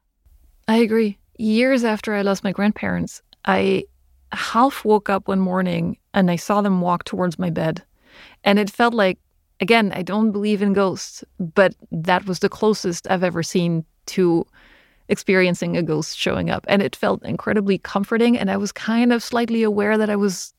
I 0.69 0.77
agree. 0.77 1.17
Years 1.39 1.85
after 1.85 2.13
I 2.13 2.21
lost 2.21 2.45
my 2.45 2.53
grandparents, 2.53 3.23
I 3.47 3.85
half 4.31 4.85
woke 4.85 5.09
up 5.09 5.27
one 5.27 5.41
morning 5.41 5.97
and 6.13 6.31
I 6.31 6.37
saw 6.37 6.61
them 6.61 6.83
walk 6.83 7.05
towards 7.05 7.39
my 7.39 7.49
bed. 7.49 7.83
And 8.45 8.59
it 8.59 8.71
felt 8.71 8.95
like, 8.95 9.19
again, 9.61 9.93
I 9.95 10.03
don't 10.03 10.33
believe 10.33 10.63
in 10.63 10.73
ghosts, 10.73 11.25
but 11.39 11.75
that 11.93 12.27
was 12.27 12.39
the 12.39 12.49
closest 12.49 13.11
I've 13.11 13.25
ever 13.25 13.43
seen 13.43 13.85
to 14.07 14.47
experiencing 15.09 15.77
a 15.77 15.83
ghost 15.83 16.17
showing 16.17 16.51
up. 16.51 16.65
And 16.69 16.83
it 16.83 16.97
felt 16.97 17.23
incredibly 17.25 17.79
comforting. 17.79 18.39
And 18.39 18.51
I 18.51 18.57
was 18.57 18.73
kind 18.73 19.13
of 19.13 19.23
slightly 19.23 19.63
aware 19.63 19.99
that 19.99 20.09
I 20.09 20.17
was 20.17 20.55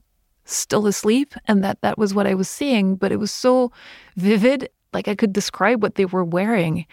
still 0.46 0.88
asleep 0.88 1.34
and 1.48 1.64
that 1.64 1.82
that 1.82 1.98
was 1.98 2.14
what 2.14 2.28
I 2.28 2.34
was 2.34 2.50
seeing, 2.50 2.96
but 2.96 3.12
it 3.12 3.18
was 3.18 3.32
so 3.32 3.72
vivid. 4.18 4.70
Like 4.94 5.08
I 5.08 5.16
could 5.16 5.32
describe 5.32 5.82
what 5.82 5.96
they 5.96 6.06
were 6.06 6.26
wearing. 6.26 6.86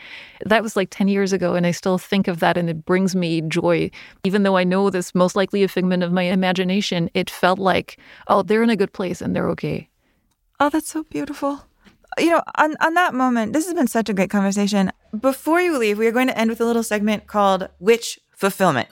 That 0.46 0.62
was 0.62 0.76
like 0.76 0.90
10 0.90 1.09
years 1.09 1.33
ago, 1.33 1.54
and 1.54 1.66
I 1.66 1.72
still 1.72 1.98
think 1.98 2.28
of 2.28 2.38
that, 2.38 2.57
and 2.57 2.70
it 2.70 2.85
brings 2.85 3.16
me 3.16 3.40
joy. 3.40 3.90
Even 4.22 4.44
though 4.44 4.57
I 4.57 4.62
know 4.62 4.88
this 4.88 5.16
most 5.16 5.35
likely 5.35 5.64
a 5.64 5.68
figment 5.68 6.04
of 6.04 6.12
my 6.12 6.22
imagination, 6.22 7.11
it 7.14 7.28
felt 7.28 7.59
like, 7.59 7.98
oh, 8.28 8.42
they're 8.42 8.62
in 8.62 8.70
a 8.70 8.76
good 8.76 8.92
place 8.92 9.20
and 9.20 9.35
they're 9.35 9.50
okay. 9.50 9.88
Oh, 10.61 10.71
that's 10.71 10.88
so 10.88 11.05
beautiful. 11.05 11.61
You 12.18 12.31
know, 12.31 12.42
on, 12.57 12.75
on 12.81 12.94
that 12.94 13.14
moment, 13.14 13.53
this 13.53 13.66
has 13.66 13.75
been 13.75 13.87
such 13.87 14.09
a 14.09 14.14
great 14.14 14.29
conversation. 14.29 14.90
Before 15.18 15.61
you 15.61 15.79
leave, 15.79 15.99
we 15.99 16.07
are 16.09 16.12
going 16.12 16.27
to 16.27 16.37
end 16.37 16.51
with 16.51 16.61
a 16.61 16.64
little 16.64 16.83
segment 16.83 17.29
called 17.29 17.68
Witch 17.79 18.18
Fulfillment. 18.33 18.88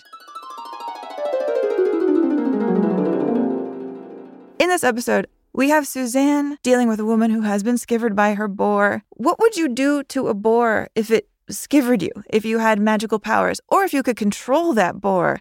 In 4.60 4.68
this 4.68 4.84
episode, 4.84 5.26
we 5.52 5.70
have 5.70 5.88
Suzanne 5.88 6.56
dealing 6.62 6.86
with 6.86 7.00
a 7.00 7.04
woman 7.04 7.32
who 7.32 7.40
has 7.40 7.64
been 7.64 7.76
skivered 7.76 8.14
by 8.14 8.34
her 8.34 8.46
boar. 8.46 9.02
What 9.10 9.40
would 9.40 9.56
you 9.56 9.68
do 9.68 10.04
to 10.04 10.28
a 10.28 10.34
boar 10.34 10.88
if 10.94 11.10
it 11.10 11.28
skivered 11.50 12.00
you, 12.00 12.10
if 12.30 12.44
you 12.44 12.58
had 12.58 12.78
magical 12.78 13.18
powers, 13.18 13.60
or 13.68 13.82
if 13.82 13.92
you 13.92 14.04
could 14.04 14.16
control 14.16 14.72
that 14.74 15.00
boar? 15.00 15.40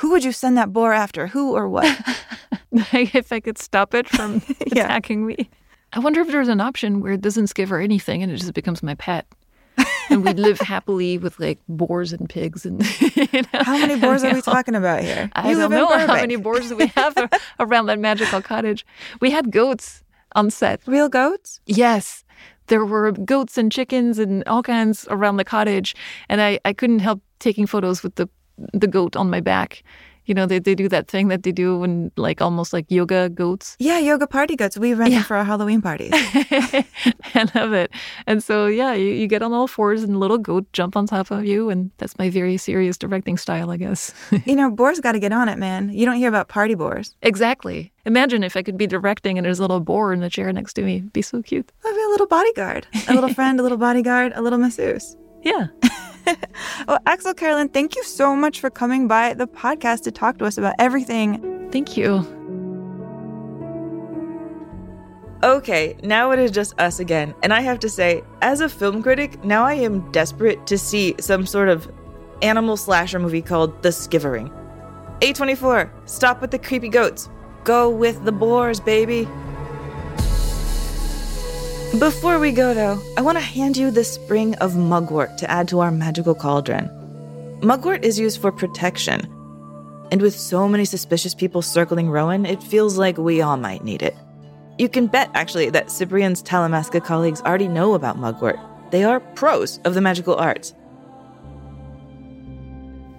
Who 0.00 0.10
would 0.10 0.24
you 0.24 0.32
send 0.32 0.56
that 0.56 0.72
boar 0.72 0.92
after? 0.92 1.28
Who 1.28 1.54
or 1.54 1.68
what? 1.68 1.86
if 2.72 3.32
I 3.32 3.38
could 3.38 3.58
stop 3.58 3.94
it 3.94 4.08
from 4.08 4.42
yeah. 4.66 4.84
attacking 4.86 5.26
me. 5.26 5.48
I 5.92 5.98
wonder 5.98 6.20
if 6.20 6.28
there's 6.28 6.48
an 6.48 6.60
option 6.60 7.00
where 7.00 7.12
it 7.12 7.20
doesn't 7.20 7.52
give 7.54 7.68
her 7.68 7.80
anything 7.80 8.22
and 8.22 8.30
it 8.30 8.36
just 8.36 8.54
becomes 8.54 8.82
my 8.82 8.94
pet. 8.94 9.26
and 10.10 10.24
we 10.24 10.32
live 10.34 10.58
happily 10.74 11.18
with 11.18 11.38
like 11.40 11.58
boars 11.68 12.12
and 12.12 12.28
pigs 12.28 12.66
and 12.66 12.82
you 13.00 13.42
know, 13.42 13.60
How 13.62 13.78
many 13.78 13.98
boars 13.98 14.22
are 14.24 14.34
we 14.34 14.42
talking 14.54 14.74
about 14.74 15.02
here? 15.02 15.30
I 15.34 15.50
You 15.50 15.56
don't 15.56 15.70
know 15.70 15.86
how 15.86 16.06
many 16.14 16.36
boars 16.36 16.68
do 16.68 16.76
we 16.76 16.86
have 16.88 17.14
around 17.58 17.86
that 17.86 17.98
magical 17.98 18.42
cottage. 18.42 18.84
We 19.20 19.30
had 19.30 19.50
goats 19.50 20.04
on 20.36 20.50
set. 20.50 20.80
Real 20.86 21.08
goats? 21.08 21.60
Yes. 21.66 22.24
There 22.66 22.84
were 22.84 23.10
goats 23.12 23.58
and 23.58 23.72
chickens 23.72 24.18
and 24.18 24.44
all 24.46 24.62
kinds 24.62 25.06
around 25.10 25.38
the 25.38 25.44
cottage. 25.44 25.96
And 26.28 26.40
I, 26.40 26.60
I 26.64 26.72
couldn't 26.72 27.00
help 27.00 27.20
taking 27.40 27.66
photos 27.66 28.02
with 28.02 28.14
the 28.14 28.28
the 28.74 28.86
goat 28.86 29.16
on 29.16 29.30
my 29.30 29.40
back. 29.40 29.82
You 30.30 30.34
know, 30.34 30.46
they, 30.46 30.60
they 30.60 30.76
do 30.76 30.88
that 30.90 31.08
thing 31.08 31.26
that 31.26 31.42
they 31.42 31.50
do 31.50 31.76
when 31.76 32.12
like 32.16 32.40
almost 32.40 32.72
like 32.72 32.86
yoga 32.88 33.28
goats. 33.30 33.74
Yeah, 33.80 33.98
yoga 33.98 34.28
party 34.28 34.54
goats. 34.54 34.78
We 34.78 34.94
rent 34.94 35.10
them 35.12 35.24
for 35.24 35.36
our 35.36 35.42
Halloween 35.42 35.82
parties. 35.82 36.12
I 36.14 37.48
love 37.56 37.72
it. 37.72 37.90
And 38.28 38.40
so 38.40 38.66
yeah, 38.66 38.92
you, 38.92 39.06
you 39.06 39.26
get 39.26 39.42
on 39.42 39.52
all 39.52 39.66
fours 39.66 40.04
and 40.04 40.20
little 40.20 40.38
goat 40.38 40.72
jump 40.72 40.96
on 40.96 41.08
top 41.08 41.32
of 41.32 41.44
you 41.44 41.68
and 41.68 41.90
that's 41.98 42.16
my 42.16 42.30
very 42.30 42.56
serious 42.58 42.96
directing 42.96 43.38
style, 43.38 43.72
I 43.72 43.76
guess. 43.76 44.14
you 44.44 44.54
know, 44.54 44.70
boars 44.70 45.00
got 45.00 45.12
to 45.12 45.18
get 45.18 45.32
on 45.32 45.48
it, 45.48 45.58
man. 45.58 45.90
You 45.90 46.06
don't 46.06 46.14
hear 46.14 46.28
about 46.28 46.46
party 46.46 46.76
boars. 46.76 47.16
exactly. 47.22 47.92
Imagine 48.06 48.44
if 48.44 48.56
I 48.56 48.62
could 48.62 48.78
be 48.78 48.86
directing 48.86 49.36
and 49.36 49.44
there's 49.44 49.58
a 49.58 49.62
little 49.62 49.80
boar 49.80 50.12
in 50.12 50.20
the 50.20 50.30
chair 50.30 50.52
next 50.52 50.74
to 50.74 50.82
me. 50.82 50.98
It'd 50.98 51.12
be 51.12 51.22
so 51.22 51.42
cute. 51.42 51.72
I'd 51.84 51.92
be 51.92 52.04
a 52.04 52.08
little 52.10 52.28
bodyguard, 52.28 52.86
a 53.08 53.14
little 53.14 53.34
friend, 53.38 53.58
a 53.58 53.64
little 53.64 53.78
bodyguard, 53.78 54.32
a 54.36 54.42
little 54.42 54.60
masseuse. 54.60 55.16
Yeah. 55.42 55.66
Well, 56.88 56.98
Axelle 57.06 57.36
Carolyn, 57.36 57.68
thank 57.68 57.94
you 57.94 58.02
so 58.04 58.34
much 58.34 58.60
for 58.60 58.70
coming 58.70 59.06
by 59.06 59.34
the 59.34 59.46
podcast 59.46 60.02
to 60.02 60.10
talk 60.10 60.38
to 60.38 60.44
us 60.44 60.58
about 60.58 60.74
everything. 60.78 61.68
Thank 61.70 61.96
you. 61.96 62.26
Okay, 65.42 65.96
now 66.02 66.32
it 66.32 66.38
is 66.38 66.50
just 66.50 66.78
us 66.78 67.00
again. 67.00 67.34
And 67.42 67.52
I 67.52 67.60
have 67.60 67.78
to 67.80 67.88
say, 67.88 68.22
as 68.42 68.60
a 68.60 68.68
film 68.68 69.02
critic, 69.02 69.42
now 69.44 69.64
I 69.64 69.74
am 69.74 70.10
desperate 70.12 70.66
to 70.66 70.76
see 70.76 71.14
some 71.18 71.46
sort 71.46 71.68
of 71.68 71.90
animal 72.42 72.76
slasher 72.76 73.18
movie 73.18 73.42
called 73.42 73.82
The 73.82 73.90
Skivering. 73.90 74.50
A24, 75.20 75.90
stop 76.08 76.40
with 76.40 76.50
the 76.50 76.58
creepy 76.58 76.88
goats. 76.88 77.30
Go 77.64 77.88
with 77.88 78.24
the 78.24 78.32
boars, 78.32 78.80
baby. 78.80 79.28
Before 81.98 82.38
we 82.38 82.52
go, 82.52 82.72
though, 82.72 83.02
I 83.16 83.20
want 83.20 83.36
to 83.36 83.42
hand 83.42 83.76
you 83.76 83.90
the 83.90 84.04
spring 84.04 84.54
of 84.56 84.76
mugwort 84.76 85.36
to 85.38 85.50
add 85.50 85.66
to 85.68 85.80
our 85.80 85.90
magical 85.90 86.36
cauldron. 86.36 86.88
Mugwort 87.62 88.04
is 88.04 88.16
used 88.16 88.40
for 88.40 88.52
protection, 88.52 89.22
and 90.12 90.22
with 90.22 90.38
so 90.38 90.68
many 90.68 90.84
suspicious 90.84 91.34
people 91.34 91.62
circling 91.62 92.08
Rowan, 92.08 92.46
it 92.46 92.62
feels 92.62 92.96
like 92.96 93.18
we 93.18 93.42
all 93.42 93.56
might 93.56 93.82
need 93.82 94.02
it. 94.02 94.16
You 94.78 94.88
can 94.88 95.08
bet, 95.08 95.30
actually, 95.34 95.68
that 95.70 95.90
Ciprien's 95.90 96.44
Talamasca 96.44 97.04
colleagues 97.04 97.42
already 97.42 97.66
know 97.66 97.94
about 97.94 98.18
mugwort. 98.18 98.58
They 98.92 99.02
are 99.02 99.18
pros 99.18 99.78
of 99.84 99.94
the 99.94 100.00
magical 100.00 100.36
arts. 100.36 100.72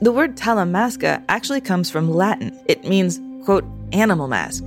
The 0.02 0.14
word 0.14 0.38
Talamasca 0.38 1.24
actually 1.28 1.62
comes 1.62 1.92
from 1.92 2.10
Latin. 2.10 2.58
It 2.68 2.86
means, 2.86 3.20
quote, 3.44 3.66
animal 3.92 4.30
mask. 4.30 4.64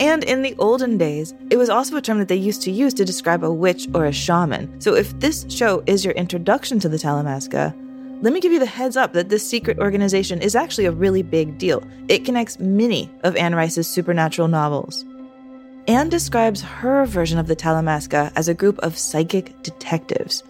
And 0.00 0.24
in 0.24 0.42
the 0.42 0.54
olden 0.58 0.98
days, 0.98 1.34
it 1.50 1.56
was 1.56 1.68
also 1.68 1.96
a 1.96 2.02
term 2.02 2.18
that 2.18 2.28
they 2.28 2.36
used 2.36 2.62
to 2.62 2.70
use 2.70 2.94
to 2.94 3.04
describe 3.04 3.44
a 3.44 3.52
witch 3.52 3.88
or 3.94 4.06
a 4.06 4.12
shaman. 4.12 4.80
So 4.80 4.94
if 4.94 5.18
this 5.20 5.46
show 5.48 5.82
is 5.86 6.04
your 6.04 6.14
introduction 6.14 6.80
to 6.80 6.88
the 6.88 6.96
Talamasca, 6.96 7.74
let 8.22 8.32
me 8.32 8.40
give 8.40 8.52
you 8.52 8.60
the 8.60 8.66
heads 8.66 8.96
up 8.96 9.12
that 9.14 9.28
this 9.28 9.48
secret 9.48 9.78
organization 9.78 10.40
is 10.40 10.54
actually 10.54 10.84
a 10.86 10.92
really 10.92 11.22
big 11.22 11.58
deal. 11.58 11.82
It 12.08 12.24
connects 12.24 12.60
many 12.60 13.10
of 13.24 13.36
Anne 13.36 13.54
Rice's 13.54 13.88
supernatural 13.88 14.48
novels. 14.48 15.04
Anne 15.88 16.08
describes 16.08 16.62
her 16.62 17.04
version 17.04 17.38
of 17.38 17.48
the 17.48 17.56
Talamasca 17.56 18.32
as 18.36 18.46
a 18.46 18.54
group 18.54 18.78
of 18.78 18.96
psychic 18.96 19.60
detectives. 19.64 20.44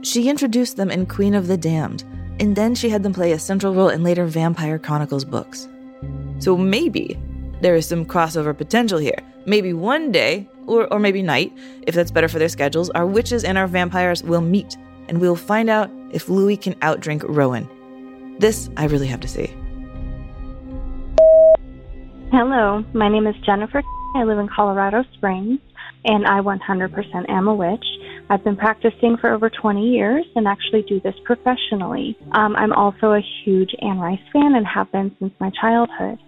She 0.00 0.30
introduced 0.30 0.76
them 0.78 0.90
in 0.90 1.04
Queen 1.04 1.34
of 1.34 1.48
the 1.48 1.58
Damned, 1.58 2.04
and 2.40 2.56
then 2.56 2.74
she 2.74 2.88
had 2.88 3.02
them 3.02 3.12
play 3.12 3.32
a 3.32 3.38
central 3.38 3.74
role 3.74 3.90
in 3.90 4.02
later 4.02 4.24
Vampire 4.24 4.78
Chronicles 4.78 5.24
books. 5.24 5.68
So 6.38 6.56
maybe 6.56 7.18
there 7.60 7.74
is 7.74 7.86
some 7.86 8.04
crossover 8.04 8.56
potential 8.56 8.98
here. 8.98 9.18
Maybe 9.46 9.72
one 9.72 10.12
day, 10.12 10.48
or, 10.66 10.92
or 10.92 10.98
maybe 10.98 11.22
night, 11.22 11.52
if 11.86 11.94
that's 11.94 12.10
better 12.10 12.28
for 12.28 12.38
their 12.38 12.48
schedules, 12.48 12.90
our 12.90 13.06
witches 13.06 13.44
and 13.44 13.58
our 13.58 13.66
vampires 13.66 14.22
will 14.22 14.40
meet, 14.40 14.76
and 15.08 15.20
we'll 15.20 15.36
find 15.36 15.68
out 15.68 15.90
if 16.12 16.28
Louis 16.28 16.56
can 16.56 16.74
outdrink 16.76 17.24
Rowan. 17.26 17.68
This 18.38 18.70
I 18.76 18.86
really 18.86 19.08
have 19.08 19.20
to 19.20 19.28
see. 19.28 19.54
Hello, 22.30 22.84
my 22.92 23.08
name 23.08 23.26
is 23.26 23.34
Jennifer. 23.44 23.82
I 24.14 24.24
live 24.24 24.38
in 24.38 24.48
Colorado 24.48 25.04
Springs, 25.14 25.60
and 26.04 26.26
I 26.26 26.40
100% 26.40 27.28
am 27.28 27.48
a 27.48 27.54
witch. 27.54 27.84
I've 28.30 28.44
been 28.44 28.56
practicing 28.56 29.16
for 29.16 29.32
over 29.32 29.48
20 29.48 29.88
years 29.88 30.26
and 30.36 30.46
actually 30.46 30.82
do 30.82 31.00
this 31.00 31.14
professionally. 31.24 32.16
Um, 32.32 32.54
I'm 32.56 32.72
also 32.72 33.12
a 33.12 33.22
huge 33.42 33.74
Anne 33.80 33.98
Rice 33.98 34.20
fan 34.32 34.54
and 34.54 34.66
have 34.66 34.92
been 34.92 35.14
since 35.18 35.32
my 35.40 35.50
childhood. 35.58 36.18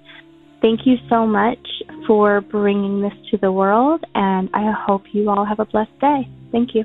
Thank 0.61 0.87
you 0.87 0.97
so 1.09 1.27
much 1.27 1.83
for 2.07 2.43
bringing 2.43 3.01
this 3.01 3.15
to 3.31 3.39
the 3.39 3.51
world, 3.51 4.05
and 4.15 4.51
I 4.53 4.73
hope 4.73 5.05
you 5.13 5.31
all 5.31 5.45
have 5.45 5.59
a 5.59 5.65
blessed 5.65 5.99
day. 6.01 6.29
Thank 6.53 6.75
you. 6.75 6.85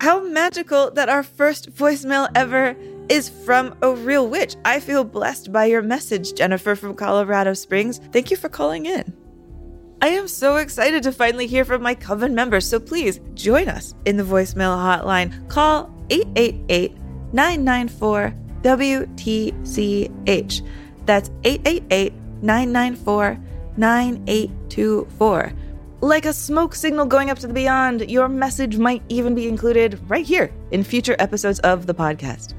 How 0.00 0.22
magical 0.22 0.90
that 0.92 1.08
our 1.08 1.22
first 1.22 1.74
voicemail 1.74 2.28
ever 2.34 2.76
is 3.08 3.28
from 3.28 3.76
a 3.82 3.92
real 3.92 4.28
witch. 4.28 4.56
I 4.64 4.80
feel 4.80 5.04
blessed 5.04 5.52
by 5.52 5.66
your 5.66 5.82
message, 5.82 6.34
Jennifer 6.34 6.74
from 6.74 6.94
Colorado 6.94 7.54
Springs. 7.54 8.00
Thank 8.12 8.30
you 8.30 8.36
for 8.36 8.48
calling 8.48 8.86
in. 8.86 9.12
I 10.02 10.08
am 10.08 10.28
so 10.28 10.56
excited 10.56 11.02
to 11.02 11.12
finally 11.12 11.46
hear 11.46 11.66
from 11.66 11.82
my 11.82 11.94
coven 11.94 12.34
members, 12.34 12.66
so 12.66 12.80
please 12.80 13.20
join 13.34 13.68
us 13.68 13.94
in 14.06 14.16
the 14.16 14.22
voicemail 14.22 14.74
hotline. 14.76 15.46
Call 15.48 15.94
888 16.08 16.96
994 17.32 18.34
WTCH. 18.62 20.62
That's 21.06 21.30
888 21.44 22.12
994 22.42 23.38
9824. 23.76 25.52
Like 26.02 26.24
a 26.24 26.32
smoke 26.32 26.74
signal 26.74 27.04
going 27.04 27.30
up 27.30 27.38
to 27.40 27.46
the 27.46 27.52
beyond, 27.52 28.10
your 28.10 28.28
message 28.28 28.78
might 28.78 29.02
even 29.08 29.34
be 29.34 29.48
included 29.48 30.00
right 30.08 30.24
here 30.24 30.52
in 30.70 30.82
future 30.82 31.16
episodes 31.18 31.60
of 31.60 31.86
the 31.86 31.94
podcast. 31.94 32.54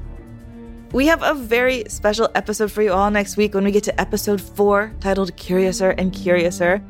We 0.92 1.06
have 1.06 1.22
a 1.22 1.34
very 1.34 1.84
special 1.88 2.28
episode 2.34 2.70
for 2.70 2.82
you 2.82 2.92
all 2.92 3.10
next 3.10 3.36
week 3.36 3.54
when 3.54 3.64
we 3.64 3.72
get 3.72 3.82
to 3.84 4.00
episode 4.00 4.40
four, 4.40 4.94
titled 5.00 5.34
Curiouser 5.36 5.90
and 5.90 6.12
Curiouser. 6.12 6.82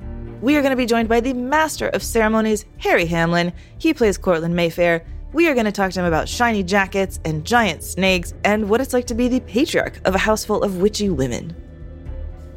We 0.43 0.57
are 0.57 0.61
going 0.61 0.73
to 0.73 0.77
be 0.77 0.87
joined 0.87 1.09
by 1.09 1.21
the 1.21 1.33
master 1.33 1.89
of 1.89 2.03
ceremonies, 2.03 2.65
Harry 2.79 3.07
Hamlin. 3.07 3.53
He 3.79 3.95
plays 3.95 4.19
Cortland 4.19 4.57
Mayfair. 4.57 5.07
We 5.33 5.49
are 5.49 5.55
going 5.55 5.67
to 5.67 5.73
talk 5.73 5.93
to 5.93 6.01
him 6.01 6.07
about 6.07 6.29
shiny 6.29 6.65
jackets 6.65 7.21
and 7.25 7.45
giant 7.45 7.85
snakes 7.85 8.35
and 8.45 8.69
what 8.69 8.81
it's 8.81 8.93
like 8.93 9.07
to 9.07 9.15
be 9.15 9.29
the 9.29 9.41
patriarch 9.41 10.01
of 10.05 10.17
a 10.17 10.19
house 10.19 10.45
full 10.45 10.63
of 10.63 10.79
witchy 10.79 11.09
women. 11.09 11.55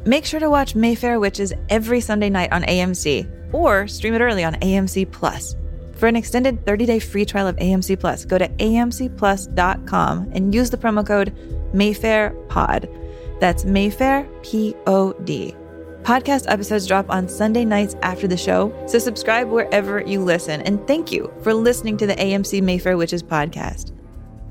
Make 0.06 0.24
sure 0.24 0.38
to 0.38 0.48
watch 0.48 0.76
Mayfair 0.76 1.18
Witches 1.18 1.52
every 1.68 2.00
Sunday 2.00 2.30
night 2.30 2.52
on 2.52 2.62
AMC 2.62 3.52
or 3.52 3.88
stream 3.88 4.14
it 4.14 4.20
early 4.20 4.44
on 4.44 4.54
AMC 4.54 5.10
Plus. 5.10 5.56
For 5.96 6.06
an 6.06 6.14
extended 6.14 6.64
30-day 6.64 7.00
free 7.00 7.24
trial 7.24 7.48
of 7.48 7.56
AMC 7.56 7.98
Plus, 7.98 8.24
go 8.24 8.38
to 8.38 8.46
amcplus.com 8.46 10.30
and 10.32 10.54
use 10.54 10.70
the 10.70 10.76
promo 10.76 11.04
code 11.04 11.34
MayfairPod. 11.74 13.40
That's 13.40 13.64
Mayfair 13.64 14.28
P 14.42 14.76
O 14.86 15.12
D. 15.24 15.56
Podcast 16.02 16.44
episodes 16.46 16.86
drop 16.86 17.10
on 17.10 17.28
Sunday 17.28 17.64
nights 17.64 17.96
after 18.02 18.28
the 18.28 18.36
show, 18.36 18.72
so 18.86 19.00
subscribe 19.00 19.48
wherever 19.48 20.00
you 20.02 20.20
listen. 20.20 20.60
And 20.60 20.86
thank 20.86 21.10
you 21.10 21.32
for 21.42 21.52
listening 21.52 21.96
to 21.96 22.06
the 22.06 22.14
AMC 22.14 22.62
Mayfair 22.62 22.96
Witches 22.96 23.24
podcast. 23.24 23.90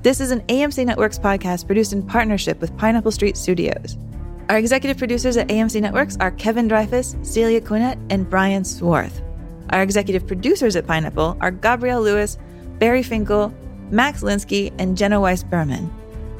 This 0.02 0.20
is 0.20 0.32
an 0.32 0.42
AMC 0.42 0.84
Networks 0.84 1.18
podcast 1.18 1.64
produced 1.64 1.94
in 1.94 2.02
partnership 2.02 2.60
with 2.60 2.76
Pineapple 2.76 3.10
Street 3.10 3.38
Studios. 3.38 3.96
Our 4.48 4.58
executive 4.58 4.96
producers 4.96 5.36
at 5.36 5.48
AMC 5.48 5.80
Networks 5.80 6.16
are 6.20 6.30
Kevin 6.30 6.68
Dreyfus, 6.68 7.16
Celia 7.22 7.60
Quinnett, 7.60 7.98
and 8.10 8.30
Brian 8.30 8.64
Swarth. 8.64 9.20
Our 9.70 9.82
executive 9.82 10.24
producers 10.24 10.76
at 10.76 10.86
Pineapple 10.86 11.36
are 11.40 11.50
Gabrielle 11.50 12.00
Lewis, 12.00 12.38
Barry 12.78 13.02
Finkel, 13.02 13.52
Max 13.90 14.22
Linsky, 14.22 14.72
and 14.78 14.96
Jenna 14.96 15.20
Weiss 15.20 15.42
Berman. 15.42 15.92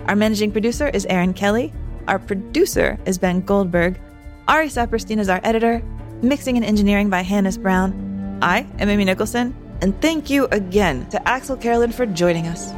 Our 0.06 0.14
managing 0.14 0.52
producer 0.52 0.88
is 0.88 1.04
Aaron 1.06 1.34
Kelly. 1.34 1.72
Our 2.06 2.20
producer 2.20 2.96
is 3.06 3.18
Ben 3.18 3.40
Goldberg. 3.40 3.98
Ari 4.46 4.68
Saperstein 4.68 5.18
is 5.18 5.28
our 5.28 5.40
editor. 5.42 5.82
Mixing 6.22 6.56
and 6.56 6.64
engineering 6.64 7.10
by 7.10 7.22
Hannes 7.22 7.58
Brown. 7.58 8.38
I 8.40 8.68
am 8.78 8.88
Amy 8.88 9.04
Nicholson, 9.04 9.52
and 9.82 10.00
thank 10.00 10.30
you 10.30 10.46
again 10.52 11.08
to 11.10 11.18
Axelle 11.26 11.60
Carolyn 11.60 11.90
for 11.90 12.06
joining 12.06 12.46
us. 12.46 12.70